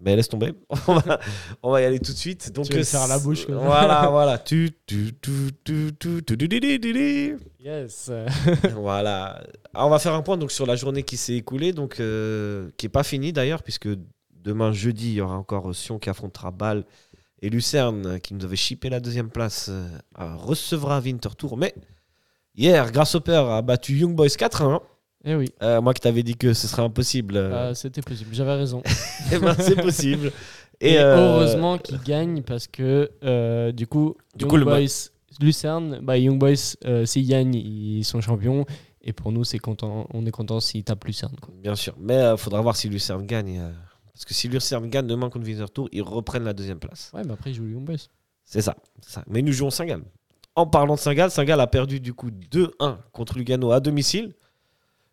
Mais 0.01 0.15
laisse 0.15 0.29
tomber. 0.29 0.53
on, 0.87 0.95
va, 0.95 1.19
on 1.61 1.71
va 1.71 1.81
y 1.81 1.85
aller 1.85 1.99
tout 1.99 2.11
de 2.11 2.17
suite. 2.17 2.51
Donc, 2.51 2.67
tu 2.69 2.77
euh, 2.77 2.83
faire 2.83 3.07
la 3.07 3.19
bouche. 3.19 3.45
Quoi. 3.45 3.55
Voilà, 3.55 4.07
voilà. 4.11 4.37
Tu, 4.39 4.71
tu, 4.85 5.13
tu, 5.21 5.51
tu, 5.63 5.91
tu, 5.99 6.23
tu, 6.25 6.37
tu, 6.37 6.79
tu, 6.79 7.37
Yes. 7.59 8.11
voilà. 8.73 9.43
Alors, 9.73 9.87
on 9.87 9.89
va 9.89 9.99
faire 9.99 10.13
un 10.13 10.23
point 10.23 10.37
donc, 10.37 10.51
sur 10.51 10.65
la 10.65 10.75
journée 10.75 11.03
qui 11.03 11.17
s'est 11.17 11.35
écoulée, 11.35 11.71
donc, 11.71 11.99
euh, 11.99 12.69
qui 12.77 12.85
n'est 12.87 12.91
pas 12.91 13.03
finie 13.03 13.31
d'ailleurs, 13.31 13.61
puisque 13.61 13.89
demain, 14.33 14.71
jeudi, 14.71 15.09
il 15.09 15.13
y 15.13 15.21
aura 15.21 15.37
encore 15.37 15.73
Sion 15.75 15.99
qui 15.99 16.09
affrontera 16.09 16.49
Bâle. 16.49 16.83
Et 17.43 17.49
Lucerne, 17.49 18.19
qui 18.19 18.33
nous 18.33 18.45
avait 18.45 18.55
chippé 18.55 18.89
la 18.89 18.99
deuxième 18.99 19.29
place, 19.29 19.69
euh, 19.69 19.87
recevra 20.17 20.99
Winterthur. 20.99 21.57
Mais 21.57 21.73
hier, 22.55 22.91
Grasshopper 22.91 23.43
a 23.49 23.61
battu 23.61 23.93
Young 23.97 24.15
Boys 24.15 24.27
4-1. 24.27 24.79
Eh 25.23 25.35
oui, 25.35 25.49
Euh, 25.61 25.81
moi 25.81 25.93
qui 25.93 26.01
t'avais 26.01 26.23
dit 26.23 26.35
que 26.35 26.53
ce 26.53 26.67
serait 26.67 26.81
impossible, 26.81 27.37
euh, 27.37 27.53
euh, 27.53 27.73
c'était 27.73 28.01
possible. 28.01 28.33
J'avais 28.33 28.55
raison. 28.55 28.81
eh 29.31 29.37
ben, 29.37 29.55
c'est 29.59 29.75
possible. 29.81 30.31
Et, 30.79 30.97
euh, 30.97 31.15
heureusement 31.35 31.77
qu'ils 31.77 32.01
gagnent 32.01 32.41
parce 32.41 32.67
que 32.67 33.09
du 33.71 33.85
coup, 33.87 34.15
Du 34.35 34.43
Young 34.43 34.49
coup, 34.49 34.57
le 34.57 34.65
Boys, 34.65 35.09
Lucerne, 35.39 35.99
bah, 36.01 36.17
Young 36.17 36.39
Boys, 36.39 36.75
s'ils 37.05 37.27
gagnent, 37.27 37.55
ils 37.55 38.03
sont 38.03 38.19
champions. 38.21 38.65
Et 39.03 39.13
pour 39.13 39.31
nous, 39.31 39.43
c'est 39.43 39.59
content, 39.59 40.07
on 40.13 40.25
est 40.25 40.31
content 40.31 40.59
s'ils 40.59 40.83
tapent 40.83 41.05
Lucerne. 41.05 41.35
Quoi. 41.41 41.53
Bien 41.57 41.75
sûr. 41.75 41.95
Mais 41.99 42.19
il 42.31 42.37
faudra 42.37 42.61
voir 42.61 42.75
si 42.75 42.87
Lucerne 42.89 43.25
gagne. 43.25 43.61
parce 44.13 44.25
que 44.25 44.33
si 44.33 44.47
Lucerne 44.47 44.87
gagne 44.89 45.07
demain 45.07 45.29
contre 45.29 45.45
Winterthur, 45.45 45.87
ils 45.91 46.01
reprennent 46.03 46.43
la 46.43 46.53
deuxième 46.53 46.79
place. 46.79 47.11
Ouais, 47.13 47.21
mais 47.25 47.33
après, 47.33 47.51
ils 47.51 47.55
jouent 47.55 47.67
Young 47.67 47.83
Boys. 47.85 48.07
C'est 48.43 48.61
ça, 48.61 48.75
ça. 49.01 49.23
Mais 49.27 49.41
nous 49.43 49.51
jouons 49.53 49.69
Saint-Gall. 49.69 50.01
En 50.55 50.65
parlant 50.67 50.95
de 50.95 50.99
Saint-Gall, 50.99 51.31
Saint-Gall 51.31 51.61
a 51.61 51.67
perdu 51.67 51.99
du 51.99 52.13
coup 52.13 52.29
2-1 52.31 52.97
contre 53.11 53.37
Lugano 53.37 53.71
à 53.71 53.79
domicile. 53.79 54.33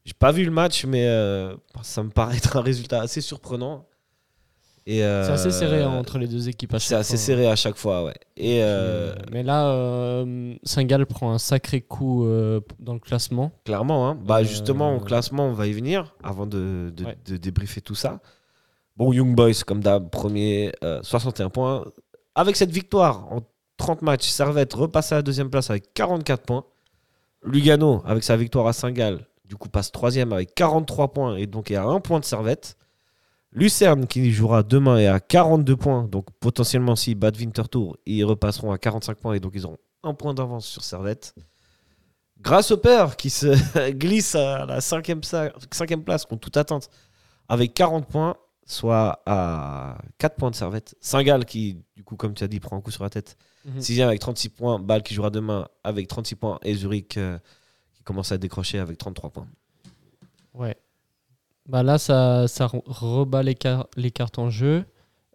J'ai 0.08 0.14
pas 0.18 0.32
vu 0.32 0.42
le 0.42 0.50
match, 0.50 0.86
mais 0.86 1.06
euh, 1.06 1.54
ça 1.82 2.02
me 2.02 2.08
paraît 2.08 2.38
être 2.38 2.56
un 2.56 2.62
résultat 2.62 3.02
assez 3.02 3.20
surprenant. 3.20 3.84
Et, 4.86 5.04
euh, 5.04 5.22
C'est 5.26 5.32
assez 5.32 5.50
serré 5.50 5.82
hein, 5.82 5.90
entre 5.90 6.16
les 6.16 6.26
deux 6.26 6.48
équipes. 6.48 6.72
à 6.72 6.78
C'est 6.78 6.94
assez 6.94 7.18
fois. 7.18 7.26
serré 7.26 7.46
à 7.46 7.56
chaque 7.56 7.76
fois, 7.76 8.04
ouais. 8.04 8.14
Et 8.38 8.62
euh, 8.62 9.14
mais 9.30 9.42
là, 9.42 9.68
euh, 9.68 10.54
Saint-Gall 10.62 11.04
prend 11.04 11.30
un 11.30 11.38
sacré 11.38 11.82
coup 11.82 12.24
euh, 12.24 12.60
dans 12.78 12.94
le 12.94 12.98
classement. 13.00 13.52
clairement, 13.66 14.08
hein, 14.08 14.18
bah 14.24 14.42
justement, 14.44 14.96
au 14.96 15.00
classement, 15.00 15.44
on 15.48 15.52
va 15.52 15.66
y 15.66 15.74
venir 15.74 16.14
avant 16.22 16.46
de, 16.46 16.90
de, 16.96 17.04
Ouais. 17.04 17.18
de 17.26 17.36
débriefer 17.36 17.82
tout 17.82 17.94
ça. 17.94 18.20
Bon, 18.96 19.12
Young 19.12 19.34
Boys, 19.36 19.62
comme 19.66 19.82
d'hab, 19.82 20.08
premier, 20.08 20.72
euh, 20.82 21.00
61 21.02 21.50
points. 21.50 21.84
Avec 22.34 22.56
cette 22.56 22.70
victoire 22.70 23.30
en 23.30 23.40
30 23.76 24.00
matchs, 24.00 24.28
Servette 24.28 24.72
repasse 24.72 25.12
à 25.12 25.16
la 25.16 25.22
deuxième 25.22 25.50
place 25.50 25.68
avec 25.68 25.92
44 25.92 26.44
points. 26.46 26.64
Lugano, 27.44 28.02
avec 28.06 28.24
sa 28.24 28.38
victoire 28.38 28.66
à 28.66 28.72
Saint-Gall, 28.72 29.26
du 29.48 29.56
coup 29.56 29.68
passe 29.68 29.90
troisième 29.90 30.32
avec 30.32 30.54
43 30.54 31.12
points 31.12 31.36
et 31.36 31.46
donc 31.46 31.70
est 31.70 31.76
à 31.76 31.84
un 31.84 32.00
point 32.00 32.20
de 32.20 32.24
Servette. 32.24 32.76
Lucerne, 33.50 34.06
qui 34.06 34.30
jouera 34.30 34.62
demain, 34.62 34.98
est 34.98 35.06
à 35.06 35.20
42 35.20 35.76
points. 35.76 36.04
Donc 36.04 36.26
potentiellement, 36.38 36.96
s'ils 36.96 37.14
battent 37.14 37.38
Winterthur, 37.38 37.96
ils 38.04 38.24
repasseront 38.24 38.72
à 38.72 38.78
45 38.78 39.16
points 39.16 39.34
et 39.34 39.40
donc 39.40 39.52
ils 39.54 39.64
auront 39.64 39.78
un 40.02 40.14
point 40.14 40.34
d'avance 40.34 40.66
sur 40.66 40.84
Servette. 40.84 41.34
Grasshopper, 42.40 43.06
qui 43.16 43.30
se 43.30 43.90
glisse 43.90 44.34
à 44.34 44.66
la 44.66 44.80
cinquième, 44.80 45.20
place 45.20 46.24
contre 46.24 46.40
toute 46.40 46.56
attente, 46.56 46.90
avec 47.48 47.74
40 47.74 48.06
points, 48.06 48.36
soit 48.66 49.22
à 49.26 49.98
4 50.18 50.36
points 50.36 50.50
de 50.50 50.54
Servette. 50.54 50.94
Saint-Gall, 51.00 51.46
qui, 51.46 51.82
du 51.96 52.04
coup, 52.04 52.16
comme 52.16 52.34
tu 52.34 52.44
as 52.44 52.48
dit, 52.48 52.60
prend 52.60 52.76
un 52.76 52.80
coup 52.80 52.90
sur 52.90 53.02
la 53.02 53.10
tête. 53.10 53.36
Mhm. 53.64 53.80
Sixième 53.80 54.08
avec 54.08 54.20
36 54.20 54.50
points. 54.50 54.78
Bâle 54.78 55.02
qui 55.02 55.14
jouera 55.14 55.30
demain 55.30 55.66
avec 55.82 56.06
36 56.06 56.36
points. 56.36 56.58
Et 56.62 56.74
Zurich 56.74 57.16
euh, 57.16 57.38
commence 58.08 58.32
à 58.32 58.38
décrocher 58.38 58.78
avec 58.78 58.96
33 58.98 59.30
points. 59.30 59.46
Ouais. 60.54 60.76
Bah 61.68 61.82
là, 61.82 61.98
ça, 61.98 62.48
ça 62.48 62.66
re- 62.66 62.82
rebat 62.86 63.42
les, 63.42 63.54
car- 63.54 63.86
les 63.96 64.10
cartes 64.10 64.38
en 64.38 64.48
jeu. 64.50 64.84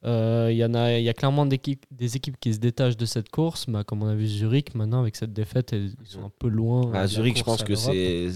Euh, 0.04 0.50
Il 0.52 0.58
y 0.58 0.66
en 0.66 0.74
a, 0.74 0.98
il 0.98 1.04
y 1.04 1.10
a 1.10 1.14
clairement 1.14 1.46
des 1.46 1.56
équipes, 1.56 1.86
des 1.92 2.16
équipes 2.18 2.38
qui 2.40 2.52
se 2.54 2.60
détachent 2.60 2.98
de 2.98 3.06
cette 3.06 3.30
course, 3.30 3.68
bah, 3.70 3.84
comme 3.84 4.02
on 4.02 4.08
a 4.08 4.16
vu 4.16 4.28
Zurich. 4.28 4.74
Maintenant, 4.74 5.02
avec 5.02 5.16
cette 5.16 5.32
défaite, 5.32 5.72
ils 5.74 5.94
sont 6.04 6.26
un 6.26 6.32
peu 6.40 6.48
loin. 6.50 6.92
La 6.92 7.06
Zurich, 7.08 7.38
je 7.38 7.44
pense 7.44 7.64
que 7.64 7.76
c'est 7.76 8.30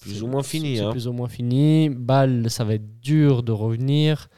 plus 0.00 0.22
ou 0.22 0.26
moins 0.26 0.42
fini. 0.42 0.76
C'est 0.76 0.82
hein. 0.82 0.90
plus 0.90 1.06
ou 1.06 1.12
moins 1.12 1.28
fini. 1.28 1.88
Bâle, 1.90 2.50
ça 2.50 2.64
va 2.64 2.74
être 2.74 3.00
dur 3.00 3.42
de 3.44 3.52
revenir. 3.52 4.28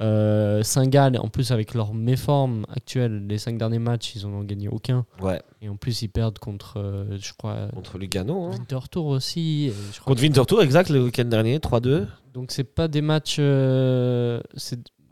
Euh, 0.00 0.62
Saint-Gall, 0.62 1.18
en 1.18 1.28
plus, 1.28 1.50
avec 1.50 1.74
leur 1.74 1.92
méforme 1.92 2.64
actuelle, 2.68 3.26
les 3.26 3.38
cinq 3.38 3.58
derniers 3.58 3.80
matchs, 3.80 4.14
ils 4.14 4.22
n'en 4.26 4.38
ont 4.38 4.44
gagné 4.44 4.68
aucun. 4.68 5.04
Ouais, 5.20 5.42
Et 5.60 5.68
en 5.68 5.76
plus, 5.76 6.02
ils 6.02 6.08
perdent 6.08 6.38
contre, 6.38 6.74
euh, 6.78 7.16
je 7.20 7.32
crois, 7.36 7.68
contre 7.74 7.98
Lugano. 7.98 8.44
hein. 8.44 8.50
Winterthur 8.52 9.04
aussi. 9.06 9.66
et 9.66 9.72
je 9.92 10.00
crois 10.00 10.12
Contre 10.12 10.22
Winterthur, 10.22 10.62
exact, 10.62 10.90
le 10.90 11.02
week-end 11.04 11.24
dernier, 11.24 11.58
3-2. 11.58 12.06
Donc 12.32 12.52
c'est 12.52 12.62
pas 12.64 12.86
des 12.86 13.00
matchs. 13.02 13.36
euh, 13.40 14.40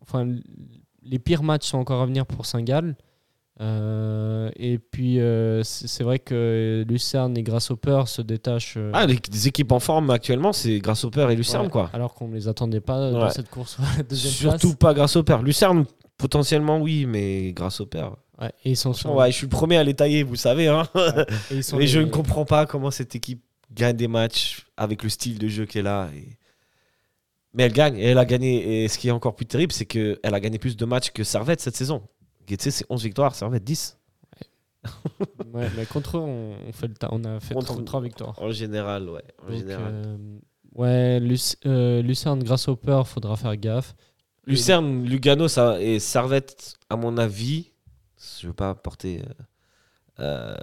enfin, 0.02 0.28
les 1.02 1.18
pires 1.18 1.42
matchs 1.42 1.66
sont 1.66 1.78
encore 1.78 2.02
à 2.02 2.06
venir 2.06 2.24
pour 2.26 2.46
Saint-Gall. 2.46 2.96
Euh, 3.60 4.50
et 4.56 4.78
puis 4.78 5.18
euh, 5.20 5.62
c'est 5.62 6.04
vrai 6.04 6.18
que 6.18 6.84
Lucerne 6.88 7.36
et 7.38 7.42
Grasshopper 7.42 8.02
se 8.06 8.20
détachent. 8.20 8.74
euh, 8.76 8.90
Ah, 8.92 9.06
les, 9.06 9.18
les 9.32 9.48
équipes 9.48 9.72
en 9.72 9.80
forme 9.80 10.10
actuellement, 10.10 10.52
c'est 10.52 10.78
Grasshopper 10.78 11.28
et 11.30 11.36
Lucerne, 11.36 11.64
ouais, 11.66 11.70
quoi. 11.70 11.90
Alors 11.94 12.12
qu'on 12.14 12.28
ne 12.28 12.34
les 12.34 12.48
attendait 12.48 12.80
pas 12.82 13.10
dans 13.10 13.30
cette 13.30 13.48
course 13.48 13.78
Surtout 14.12 14.68
place. 14.68 14.76
pas 14.76 14.94
Grasshopper. 14.94 15.38
Lucerne, 15.42 15.86
potentiellement, 16.18 16.78
oui, 16.80 17.06
mais 17.06 17.52
Grasshopper. 17.52 18.08
Ouais, 18.40 18.52
et 18.64 18.70
ils 18.72 18.76
sont 18.76 18.92
sur- 18.92 19.14
Ouais, 19.14 19.30
je 19.32 19.36
suis 19.36 19.46
le 19.46 19.50
premier 19.50 19.78
à 19.78 19.84
les 19.84 19.94
tailler, 19.94 20.22
vous 20.22 20.36
savez. 20.36 20.68
Hein. 20.68 20.82
et 21.50 21.62
sont 21.62 21.76
mais 21.76 21.82
les- 21.84 21.88
je 21.88 22.00
ne 22.00 22.06
comprends 22.06 22.44
pas 22.44 22.66
comment 22.66 22.90
cette 22.90 23.14
équipe 23.14 23.42
gagne 23.72 23.96
des 23.96 24.08
matchs 24.08 24.66
avec 24.76 25.02
le 25.02 25.08
style 25.08 25.38
de 25.38 25.48
jeu 25.48 25.64
qu'elle 25.64 25.86
a. 25.86 26.10
et- 26.14 26.36
Mais 27.54 27.62
elle 27.62 27.72
gagne, 27.72 27.96
et 27.96 28.04
elle 28.08 28.18
a 28.18 28.26
gagné. 28.26 28.84
Et 28.84 28.88
ce 28.88 28.98
qui 28.98 29.08
est 29.08 29.12
encore 29.12 29.34
plus 29.34 29.46
terrible, 29.46 29.72
c'est 29.72 29.86
qu'elle 29.86 30.18
a 30.22 30.40
gagné 30.40 30.58
plus 30.58 30.76
de 30.76 30.84
matchs 30.84 31.10
que 31.10 31.24
Servette 31.24 31.60
cette 31.62 31.76
saison. 31.76 32.02
C'est 32.58 32.84
11 32.88 33.02
victoires, 33.02 33.34
Servette 33.34 33.64
10. 33.64 33.98
Ouais, 35.52 35.68
mais 35.76 35.84
contre 35.86 36.18
eux, 36.18 36.20
on, 36.20 36.72
fait 36.72 36.86
le 36.88 36.94
ta- 36.94 37.08
on 37.10 37.24
a 37.24 37.40
fait 37.40 37.54
Contre- 37.54 37.72
3, 37.74 37.84
trois 37.84 38.00
victoires. 38.00 38.40
En 38.40 38.50
général, 38.52 39.08
ouais. 39.08 39.24
En 39.42 39.48
Donc, 39.50 39.58
général. 39.58 39.92
euh, 40.06 40.38
ouais, 40.74 41.18
Luc- 41.20 41.56
euh, 41.66 42.02
Lucerne, 42.02 42.42
Grasshopper, 42.42 43.02
faudra 43.04 43.36
faire 43.36 43.56
gaffe. 43.56 43.94
Lucerne, 44.46 45.04
Lugano 45.04 45.48
ça, 45.48 45.80
et 45.80 45.98
Servette, 45.98 46.74
à 46.88 46.96
mon 46.96 47.16
avis, 47.18 47.72
je 48.40 48.46
veux 48.46 48.52
pas 48.52 48.74
porter. 48.76 49.22
euh, 49.22 49.32
euh, 50.20 50.56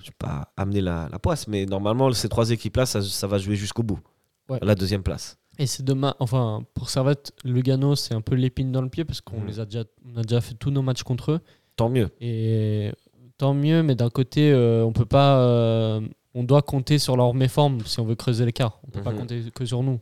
je 0.00 0.06
veux 0.06 0.16
pas 0.18 0.52
amener 0.56 0.80
la, 0.80 1.08
la 1.12 1.18
poisse, 1.18 1.46
mais 1.46 1.66
normalement, 1.66 2.10
ces 2.12 2.28
trois 2.30 2.50
équipes-là, 2.50 2.86
ça, 2.86 3.02
ça 3.02 3.26
va 3.26 3.36
jouer 3.38 3.56
jusqu'au 3.56 3.82
bout. 3.82 4.00
Ouais. 4.48 4.58
La 4.62 4.74
deuxième 4.74 5.02
place. 5.02 5.36
Et 5.60 5.66
c'est 5.66 5.82
demain, 5.84 6.14
enfin, 6.20 6.62
pour 6.72 6.88
Servette, 6.88 7.32
Lugano, 7.44 7.94
c'est 7.94 8.14
un 8.14 8.22
peu 8.22 8.34
l'épine 8.34 8.72
dans 8.72 8.80
le 8.80 8.88
pied 8.88 9.04
parce 9.04 9.20
qu'on 9.20 9.40
Mhm. 9.42 9.46
les 9.46 9.60
a 9.60 9.64
déjà, 9.66 9.84
on 10.10 10.16
a 10.18 10.22
déjà 10.22 10.40
fait 10.40 10.54
tous 10.54 10.70
nos 10.70 10.80
matchs 10.80 11.02
contre 11.02 11.32
eux. 11.32 11.40
Tant 11.76 11.90
mieux. 11.90 12.08
Et 12.20 12.92
tant 13.36 13.52
mieux, 13.52 13.82
mais 13.82 13.94
d'un 13.94 14.08
côté, 14.08 14.50
euh, 14.52 14.82
on 14.84 14.92
peut 14.92 15.04
pas, 15.04 15.38
euh, 15.40 16.00
on 16.34 16.44
doit 16.44 16.62
compter 16.62 16.98
sur 16.98 17.14
leur 17.16 17.34
méforme 17.34 17.80
si 17.84 18.00
on 18.00 18.04
veut 18.06 18.14
creuser 18.14 18.46
l'écart. 18.46 18.80
On 18.86 18.90
peut 18.90 19.02
pas 19.02 19.12
Mhm. 19.12 19.18
compter 19.18 19.42
que 19.54 19.66
sur 19.66 19.82
nous. 19.82 20.00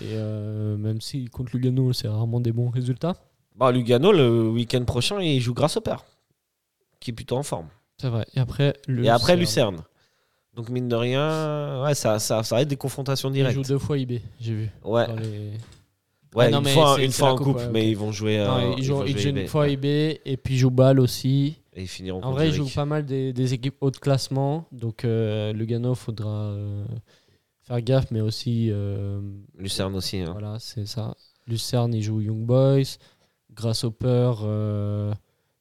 Et 0.00 0.12
euh, 0.14 0.76
même 0.76 1.00
si 1.00 1.24
contre 1.26 1.56
Lugano, 1.56 1.92
c'est 1.92 2.06
rarement 2.06 2.38
des 2.38 2.52
bons 2.52 2.70
résultats. 2.70 3.16
Bah, 3.56 3.72
Lugano, 3.72 4.12
le 4.12 4.48
week-end 4.48 4.84
prochain, 4.84 5.20
il 5.20 5.40
joue 5.40 5.54
Grasshopper, 5.54 5.96
qui 7.00 7.10
est 7.10 7.14
plutôt 7.14 7.36
en 7.36 7.42
forme. 7.42 7.66
C'est 8.00 8.08
vrai. 8.10 8.24
Et 8.34 8.38
après, 8.38 8.74
le 8.86 9.04
et 9.04 9.08
après, 9.08 9.36
Lucerne. 9.36 9.78
Donc, 10.58 10.70
mine 10.70 10.88
de 10.88 10.96
rien, 10.96 11.82
ouais, 11.84 11.94
ça, 11.94 12.18
ça, 12.18 12.42
ça 12.42 12.56
va 12.56 12.62
être 12.62 12.68
des 12.68 12.76
confrontations 12.76 13.30
Ils 13.30 13.34
directes. 13.34 13.54
jouent 13.54 13.62
deux 13.62 13.78
fois 13.78 13.96
IB, 13.96 14.20
j'ai 14.40 14.54
vu. 14.54 14.70
Ouais, 14.84 15.06
les- 15.16 15.52
ouais 16.34 16.46
Ah 16.46 16.50
non, 16.50 16.58
une 16.60 16.66
fois, 16.68 17.00
une 17.02 17.12
fois 17.12 17.30
en 17.32 17.36
coupe, 17.36 17.46
coupe, 17.46 17.56
ouais, 17.58 17.68
mais 17.70 17.88
ils 17.88 17.96
vont 17.96 18.10
jouer. 18.10 18.38
Non, 18.38 18.56
euh, 18.58 18.74
ils 18.76 18.82
jouent, 18.84 19.04
ils 19.06 19.16
jouent 19.16 19.28
une 19.28 19.36
IB, 19.38 19.46
fois. 19.46 19.68
IB 19.68 19.84
et 20.24 20.36
puis 20.36 20.54
ils 20.54 20.58
jouent 20.58 20.70
balle 20.70 20.98
aussi. 21.00 21.56
Et 21.74 21.82
ils 21.82 21.86
finiront 21.88 22.20
En 22.24 22.32
vrai, 22.32 22.48
ils 22.48 22.54
jouent 22.54 22.68
pas 22.74 22.84
mal 22.84 23.06
des, 23.06 23.32
des 23.32 23.54
équipes 23.54 23.76
haut 23.80 23.92
de 23.92 23.98
classement. 23.98 24.66
Donc, 24.72 25.04
euh, 25.04 25.52
Lugano, 25.52 25.94
faudra 25.94 26.28
euh, 26.50 26.84
faire 27.62 27.80
gaffe, 27.80 28.10
mais 28.10 28.20
aussi. 28.20 28.68
euh, 28.72 29.20
Lucerne 29.56 29.94
aussi. 29.94 30.18
hein. 30.18 30.30
Voilà, 30.32 30.56
c'est 30.58 30.86
ça. 30.86 31.14
Lucerne, 31.46 31.94
il 31.94 32.02
joue 32.02 32.20
Young 32.20 32.44
Boys. 32.44 32.96
Grasshopper, 33.54 34.32
euh, 34.42 35.12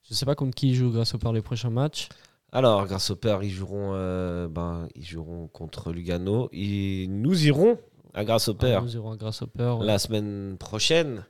je 0.10 0.14
sais 0.14 0.26
pas 0.26 0.36
contre 0.36 0.56
qui 0.56 0.70
il 0.70 0.76
joue 0.76 0.92
Grasshopper 0.92 1.32
les 1.34 1.42
prochains 1.42 1.70
matchs. 1.70 2.10
Alors, 2.52 2.86
Grasshopper, 2.86 3.40
ils 3.44 3.50
joueront, 3.52 3.92
euh, 3.94 4.48
ben, 4.48 4.88
ils 4.96 5.06
joueront 5.06 5.48
contre 5.48 5.92
Lugano. 5.92 6.50
Et 6.54 7.08
nous 7.10 7.46
irons 7.46 7.78
à 8.14 8.24
Grasshopper 8.24 8.76
Ah, 8.78 8.82
nous 8.82 8.96
irons 8.96 9.12
à 9.12 9.18
Grasshopper. 9.18 9.76
ouais. 9.80 9.86
la 9.86 10.00
semaine 10.00 10.56
prochaine. 10.58 11.26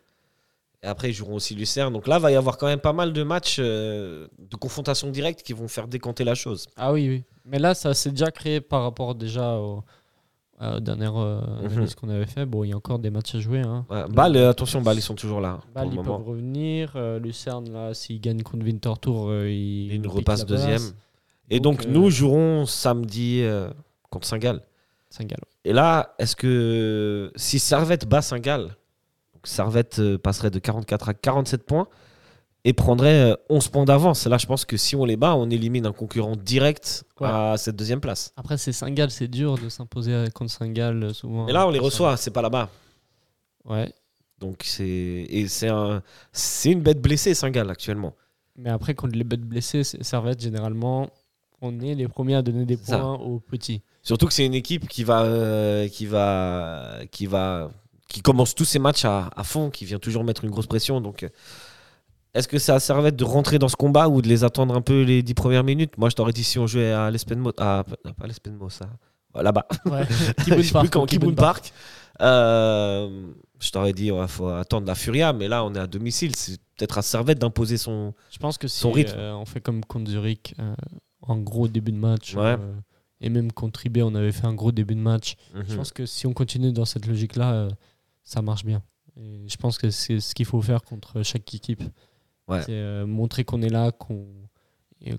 Et 0.84 0.88
après, 0.88 1.10
ils 1.10 1.13
joueront 1.13 1.36
aussi 1.36 1.56
Lucerne. 1.56 1.91
Donc 1.91 2.08
là, 2.08 2.19
va 2.19 2.32
y 2.32 2.36
avoir 2.36 2.58
quand 2.58 2.67
même 2.67 2.80
pas 2.80 2.93
mal 2.93 3.13
de 3.13 3.23
matchs 3.23 3.58
euh, 3.60 4.27
de 4.38 4.56
confrontation 4.58 5.10
directe 5.10 5.41
qui 5.41 5.53
vont 5.53 5.67
faire 5.67 5.88
décanter 5.88 6.23
la 6.23 6.36
chose. 6.36 6.67
Ah 6.77 6.93
oui, 6.93 7.10
oui. 7.10 7.23
Mais 7.45 7.58
là, 7.58 7.73
ça 7.73 7.93
s'est 7.95 8.12
déjà 8.12 8.30
créé 8.30 8.62
par 8.62 8.84
rapport 8.84 9.15
déjà 9.15 9.53
au, 9.58 9.84
la 10.60 10.80
dernière 10.80 11.17
euh, 11.17 11.41
Mhm. 11.63 11.88
qu'on 11.99 12.10
avait 12.10 12.27
fait. 12.27 12.45
Bon, 12.45 12.63
il 12.63 12.69
y 12.69 12.73
a 12.73 12.77
encore 12.77 12.99
des 12.99 13.10
matchs 13.10 13.34
à 13.36 13.39
jouer. 13.39 13.62
Hein. 13.62 13.88
Ouais, 13.89 14.06
Bâle, 14.08 14.38
euh, 14.38 14.49
attention, 14.51 14.82
Bâle, 14.82 14.97
ils 14.97 15.01
sont 15.01 15.15
toujours 15.15 15.41
là. 15.41 15.60
pour 15.63 15.71
Bâle, 15.73 15.88
le 15.89 15.93
ils 15.95 16.01
peuvent 16.03 16.23
revenir. 16.23 16.93
Euh, 16.95 17.17
Lucerne, 17.19 17.71
là, 17.73 17.95
s'ils 17.95 18.21
gagnent 18.21 18.43
contre 18.43 18.63
Winterthur, 18.63 19.30
euh, 19.30 19.49
ils, 19.49 19.93
Ils 19.93 20.01
nous 20.01 20.12
repassent 20.12 20.45
place. 20.45 20.93
Et 21.50 21.60
Donc, 21.60 21.78
donc, 21.80 21.88
euh, 21.88 21.90
nous 21.92 22.10
jouerons 22.10 22.66
samedi 22.66 23.42
euh, 23.42 23.70
contre 24.10 24.28
Saint-Gall. 24.28 24.62
Saint-Gall. 25.10 25.40
Et 25.64 25.74
là, 25.74 26.14
est-ce 26.20 26.36
que 26.36 27.32
si 27.36 27.60
Servette 27.60 28.06
bat 28.08 28.22
Saint-Gall, 28.22 28.76
Servette 29.44 30.00
euh, 30.00 30.18
passerait 30.18 30.50
de 30.52 30.60
44 30.60 31.10
à 31.10 31.14
47 31.14 31.64
points 31.66 31.88
et 32.66 32.74
prendrait 32.74 33.32
euh, 33.32 33.36
11 33.50 33.70
points 33.70 33.86
d'avance. 33.86 34.28
Là, 34.28 34.38
je 34.38 34.46
pense 34.46 34.66
que 34.66 34.76
si 34.76 34.96
on 34.98 35.06
les 35.06 35.16
bat, 35.16 35.36
on 35.36 35.50
élimine 35.50 35.86
un 35.86 35.94
concurrent 35.94 36.36
direct 36.36 37.06
Ouais. 37.22 37.30
à 37.30 37.56
cette 37.58 37.78
deuxième 37.78 38.02
place. 38.02 38.34
Après, 38.36 38.58
c'est 38.58 38.74
Saint-Gall, 38.74 39.10
c'est 39.10 39.30
dur 39.30 39.58
de 39.58 39.70
s'imposer 39.70 40.26
contre 40.34 40.52
Saint-Gall 40.52 41.14
souvent. 41.14 41.48
Et 41.48 41.54
là, 41.54 41.66
on 41.66 41.70
les 41.72 41.80
Ça- 41.80 41.86
reçoit, 41.86 42.18
c'est 42.18 42.32
pas 42.32 42.42
là-bas. 42.42 42.70
Ouais. 43.66 43.92
Donc 44.40 44.62
c'est 44.66 44.86
et 44.88 45.48
c'est 45.48 45.70
un 45.70 46.04
c'est 46.32 46.72
une 46.72 46.82
bête 46.82 47.02
blessée 47.02 47.34
Saint-Gall 47.34 47.70
actuellement. 47.72 48.14
Mais 48.56 48.70
après, 48.70 48.94
contre 48.94 49.16
les 49.16 49.24
bêtes 49.24 49.42
blessées, 49.42 49.84
Servette, 49.84 50.42
généralement, 50.42 51.10
on 51.62 51.80
est 51.80 51.96
les 51.96 52.08
premiers 52.08 52.36
à 52.36 52.41
donner 52.41 52.65
des 52.65 52.78
ça. 52.78 52.98
points 53.00 53.13
aux 53.15 53.39
petits. 53.39 53.82
Surtout 54.04 54.28
que 54.28 54.34
c'est 54.34 54.46
une 54.46 54.54
équipe 54.54 54.88
qui 54.88 55.04
va 55.04 55.24
euh, 55.24 55.88
qui 55.88 56.06
va 56.06 57.00
qui 57.12 57.26
va 57.26 57.70
qui 58.08 58.22
commence 58.22 58.56
tous 58.56 58.65
ses 58.65 58.80
matchs 58.80 59.06
à, 59.06 59.30
à 59.36 59.43
fond, 59.43 59.70
qui 59.70 59.84
vient 59.86 60.00
toujours 60.00 60.24
mettre 60.24 60.43
une 60.46 60.50
grosse 60.52 60.67
pression. 60.67 61.02
Donc 61.02 61.24
euh, 61.24 61.30
est-ce 62.34 62.48
que 62.48 62.58
c'est 62.60 62.72
à 62.72 62.80
Servette 62.80 63.15
de 63.15 63.24
rentrer 63.24 63.58
dans 63.60 63.67
ce 63.67 63.76
combat 63.76 64.08
ou 64.08 64.22
de 64.22 64.28
les 64.28 64.43
attendre 64.43 64.76
un 64.76 64.82
peu 64.82 65.02
les 65.02 65.24
10 65.24 65.34
premières 65.34 65.63
minutes? 65.63 65.98
Moi, 65.98 66.10
je 66.10 66.15
t'aurais 66.15 66.34
dit 66.34 66.43
si 66.43 66.60
on 66.60 66.67
jouait 66.67 66.91
à 66.91 67.10
l'Espenmo, 67.10 67.52
à, 67.58 67.84
pas 68.17 68.28
l'Espenmo, 68.28 68.70
ça, 68.70 68.86
là-bas. 69.34 69.65
Ouais. 69.86 70.06
Park, 70.72 70.89
quand, 70.91 71.06
Kiboun 71.08 71.34
Park. 71.36 71.74
Euh, 72.22 73.28
je 73.60 73.72
t'aurais 73.72 73.93
dit, 73.93 74.08
il 74.08 74.28
faut 74.28 74.50
attendre 74.50 74.86
la 74.88 74.96
Furia, 74.96 75.34
mais 75.34 75.48
là, 75.48 75.63
on 75.63 75.74
est 75.74 75.80
à 75.80 75.88
domicile. 75.88 76.36
C'est 76.36 76.58
peut-être 76.76 76.98
à 77.00 77.02
Servette 77.02 77.39
d'imposer 77.39 77.78
son. 77.78 78.13
Je 78.30 78.38
pense 78.38 78.58
que 78.58 78.67
si 78.67 78.80
Son 78.80 78.91
rythme. 78.91 79.15
euh, 79.17 79.34
on 79.36 79.46
fait 79.46 79.62
comme 79.62 79.84
contre 79.84 80.12
Zurich, 80.12 80.54
euh, 80.60 80.76
en 81.28 81.38
gros 81.38 81.68
début 81.68 81.92
de 81.92 81.98
match, 81.98 82.36
Ouais. 82.36 82.56
euh, 82.60 82.74
et 83.22 83.30
même 83.30 83.52
contre 83.52 83.86
IB, 83.86 83.98
on 84.04 84.16
avait 84.16 84.32
fait 84.32 84.46
un 84.46 84.54
gros 84.54 84.72
début 84.72 84.96
de 84.96 85.00
match. 85.02 85.36
Je 85.54 85.60
Mhm. 85.72 85.78
pense 85.78 85.92
que 85.92 86.06
si 86.06 86.28
on 86.28 86.34
continue 86.34 86.72
dans 86.72 86.86
cette 86.86 87.06
logique-là, 87.08 87.54
euh, 87.54 87.70
ça 88.24 88.42
marche 88.42 88.63
bien. 88.66 88.82
Et 89.20 89.48
je 89.48 89.58
pense 89.58 89.78
que 89.78 89.90
c'est 89.90 90.20
ce 90.20 90.36
qu'il 90.36 90.46
faut 90.46 90.62
faire 90.62 90.84
contre 90.84 91.24
chaque 91.24 91.54
équipe. 91.56 91.84
Ouais. 92.48 92.62
C'est 92.62 92.72
euh, 92.74 93.06
montrer 93.08 93.44
qu'on 93.44 93.62
est 93.62 93.70
là, 93.70 93.92
qu'on 93.92 94.26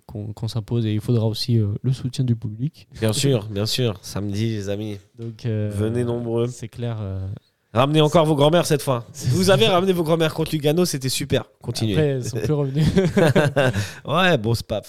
qu'on 0.07 0.49
s'impose. 0.49 0.87
Et 0.87 0.95
il 0.95 1.01
faudra 1.01 1.27
aussi 1.27 1.59
euh, 1.59 1.69
le 1.83 1.93
soutien 1.93 2.25
du 2.25 2.35
public. 2.35 2.89
Bien 3.01 3.13
sûr, 3.13 3.47
bien 3.49 3.67
sûr. 3.67 3.99
Samedi, 4.03 4.47
les 4.51 4.69
amis. 4.69 4.99
Donc, 5.19 5.47
euh, 5.47 5.71
Venez 5.73 6.03
nombreux. 6.05 6.49
C'est 6.49 6.69
clair. 6.69 6.97
euh, 7.01 7.27
Ramenez 7.75 8.01
encore 8.01 8.25
vos 8.25 8.35
grand-mères 8.35 8.65
cette 8.65 8.81
fois. 8.83 9.05
Vous 9.29 9.51
avez 9.51 9.67
ramené 9.67 9.93
vos 9.93 10.03
grand-mères 10.03 10.33
contre 10.33 10.53
Lugano, 10.53 10.85
c'était 10.87 11.11
super. 11.11 11.45
Continuez. 11.61 11.93
Après, 11.95 12.07
elles 12.07 12.25
sont 12.25 12.39
plus 12.39 12.53
revenues. 12.55 12.85
ouais, 14.07 14.39
bon, 14.39 14.55
c'est 14.55 14.67
pas, 14.67 14.81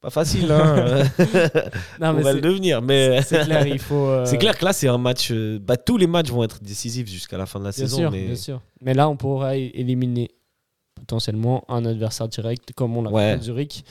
pas 0.00 0.10
facile. 0.10 0.50
Hein. 0.50 1.04
non, 2.00 2.08
On 2.08 2.12
mais 2.14 2.22
va 2.22 2.32
le 2.32 2.38
c'est- 2.38 2.40
devenir, 2.40 2.82
mais 2.82 3.22
c'est 3.22 3.44
clair, 3.44 3.66
il 3.66 3.78
faut. 3.78 4.08
euh, 4.08 4.24
c'est 4.26 4.38
clair 4.38 4.58
que 4.58 4.64
là, 4.64 4.72
c'est 4.72 4.88
un 4.88 4.98
match. 4.98 5.28
euh, 5.30 5.58
Bah, 5.60 5.76
tous 5.76 5.96
les 5.96 6.06
matchs 6.08 6.30
vont 6.30 6.42
être 6.42 6.60
décisifs 6.62 7.08
jusqu'à 7.08 7.38
la 7.38 7.46
fin 7.46 7.60
de 7.60 7.64
la 7.64 7.70
Bien 7.70 7.78
saison. 7.84 7.96
sûr, 7.98 8.10
mais... 8.10 8.24
bien 8.26 8.34
sûr. 8.36 8.60
Mais 8.80 8.92
là, 8.94 9.08
on 9.08 9.16
pourra 9.16 9.56
éliminer 9.56 10.30
potentiellement 10.96 11.64
un 11.68 11.84
adversaire 11.84 12.26
direct, 12.28 12.72
comme 12.74 12.96
on 12.96 13.02
l'a 13.02 13.10
Ouais. 13.10 13.22
fait 13.28 13.32
contre 13.34 13.44
Zurich. 13.44 13.84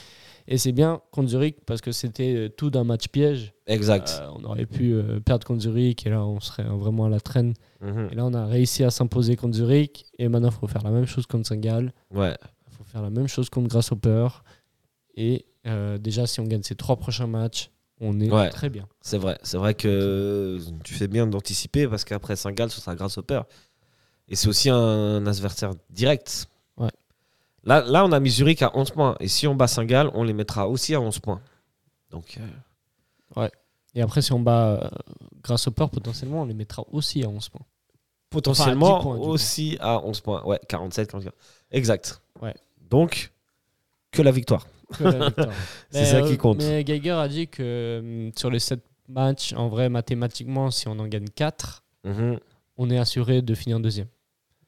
Et 0.47 0.57
c'est 0.59 0.71
bien 0.73 1.01
contre 1.11 1.29
Zurich 1.29 1.57
parce 1.65 1.81
que 1.81 1.91
c'était 1.91 2.35
euh, 2.35 2.49
tout 2.49 2.69
d'un 2.69 2.83
match 2.83 3.07
piège. 3.07 3.53
Exact. 3.65 4.19
Euh, 4.21 4.29
on 4.35 4.43
aurait 4.43 4.67
pu 4.67 4.93
euh, 4.93 5.19
perdre 5.19 5.45
contre 5.45 5.61
Zurich 5.61 6.05
et 6.05 6.09
là, 6.11 6.23
on 6.23 6.39
serait 6.39 6.63
vraiment 6.63 7.05
à 7.05 7.09
la 7.09 7.19
traîne. 7.19 7.53
Mhm. 7.81 8.09
Et 8.11 8.15
là, 8.15 8.25
on 8.25 8.33
a 8.33 8.45
réussi 8.45 8.83
à 8.83 8.91
s'imposer 8.91 9.35
contre 9.35 9.55
Zurich. 9.55 10.05
Et 10.19 10.27
maintenant, 10.27 10.49
il 10.49 10.53
faut 10.59 10.67
faire 10.67 10.83
la 10.83 10.91
même 10.91 11.05
chose 11.07 11.25
contre 11.25 11.47
Saint-Gall. 11.47 11.91
Ouais. 12.13 12.35
Il 12.67 12.73
faut 12.77 12.83
faire 12.83 13.01
la 13.01 13.09
même 13.09 13.27
chose 13.27 13.49
contre 13.49 13.69
Grasshopper. 13.69 14.27
Et 15.15 15.45
euh, 15.65 15.97
déjà, 15.97 16.27
si 16.27 16.39
on 16.41 16.45
gagne 16.45 16.61
ces 16.63 16.75
trois 16.75 16.97
prochains 16.97 17.27
matchs, 17.27 17.71
on 17.99 18.19
est 18.19 18.29
Ouais. 18.31 18.49
très 18.49 18.69
bien. 18.69 18.87
C'est 19.01 19.17
vrai, 19.17 19.39
c'est 19.41 19.57
vrai 19.57 19.73
que 19.73 20.59
tu 20.83 20.93
fais 20.93 21.07
bien 21.07 21.25
d'anticiper 21.25 21.87
parce 21.87 22.03
qu'après 22.03 22.35
Saint-Gall, 22.35 22.69
ce 22.69 22.81
sera 22.81 22.93
Grasshopper. 22.93 23.41
Et 24.27 24.35
c'est 24.35 24.47
aussi 24.47 24.69
un 24.69 25.25
adversaire 25.25 25.71
direct. 25.89 26.47
Là, 27.65 27.83
là, 27.85 28.05
on 28.05 28.11
a 28.11 28.19
mis 28.19 28.29
Zurich 28.29 28.61
à 28.61 28.71
11 28.77 28.91
points. 28.91 29.15
Et 29.19 29.27
si 29.27 29.47
on 29.47 29.55
bat 29.55 29.67
Saint-Gall, 29.67 30.11
on 30.13 30.23
les 30.23 30.33
mettra 30.33 30.67
aussi 30.69 30.93
à 30.93 31.01
11 31.01 31.19
points. 31.19 31.41
Donc, 32.11 32.37
euh, 33.37 33.47
Et 33.95 34.01
après, 34.01 34.21
si 34.21 34.31
on 34.33 34.39
bat 34.39 34.67
euh, 34.83 34.89
Grasshopper, 35.43 35.87
potentiellement, 35.91 36.41
on 36.41 36.45
les 36.45 36.53
mettra 36.53 36.83
aussi 36.91 37.23
à 37.23 37.29
11 37.29 37.49
points. 37.49 37.65
potentiellement 38.29 38.97
10 38.99 39.03
points, 39.03 39.15
du 39.15 39.21
coup. 39.21 39.27
aussi 39.29 39.77
à 39.79 39.99
11 40.05 40.21
points. 40.21 40.43
Ouais, 40.45 40.59
47, 40.67 41.07
44. 41.11 41.35
Exact. 41.71 42.21
Ouais. 42.41 42.53
Donc, 42.89 43.31
que 44.11 44.21
la 44.21 44.31
victoire. 44.31 44.67
C'est 45.89 46.05
ça 46.05 46.17
euh, 46.17 46.27
qui 46.29 46.37
compte. 46.37 46.57
Mais 46.59 46.83
Geiger 46.83 47.11
a 47.11 47.27
dit 47.27 47.47
que 47.47 47.99
hum, 48.27 48.31
sur 48.37 48.49
les 48.51 48.59
7 48.59 48.83
matchs, 49.07 49.53
en 49.53 49.67
vrai, 49.69 49.89
mathématiquement, 49.89 50.69
si 50.71 50.87
on 50.87 50.97
en 50.99 51.07
gagne 51.07 51.27
4, 51.29 51.83
Mhm. 52.03 52.39
on 52.77 52.89
est 52.91 52.99
assuré 52.99 53.41
de 53.41 53.55
finir 53.55 53.79
deuxième. 53.79 54.07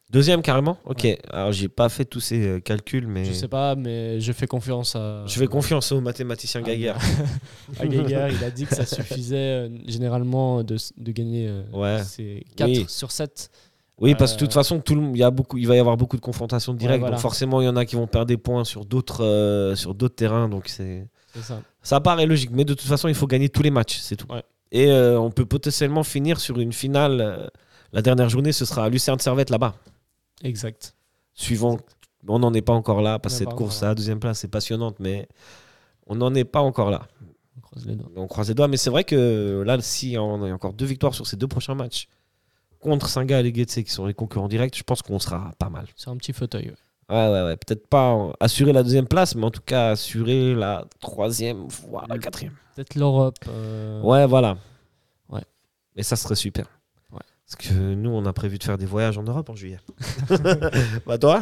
Deuxième 0.10 0.42
carrément? 0.42 0.78
Ok. 0.86 1.06
Alors, 1.32 1.52
j'ai 1.52 1.68
pas 1.68 1.90
fait 1.90 2.06
tous 2.06 2.22
ces 2.22 2.42
euh, 2.48 2.60
calculs, 2.62 3.08
mais 3.08 3.26
Je 3.26 3.34
sais 3.34 3.50
pas, 3.50 3.76
mais 3.76 4.22
je 4.22 4.32
fais 4.32 4.48
confiance 4.48 4.96
à. 4.96 5.26
je 5.28 5.38
fais 5.38 5.48
confiance 5.48 5.92
au 5.92 6.00
mathématicien 6.00 6.62
à- 6.62 6.64
Geiger. 6.64 6.94
à 7.80 7.86
Geiger, 7.88 8.28
il 8.32 8.44
a 8.44 8.50
dit 8.50 8.66
que 8.66 8.74
ça 8.76 8.86
suffisait 8.96 9.36
euh, 9.36 9.70
généralement 9.86 10.64
de, 10.64 10.78
de 10.98 11.12
gagner 11.12 11.48
euh, 11.50 11.64
Ouais. 11.74 12.04
ces 12.06 12.46
4 12.56 12.70
Oui. 12.70 12.86
sur 12.88 13.12
7. 13.12 13.50
Oui, 14.00 14.16
parce 14.16 14.34
que 14.34 14.38
de 14.40 14.44
Euh, 14.44 14.48
toute 14.48 14.54
façon, 14.54 14.80
tout 14.80 14.96
le, 14.96 15.02
monde- 15.02 15.18
il, 15.18 15.20
y 15.20 15.24
a 15.24 15.32
beaucoup, 15.32 15.58
il 15.58 15.68
va 15.68 15.76
y 15.76 15.80
avoir 15.80 15.98
beaucoup 15.98 16.16
de 16.16 16.22
confrontations 16.22 16.74
directes. 16.74 17.00
voilà. 17.00 17.16
Donc 17.16 17.22
forcément, 17.22 17.60
il 17.62 17.66
y 17.66 17.68
en 17.68 17.76
a 17.76 17.84
qui 17.86 17.96
vont 17.98 18.08
perdre 18.08 18.28
des 18.28 18.38
points 18.38 18.64
sur 18.64 18.86
d'autres 18.86 19.26
euh, 19.26 19.76
sur 19.76 19.94
d'autres 19.94 20.16
terrains. 20.16 20.48
Donc 20.48 20.70
c'est 20.70 21.06
ça. 21.42 21.62
ça 21.82 22.00
paraît 22.00 22.28
logique. 22.28 22.52
Mais 22.54 22.64
de 22.64 22.74
toute 22.76 22.88
façon, 22.88 23.10
il 23.10 23.16
faut 23.16 23.28
gagner 23.28 23.50
tous 23.50 23.62
les 23.64 23.72
matchs, 23.72 23.98
c'est 24.00 24.16
tout. 24.16 24.28
Ouais. 24.32 24.44
Et 24.72 24.90
euh, 24.90 25.20
on 25.20 25.32
peut 25.32 25.46
potentiellement 25.46 26.04
finir 26.04 26.40
sur 26.40 26.60
une 26.60 26.72
finale. 26.72 27.20
euh, 27.20 27.48
la 27.94 28.02
dernière 28.02 28.30
journée, 28.30 28.52
ce 28.52 28.66
sera 28.66 28.84
à 28.86 28.90
Lucerne 28.90 29.20
Servette 29.20 29.50
là-bas. 29.50 29.74
Exact. 30.44 30.96
Suivant, 31.34 31.78
on 32.28 32.40
n'en 32.40 32.54
est 32.54 32.62
pas 32.62 32.74
encore 32.74 33.02
là 33.02 33.20
parce 33.20 33.36
que 33.36 33.40
cette 33.40 33.48
course 33.56 33.84
à 33.84 33.88
la 33.88 33.96
deuxième 33.96 34.20
place 34.20 34.40
c'est 34.40 34.48
passionnante, 34.48 34.98
mais 35.00 35.28
on 36.08 36.16
n'en 36.16 36.34
est 36.36 36.46
pas 36.46 36.62
encore 36.62 36.90
là. 36.90 37.08
On 37.58 37.62
croise 37.62 37.86
les 37.86 37.96
doigts. 37.96 38.10
On 38.16 38.28
croise 38.28 38.48
les 38.50 38.54
doigts, 38.54 38.68
mais 38.68 38.78
c'est 38.78 38.90
vrai 38.90 39.04
que 39.04 39.64
là, 39.66 39.78
si 39.82 40.16
on 40.18 40.44
a 40.44 40.52
encore 40.54 40.74
deux 40.74 40.86
victoires 40.86 41.14
sur 41.14 41.26
ces 41.28 41.38
deux 41.38 41.48
prochains 41.48 41.76
matchs 41.76 42.08
contre 42.80 43.10
Saint-Gall 43.10 43.46
et 43.46 43.54
Getse 43.54 43.76
qui 43.84 43.90
sont 43.92 44.06
les 44.06 44.14
concurrents 44.14 44.48
directs, 44.48 44.78
je 44.78 44.84
pense 44.84 45.02
qu'on 45.02 45.20
sera 45.20 45.52
pas 45.60 45.70
mal. 45.70 45.86
C'est 45.96 46.10
un 46.10 46.18
petit 46.18 46.34
fauteuil. 46.34 46.68
ouais. 46.70 46.76
Ouais, 47.10 47.30
ouais, 47.32 47.44
ouais. 47.44 47.58
Peut-être 47.58 47.88
pas 47.88 48.32
assurer 48.40 48.74
la 48.74 48.84
deuxième 48.84 49.08
place, 49.08 49.34
mais 49.36 49.46
en 49.46 49.52
tout 49.52 49.62
cas 49.66 49.92
assurer 49.92 50.54
la 50.54 50.86
troisième, 51.00 51.66
voire 51.68 52.06
la 52.08 52.18
quatrième. 52.20 52.54
Peut-être 52.76 52.96
l'Europe. 52.96 53.38
euh, 53.48 54.02
Ouais, 54.02 54.26
voilà. 54.28 54.58
Ouais. 55.30 55.44
Et 55.96 56.04
ça 56.04 56.16
serait 56.18 56.36
super. 56.36 56.68
Parce 57.50 57.70
que 57.70 57.74
nous, 57.96 58.10
on 58.10 58.26
a 58.26 58.34
prévu 58.34 58.58
de 58.58 58.64
faire 58.64 58.78
des 58.78 58.86
voyages 58.86 59.18
en 59.18 59.24
Europe 59.24 59.50
en 59.50 59.56
juillet. 59.56 59.80
bah 61.08 61.18
toi? 61.18 61.42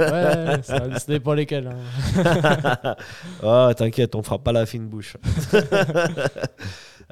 Ouais, 0.00 0.60
ça, 0.64 0.98
ça 0.98 1.04
dépend 1.06 1.32
lesquels. 1.34 1.68
hein. 1.68 2.96
Oh, 3.42 3.70
t'inquiète, 3.76 4.16
on 4.16 4.22
fera 4.24 4.38
pas 4.42 4.50
la 4.52 4.66
fine 4.66 4.88
bouche. 4.88 5.16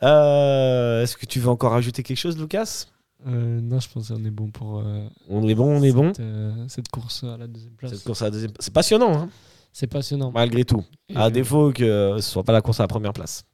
Euh, 0.02 1.02
Est-ce 1.02 1.16
que 1.16 1.26
tu 1.26 1.38
veux 1.38 1.48
encore 1.48 1.74
ajouter 1.74 2.02
quelque 2.02 2.16
chose, 2.18 2.36
Lucas? 2.38 2.86
Euh, 3.26 3.60
non, 3.60 3.78
je 3.78 3.88
pense 3.88 4.08
qu'on 4.08 4.24
est 4.24 4.30
bon 4.30 4.50
pour 4.50 4.80
euh, 4.80 5.06
On 5.28 5.46
est 5.46 5.54
bon, 5.54 5.78
on 5.78 5.82
est 5.82 5.92
bon. 5.92 6.08
cette, 6.12 6.20
euh, 6.24 6.64
cette 6.66 6.88
course 6.88 7.22
à 7.22 7.36
la 7.36 7.46
deuxième 7.46 7.74
place. 7.74 7.92
Cette 7.92 8.02
course 8.04 8.22
à 8.22 8.24
la 8.24 8.30
deuxième- 8.32 8.50
C'est 8.58 8.72
passionnant, 8.72 9.14
hein, 9.16 9.28
C'est 9.72 9.86
passionnant. 9.86 10.32
malgré 10.32 10.64
tout. 10.64 10.82
Et, 11.08 11.16
À 11.16 11.26
euh, 11.26 11.30
défaut 11.30 11.72
que 11.72 12.16
ce 12.16 12.22
soit 12.30 12.42
pas 12.42 12.52
la 12.52 12.62
course 12.62 12.80
à 12.80 12.84
la 12.84 12.88
première 12.88 13.12
place. 13.12 13.44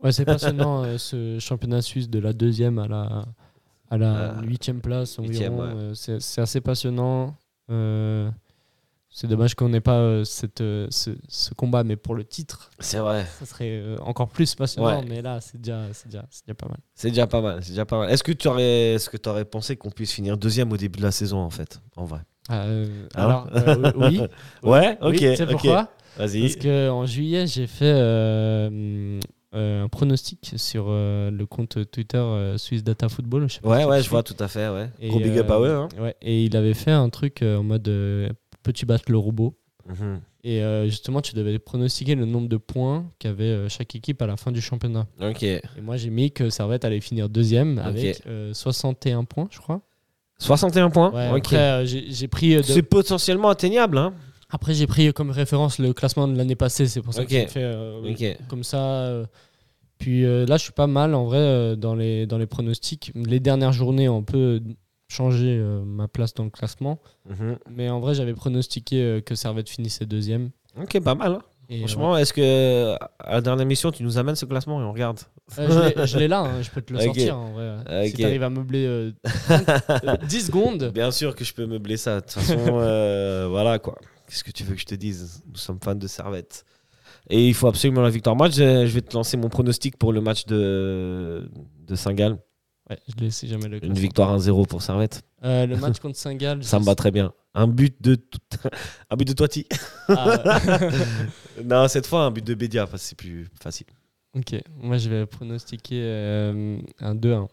Ouais, 0.00 0.12
c'est 0.12 0.24
passionnant 0.26 0.84
euh, 0.84 0.96
ce 0.98 1.38
championnat 1.40 1.82
suisse 1.82 2.08
de 2.08 2.20
la 2.20 2.32
deuxième 2.32 2.78
à 2.78 2.86
la 2.86 3.24
à 3.90 3.98
la 3.98 4.14
Euh, 4.38 4.42
huitième 4.42 4.80
place 4.80 5.18
environ. 5.18 5.58
ouais. 5.60 5.66
Euh, 5.74 5.94
c'est 5.94 6.40
assez 6.40 6.60
passionnant. 6.60 7.34
Euh, 7.70 8.30
c'est 9.08 9.26
dommage 9.28 9.54
qu'on 9.54 9.68
n'ait 9.70 9.80
pas 9.80 9.96
euh, 9.98 10.24
cette, 10.24 10.60
euh, 10.60 10.86
ce, 10.90 11.10
ce 11.28 11.54
combat, 11.54 11.84
mais 11.84 11.96
pour 11.96 12.14
le 12.14 12.22
titre, 12.24 12.70
C'est 12.80 12.98
vrai. 12.98 13.24
ça 13.38 13.46
serait 13.46 13.70
euh, 13.80 13.96
encore 14.02 14.28
plus 14.28 14.54
passionnant. 14.54 15.00
Ouais. 15.00 15.06
Mais 15.08 15.22
là, 15.22 15.40
c'est 15.40 15.58
déjà, 15.60 15.84
c'est 15.92 16.08
déjà, 16.08 16.24
c'est 16.30 16.44
déjà 16.46 16.54
pas 16.54 16.68
mal. 16.68 16.78
C'est 16.94 17.08
déjà 17.08 17.26
pas 17.26 17.40
mal. 17.40 17.58
C'est 17.62 17.70
déjà 17.70 17.86
pas 17.86 17.98
mal. 17.98 18.10
Est-ce 18.10 18.22
que 18.22 18.32
tu 18.32 18.46
aurais, 18.48 18.94
est-ce 18.94 19.08
que 19.08 19.16
aurais 19.28 19.44
pensé 19.46 19.76
qu'on 19.76 19.90
puisse 19.90 20.12
finir 20.12 20.36
deuxième 20.36 20.70
au 20.72 20.76
début 20.76 20.98
de 20.98 21.04
la 21.04 21.12
saison 21.12 21.38
en 21.38 21.50
fait, 21.50 21.80
en 21.96 22.04
vrai? 22.04 22.20
Hein 22.50 22.84
alors, 23.14 23.48
oui. 23.96 24.20
Ouais, 24.62 24.98
ok. 25.00 25.10
Oui, 25.12 25.18
tu 25.18 25.36
sais 25.36 25.42
ok. 25.44 25.50
pourquoi? 25.50 25.88
Vas-y. 26.18 26.42
Parce 26.42 26.56
qu'en 26.56 27.06
juillet, 27.06 27.46
j'ai 27.46 27.66
fait 27.66 27.94
un 29.56 29.88
pronostic 29.88 30.52
sur 30.56 30.86
euh, 30.88 31.30
le 31.30 31.46
compte 31.46 31.78
Twitter 31.90 32.18
euh, 32.18 32.58
Swiss 32.58 32.84
Data 32.84 33.08
Football. 33.08 33.48
Je 33.48 33.54
sais 33.54 33.60
pas 33.60 33.68
Ouais, 33.70 33.80
si 33.82 33.86
ouais, 33.88 34.02
je 34.02 34.10
vois 34.10 34.22
tout 34.22 34.36
à 34.38 34.48
fait. 34.48 34.68
Ouais. 34.68 34.90
Et, 35.00 35.08
Gros 35.08 35.18
big 35.20 35.38
up 35.38 35.50
à 35.50 35.54
euh, 35.54 35.66
eux. 35.66 35.76
Hein. 35.76 35.88
Ouais, 36.00 36.16
et 36.22 36.44
il 36.44 36.56
avait 36.56 36.74
fait 36.74 36.90
un 36.92 37.08
truc 37.08 37.42
euh, 37.42 37.58
en 37.58 37.62
mode 37.62 37.88
euh, 37.88 38.28
peux-tu 38.62 38.86
battre 38.86 39.04
le 39.10 39.18
robot 39.18 39.54
Mhm. 39.88 40.20
Et 40.42 40.62
euh, 40.62 40.86
justement, 40.86 41.20
tu 41.20 41.34
devais 41.34 41.58
pronostiquer 41.60 42.14
le 42.16 42.24
nombre 42.24 42.48
de 42.48 42.56
points 42.56 43.06
qu'avait 43.20 43.44
euh, 43.44 43.68
chaque 43.68 43.94
équipe 43.94 44.20
à 44.22 44.26
la 44.26 44.36
fin 44.36 44.50
du 44.52 44.60
championnat. 44.60 45.06
Ok. 45.20 45.42
Et 45.44 45.60
moi, 45.82 45.96
j'ai 45.96 46.10
mis 46.10 46.32
que 46.32 46.50
Servette 46.50 46.84
allait 46.84 47.00
finir 47.00 47.28
deuxième 47.28 47.78
avec 47.78 48.22
euh, 48.26 48.52
61 48.52 49.24
points, 49.24 49.46
je 49.50 49.58
crois. 49.58 49.80
61 50.38 50.90
points? 50.90 51.12
Ouais, 51.12 51.30
ok. 51.30 51.36
Après, 51.38 51.56
euh, 51.56 51.84
j'ai 51.86 52.28
pris, 52.28 52.54
euh, 52.54 52.58
de- 52.58 52.64
C'est 52.64 52.82
potentiellement 52.82 53.48
atteignable. 53.48 53.96
Hein. 53.98 54.12
après, 54.50 54.74
j'ai 54.74 54.86
pris 54.86 55.12
comme 55.12 55.30
référence 55.30 55.78
le 55.78 55.92
classement 55.92 56.28
de 56.28 56.36
l'année 56.36 56.56
passée. 56.56 56.86
C'est 56.86 57.00
pour 57.02 57.14
ça 57.14 57.24
que 57.24 57.30
j'ai 57.30 57.46
fait 57.46 57.62
euh, 57.62 58.34
comme 58.48 58.64
ça. 58.64 59.24
Puis 59.98 60.24
euh, 60.24 60.44
là, 60.46 60.56
je 60.56 60.62
suis 60.64 60.72
pas 60.72 60.86
mal 60.86 61.14
en 61.14 61.24
vrai 61.24 61.38
euh, 61.38 61.76
dans, 61.76 61.94
les, 61.94 62.26
dans 62.26 62.38
les 62.38 62.46
pronostics. 62.46 63.12
Les 63.14 63.40
dernières 63.40 63.72
journées 63.72 64.08
ont 64.08 64.18
un 64.18 64.22
peu 64.22 64.60
changé 65.08 65.56
euh, 65.58 65.82
ma 65.84 66.08
place 66.08 66.34
dans 66.34 66.44
le 66.44 66.50
classement. 66.50 66.98
Mhm. 67.28 67.58
Mais 67.70 67.88
en 67.88 68.00
vrai, 68.00 68.14
j'avais 68.14 68.34
pronostiqué 68.34 69.22
que 69.24 69.34
Servette 69.34 69.68
finissait 69.68 70.06
deuxième. 70.06 70.50
Ok, 70.80 71.00
pas 71.00 71.14
mal. 71.14 71.32
hein. 71.32 71.42
Et, 71.68 71.78
Franchement, 71.78 72.16
est-ce 72.16 72.32
que 72.32 72.94
à 73.18 73.32
la 73.34 73.40
dernière 73.40 73.66
mission, 73.66 73.90
tu 73.90 74.04
nous 74.04 74.18
amènes 74.18 74.36
ce 74.36 74.44
classement 74.46 74.80
et 74.80 74.84
on 74.84 74.92
regarde 74.92 75.18
euh, 75.58 75.90
je 76.06 76.16
l'ai- 76.18 76.28
là, 76.28 76.40
hein, 76.42 76.62
je 76.62 76.70
peux 76.70 76.80
te 76.80 76.92
le 76.92 77.00
sortir 77.06 77.36
en 77.38 77.50
vrai. 77.52 77.76
Ok. 78.02 78.06
Si 78.06 78.12
tu 78.14 78.24
arrives 78.24 78.42
à 78.44 78.50
meubler 78.50 78.86
euh, 78.86 79.10
30, 79.24 79.68
euh, 80.04 80.16
10 80.28 80.46
secondes. 80.46 80.90
Bien 80.94 81.10
sûr 81.10 81.34
que 81.34 81.44
je 81.44 81.52
peux 81.52 81.66
meubler 81.66 81.96
ça. 81.96 82.16
De 82.16 82.20
toute 82.20 82.30
façon, 82.34 82.56
euh, 82.78 83.46
voilà 83.50 83.80
quoi. 83.80 83.98
Qu'est-ce 84.28 84.44
que 84.44 84.52
tu 84.52 84.62
veux 84.62 84.74
que 84.74 84.80
je 84.80 84.86
te 84.86 84.94
dise? 84.94 85.42
Nous 85.48 85.56
sommes 85.56 85.78
fans 85.82 85.94
de 85.96 86.06
Servette. 86.06 86.64
Et 87.28 87.48
il 87.48 87.54
faut 87.54 87.66
absolument 87.66 88.02
la 88.02 88.10
victoire. 88.10 88.36
Moi, 88.36 88.48
je, 88.50 88.86
je 88.86 88.92
vais 88.92 89.00
te 89.02 89.14
lancer 89.14 89.36
mon 89.36 89.48
pronostic 89.48 89.96
pour 89.96 90.12
le 90.12 90.20
match 90.20 90.46
de, 90.46 91.50
de 91.86 91.94
Saint-Gall. 91.96 92.38
Ouais, 92.88 92.98
je 93.08 93.14
l'ai 93.24 93.30
si 93.32 93.48
jamais 93.48 93.66
le 93.68 93.84
Une 93.84 93.94
victoire 93.94 94.38
1-0 94.38 94.66
pour 94.68 94.80
Servette. 94.80 95.22
Euh, 95.42 95.66
le 95.66 95.76
match 95.78 95.98
contre 95.98 96.16
Saint-Gall. 96.16 96.62
Ça 96.62 96.78
me 96.78 96.84
va 96.84 96.94
très 96.94 97.10
bien. 97.10 97.32
Un 97.54 97.66
but 97.66 97.96
de, 98.00 98.16
un 99.10 99.16
but 99.16 99.26
de 99.26 99.32
Toiti. 99.32 99.66
Ah, 100.08 100.60
non, 101.64 101.88
cette 101.88 102.06
fois, 102.06 102.24
un 102.24 102.30
but 102.30 102.44
de 102.46 102.54
Bédia, 102.54 102.86
c'est 102.96 103.16
plus 103.16 103.48
facile. 103.60 103.86
ok, 104.36 104.60
moi 104.78 104.98
je 104.98 105.08
vais 105.08 105.26
pronostiquer 105.26 106.00
euh, 106.02 106.78
un 107.00 107.14
2-1 107.14 107.48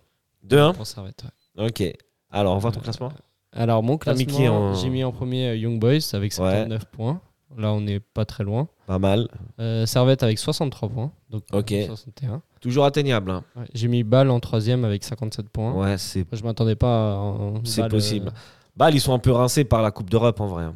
2-1 0.47 0.73
pour 0.75 0.85
Servette. 0.85 1.23
ouais. 1.57 1.65
Ok. 1.67 1.93
Alors, 2.29 2.55
on 2.55 2.59
voit 2.59 2.71
ton 2.71 2.79
Euh, 2.79 2.83
classement 2.83 3.13
Alors, 3.53 3.81
mon 3.81 3.97
classement, 3.97 4.47
en- 4.71 4.73
j'ai 4.75 4.89
mis 4.89 5.03
en 5.03 5.11
premier 5.11 5.55
Young 5.55 5.79
Boys 5.79 5.99
avec 6.13 6.33
59 6.33 6.85
points. 6.85 7.21
Là, 7.57 7.73
on 7.73 7.81
n'est 7.81 7.99
pas 7.99 8.25
très 8.25 8.43
loin. 8.43 8.67
Pas 8.87 8.99
mal. 8.99 9.27
Euh, 9.59 9.85
Servette 9.85 10.23
avec 10.23 10.39
63 10.39 10.89
points. 10.89 11.11
Donc, 11.29 11.43
Ok. 11.53 11.73
61. 11.87 12.41
Toujours 12.61 12.85
atteignable. 12.85 13.31
hein. 13.31 13.43
Ouais, 13.55 13.65
j'ai 13.73 13.87
mis 13.87 14.03
Bâle 14.03 14.29
en 14.29 14.39
troisième 14.39 14.85
avec 14.85 15.03
57 15.03 15.49
points. 15.49 15.73
Ouais, 15.73 15.97
c'est 15.97 16.25
Je 16.31 16.43
m'attendais 16.43 16.75
pas 16.75 17.13
à 17.13 17.15
un 17.17 17.53
C'est 17.63 17.87
possible. 17.89 18.31
Bâle, 18.75 18.95
ils 18.95 19.01
sont 19.01 19.13
un 19.13 19.19
peu 19.19 19.31
rincés 19.31 19.63
par 19.65 19.81
la 19.81 19.91
Coupe 19.91 20.09
d'Europe 20.09 20.39
en 20.41 20.47
vrai. 20.47 20.63
hein. 20.63 20.75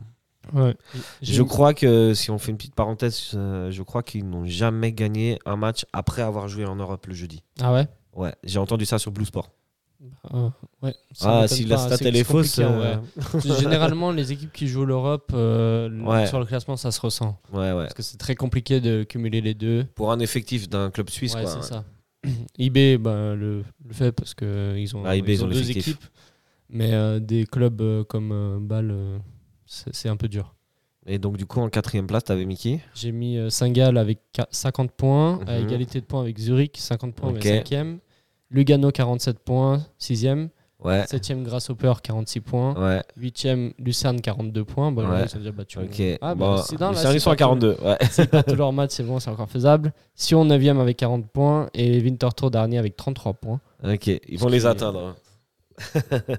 euh, 0.55 0.67
ouais. 0.67 0.75
Je 1.21 1.41
crois 1.43 1.73
que, 1.73 2.13
si 2.13 2.29
on 2.31 2.37
fait 2.37 2.51
une 2.51 2.57
petite 2.57 2.75
parenthèse, 2.75 3.31
euh, 3.33 3.71
je 3.71 3.81
crois 3.83 4.03
qu'ils 4.03 4.27
n'ont 4.29 4.45
jamais 4.45 4.91
gagné 4.93 5.39
un 5.45 5.55
match 5.55 5.85
après 5.93 6.21
avoir 6.21 6.47
joué 6.47 6.65
en 6.65 6.75
Europe 6.75 7.05
le 7.07 7.13
jeudi. 7.13 7.43
Ah 7.61 7.73
ouais? 7.73 7.87
Ouais, 8.13 8.33
j'ai 8.43 8.59
entendu 8.59 8.85
ça 8.85 8.99
sur 8.99 9.11
Blue 9.11 9.25
Sport. 9.25 9.51
Ah, 10.29 10.51
ouais, 10.83 10.93
Ah, 11.21 11.47
si 11.47 11.65
la 11.65 11.77
stat 11.77 11.97
elle 12.01 12.15
est 12.15 12.23
fausse. 12.23 12.59
euh, 12.59 12.97
Généralement, 13.59 14.11
les 14.11 14.31
équipes 14.31 14.53
qui 14.53 14.67
jouent 14.67 14.85
l'Europe, 14.85 15.31
euh, 15.33 15.89
Ouais. 16.03 16.27
sur 16.27 16.39
le 16.39 16.45
classement, 16.45 16.77
ça 16.77 16.91
se 16.91 17.01
ressent. 17.01 17.39
Parce 17.51 17.93
que 17.93 18.03
c'est 18.03 18.17
très 18.17 18.35
compliqué 18.35 18.79
de 18.79 19.03
cumuler 19.03 19.41
les 19.41 19.53
deux. 19.53 19.85
Pour 19.95 20.11
un 20.11 20.19
effectif 20.19 20.69
d'un 20.69 20.91
club 20.91 21.09
suisse, 21.09 21.33
ouais, 21.35 21.43
quoi. 21.43 21.51
c'est 21.61 21.67
ça. 21.67 21.83
IB 22.57 22.97
bah, 22.97 23.35
le, 23.35 23.63
le 23.85 23.93
fait 23.93 24.11
parce 24.11 24.33
qu'ils 24.33 24.95
ont, 24.95 25.03
Ah, 25.05 25.15
IB, 25.15 25.29
ils 25.29 25.33
ils 25.35 25.43
ont 25.43 25.47
ont 25.47 25.49
deux 25.49 25.71
équipes. 25.71 26.03
Mais 26.69 26.93
euh, 26.93 27.19
des 27.19 27.45
clubs 27.45 27.81
euh, 27.81 28.03
comme 28.03 28.67
Bâle, 28.67 28.93
c'est 29.65 30.09
un 30.09 30.17
peu 30.17 30.27
dur. 30.27 30.53
Et 31.05 31.19
donc, 31.19 31.37
du 31.37 31.45
coup, 31.45 31.61
en 31.61 31.69
quatrième 31.69 32.05
place, 32.05 32.25
t'avais 32.25 32.43
Mickey. 32.45 32.81
J'ai 32.93 33.13
mis 33.13 33.39
Saint-Gall 33.49 33.97
avec 33.97 34.19
qua- 34.35 34.47
50 34.51 34.91
points, 34.91 35.39
à 35.47 35.57
Mhm. 35.57 35.65
égalité 35.67 36.01
de 36.01 36.05
points 36.05 36.19
avec 36.21 36.37
Zurich, 36.37 36.75
50 36.77 37.15
points, 37.15 37.29
Ok. 37.29 37.35
mais 37.45 37.63
5e. 37.63 37.99
Lugano, 38.49 38.91
47 38.91 39.39
points, 39.39 39.81
6e. 39.99 40.49
Ouais. 40.83 41.03
7e, 41.05 41.41
Grasshopper, 41.43 41.93
46 42.03 42.39
points. 42.41 42.75
Ouais, 42.79 43.01
8e, 43.19 43.73
Lucerne, 43.79 44.21
42 44.21 44.63
points. 44.63 44.91
Bon, 44.91 45.09
Ouais. 45.09 45.25
ils 45.25 45.35
ont 45.35 45.39
déjà 45.39 45.51
battu. 45.51 45.79
ok. 45.79 46.01
Ah, 46.21 46.35
bah, 46.35 46.35
bon, 46.35 46.57
c'est 46.57 46.77
dans, 46.77 46.87
là, 46.87 46.91
Lucerne, 46.91 47.13
ils 47.15 47.19
c'est 47.19 47.19
sont 47.23 47.29
à 47.31 47.33
pas 47.33 47.35
tout- 47.35 47.39
42. 47.39 47.77
Ouais. 47.83 47.97
S'ils 48.11 48.27
perdent 48.27 48.45
tous 48.45 48.55
leurs 48.55 48.73
matchs, 48.73 48.91
c'est 48.91 49.03
bon, 49.03 49.19
c'est 49.19 49.31
encore 49.31 49.49
faisable. 49.49 49.91
Sion 50.13 50.45
9e 50.45 50.79
avec 50.79 50.97
40 50.97 51.25
points 51.31 51.67
et 51.73 51.99
Winterthur 51.99 52.51
dernier 52.51 52.77
avec 52.77 52.95
33 52.95 53.33
points. 53.33 53.59
Ok, 53.83 54.05
ils 54.07 54.37
vont 54.37 54.47
Ce 54.49 54.51
les 54.53 54.65
atteindre. 54.67 54.99
hein. 54.99 55.15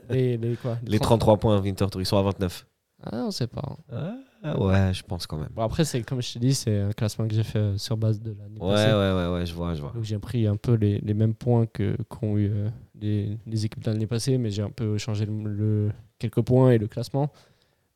Les, 0.08 0.36
les 0.36 0.54
quoi? 0.56 0.78
Les 0.86 0.98
33 1.00 1.36
points, 1.36 1.60
Winter 1.60 1.86
Tour, 1.90 2.00
ils 2.00 2.06
sont 2.06 2.16
à 2.18 2.22
29. 2.22 2.64
Ah, 3.04 3.24
on 3.26 3.30
sait 3.30 3.46
pas. 3.48 3.62
hein. 3.64 3.76
Ah 3.92 4.14
ouais, 4.44 4.94
je 4.94 5.02
pense 5.02 5.26
quand 5.26 5.38
même. 5.38 5.48
Bon, 5.54 5.62
après, 5.62 5.84
c'est 5.84 6.02
comme 6.02 6.22
je 6.22 6.32
t'ai 6.32 6.38
dit, 6.38 6.54
c'est 6.54 6.78
un 6.80 6.92
classement 6.92 7.26
que 7.26 7.34
j'ai 7.34 7.42
fait 7.42 7.58
euh, 7.58 7.78
sur 7.78 7.96
base 7.96 8.20
de 8.20 8.30
l'année 8.38 8.58
Ouais, 8.60 8.68
passée. 8.70 8.88
ouais, 8.88 9.12
ouais, 9.12 9.32
ouais, 9.32 9.46
je 9.46 9.54
vois, 9.54 9.74
je 9.74 9.80
vois. 9.80 9.92
Donc 9.92 10.04
j'ai 10.04 10.18
pris 10.18 10.46
un 10.46 10.56
peu 10.56 10.74
les, 10.74 10.98
les 11.00 11.14
mêmes 11.14 11.34
points 11.34 11.66
que 11.66 11.96
qu'ont 12.08 12.36
eu 12.36 12.50
euh, 12.52 12.68
les, 13.00 13.36
les 13.46 13.64
équipes 13.64 13.82
de 13.84 13.90
l'année 13.90 14.06
passée, 14.06 14.38
mais 14.38 14.50
j'ai 14.50 14.62
un 14.62 14.70
peu 14.70 14.96
changé 14.98 15.26
le, 15.26 15.32
le- 15.44 15.92
quelques 16.18 16.42
points 16.42 16.70
et 16.70 16.78
le 16.78 16.86
classement. 16.88 17.32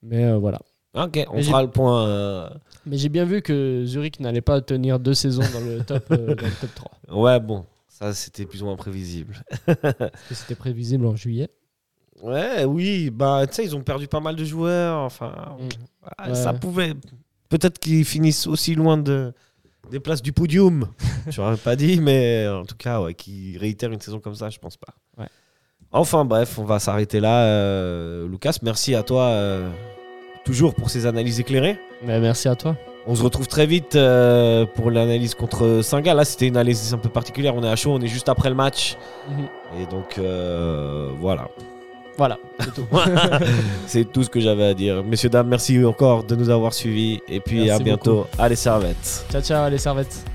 Mais 0.03 0.24
euh, 0.24 0.38
voilà. 0.38 0.61
Ok, 0.95 1.24
on 1.30 1.36
Mais 1.36 1.43
fera 1.43 1.62
le 1.62 1.70
point. 1.70 2.07
euh, 2.07 2.51
Mais 2.84 2.99
j'ai 2.99 3.09
bien 3.09 3.24
vu 3.24 3.40
que 3.43 3.84
Zurich 3.86 4.20
n'allait 4.20 4.40
pas 4.43 4.61
tenir 4.61 4.99
deux 5.01 5.14
saisons 5.14 5.49
dans 5.49 5.61
le 5.61 5.80
top, 5.82 6.09
dans 6.12 6.49
le 6.49 6.57
top 6.57 6.74
3. 6.74 6.90
Ouais, 7.11 7.40
bon, 7.40 7.64
ça 7.88 8.12
c'était 8.12 8.47
plus 8.47 8.62
ou 8.62 8.66
moins 8.66 8.76
prévisible. 8.76 9.43
Parce 9.66 10.22
que 10.28 10.34
c'était 10.34 10.55
prévisible 10.57 11.07
en 11.07 11.16
juillet. 11.16 11.49
Ouais, 12.23 12.64
oui, 12.64 13.11
bah 13.11 13.45
tu 13.49 13.55
sais, 13.55 13.64
ils 13.64 13.75
ont 13.77 13.83
perdu 13.83 14.07
pas 14.07 14.20
mal 14.20 14.37
de 14.37 14.45
joueurs. 14.45 14.99
Enfin, 15.01 15.33
ah, 16.16 16.29
Ouais. 16.29 16.35
ça 16.35 16.53
pouvait. 16.53 16.95
Peut-être 17.49 17.79
qu'ils 17.81 18.05
finissent 18.05 18.47
aussi 18.47 18.75
loin 18.75 18.97
de 18.97 19.33
des 19.91 19.99
places 20.01 20.23
du 20.23 20.33
podium. 20.33 20.87
Je 21.29 21.41
n'aurais 21.41 21.57
pas 21.57 21.75
dit, 21.77 22.01
mais 22.01 22.47
en 22.49 22.64
tout 22.64 22.77
cas, 22.77 23.01
ouais, 23.03 23.14
qu'ils 23.14 23.59
réitèrent 23.59 23.91
une 23.93 24.01
saison 24.01 24.20
comme 24.20 24.37
ça, 24.37 24.49
je 24.49 24.59
pense 24.59 24.77
pas. 24.77 24.95
Ouais. 25.18 25.27
Enfin 25.91 26.25
bref, 26.25 26.59
on 26.59 26.64
va 26.64 26.79
s'arrêter 26.79 27.18
là. 27.20 27.45
euh, 27.45 28.27
Lucas, 28.29 28.57
merci 28.62 28.95
à 28.95 29.03
toi 29.03 29.25
euh, 29.25 29.68
toujours 30.45 30.75
pour 30.75 30.89
ces 30.91 31.05
analyses 31.07 31.41
éclairées. 31.41 31.79
Mais 32.05 32.20
merci 32.20 32.49
à 32.49 32.55
toi. 32.57 32.77
On 33.07 33.16
se 33.16 33.23
retrouve 33.23 33.49
très 33.49 33.66
vite 33.66 33.97
euh, 33.97 34.64
pour 34.64 34.91
l'analyse 34.93 35.35
contre 35.35 35.81
Singa. 35.83 36.14
Là, 36.14 36.25
c'était 36.25 36.47
une 36.47 36.57
analyse 36.57 36.95
un 36.95 36.99
peu 36.99 37.09
particulière. 37.09 37.55
On 37.57 37.64
est 37.64 37.68
à 37.68 37.75
chaud, 37.77 37.91
on 37.93 38.01
est 38.01 38.07
juste 38.07 38.29
après 38.29 38.49
le 38.49 38.55
match. 38.55 38.97
Mhm. 39.29 39.81
Et 39.83 39.87
donc, 39.87 40.18
voilà. 41.18 41.49
Voilà, 42.17 42.39
c'est 42.61 42.75
tout. 42.75 42.87
C'est 43.87 44.13
tout 44.13 44.23
ce 44.23 44.29
que 44.31 44.39
j'avais 44.41 44.67
à 44.67 44.75
dire. 44.75 45.03
Messieurs, 45.03 45.31
dames, 45.31 45.49
merci 45.49 45.83
encore 45.85 46.25
de 46.25 46.37
nous 46.37 46.51
avoir 46.51 46.75
suivis. 46.75 47.21
Et 47.29 47.41
puis 47.41 47.65
Merci 47.65 47.71
à 47.71 47.79
bientôt. 47.79 48.27
Allez, 48.39 48.57
servette. 48.57 49.25
ciao, 49.31 49.41
ciao, 49.41 49.71
les 49.71 49.79
servettes. 49.79 50.32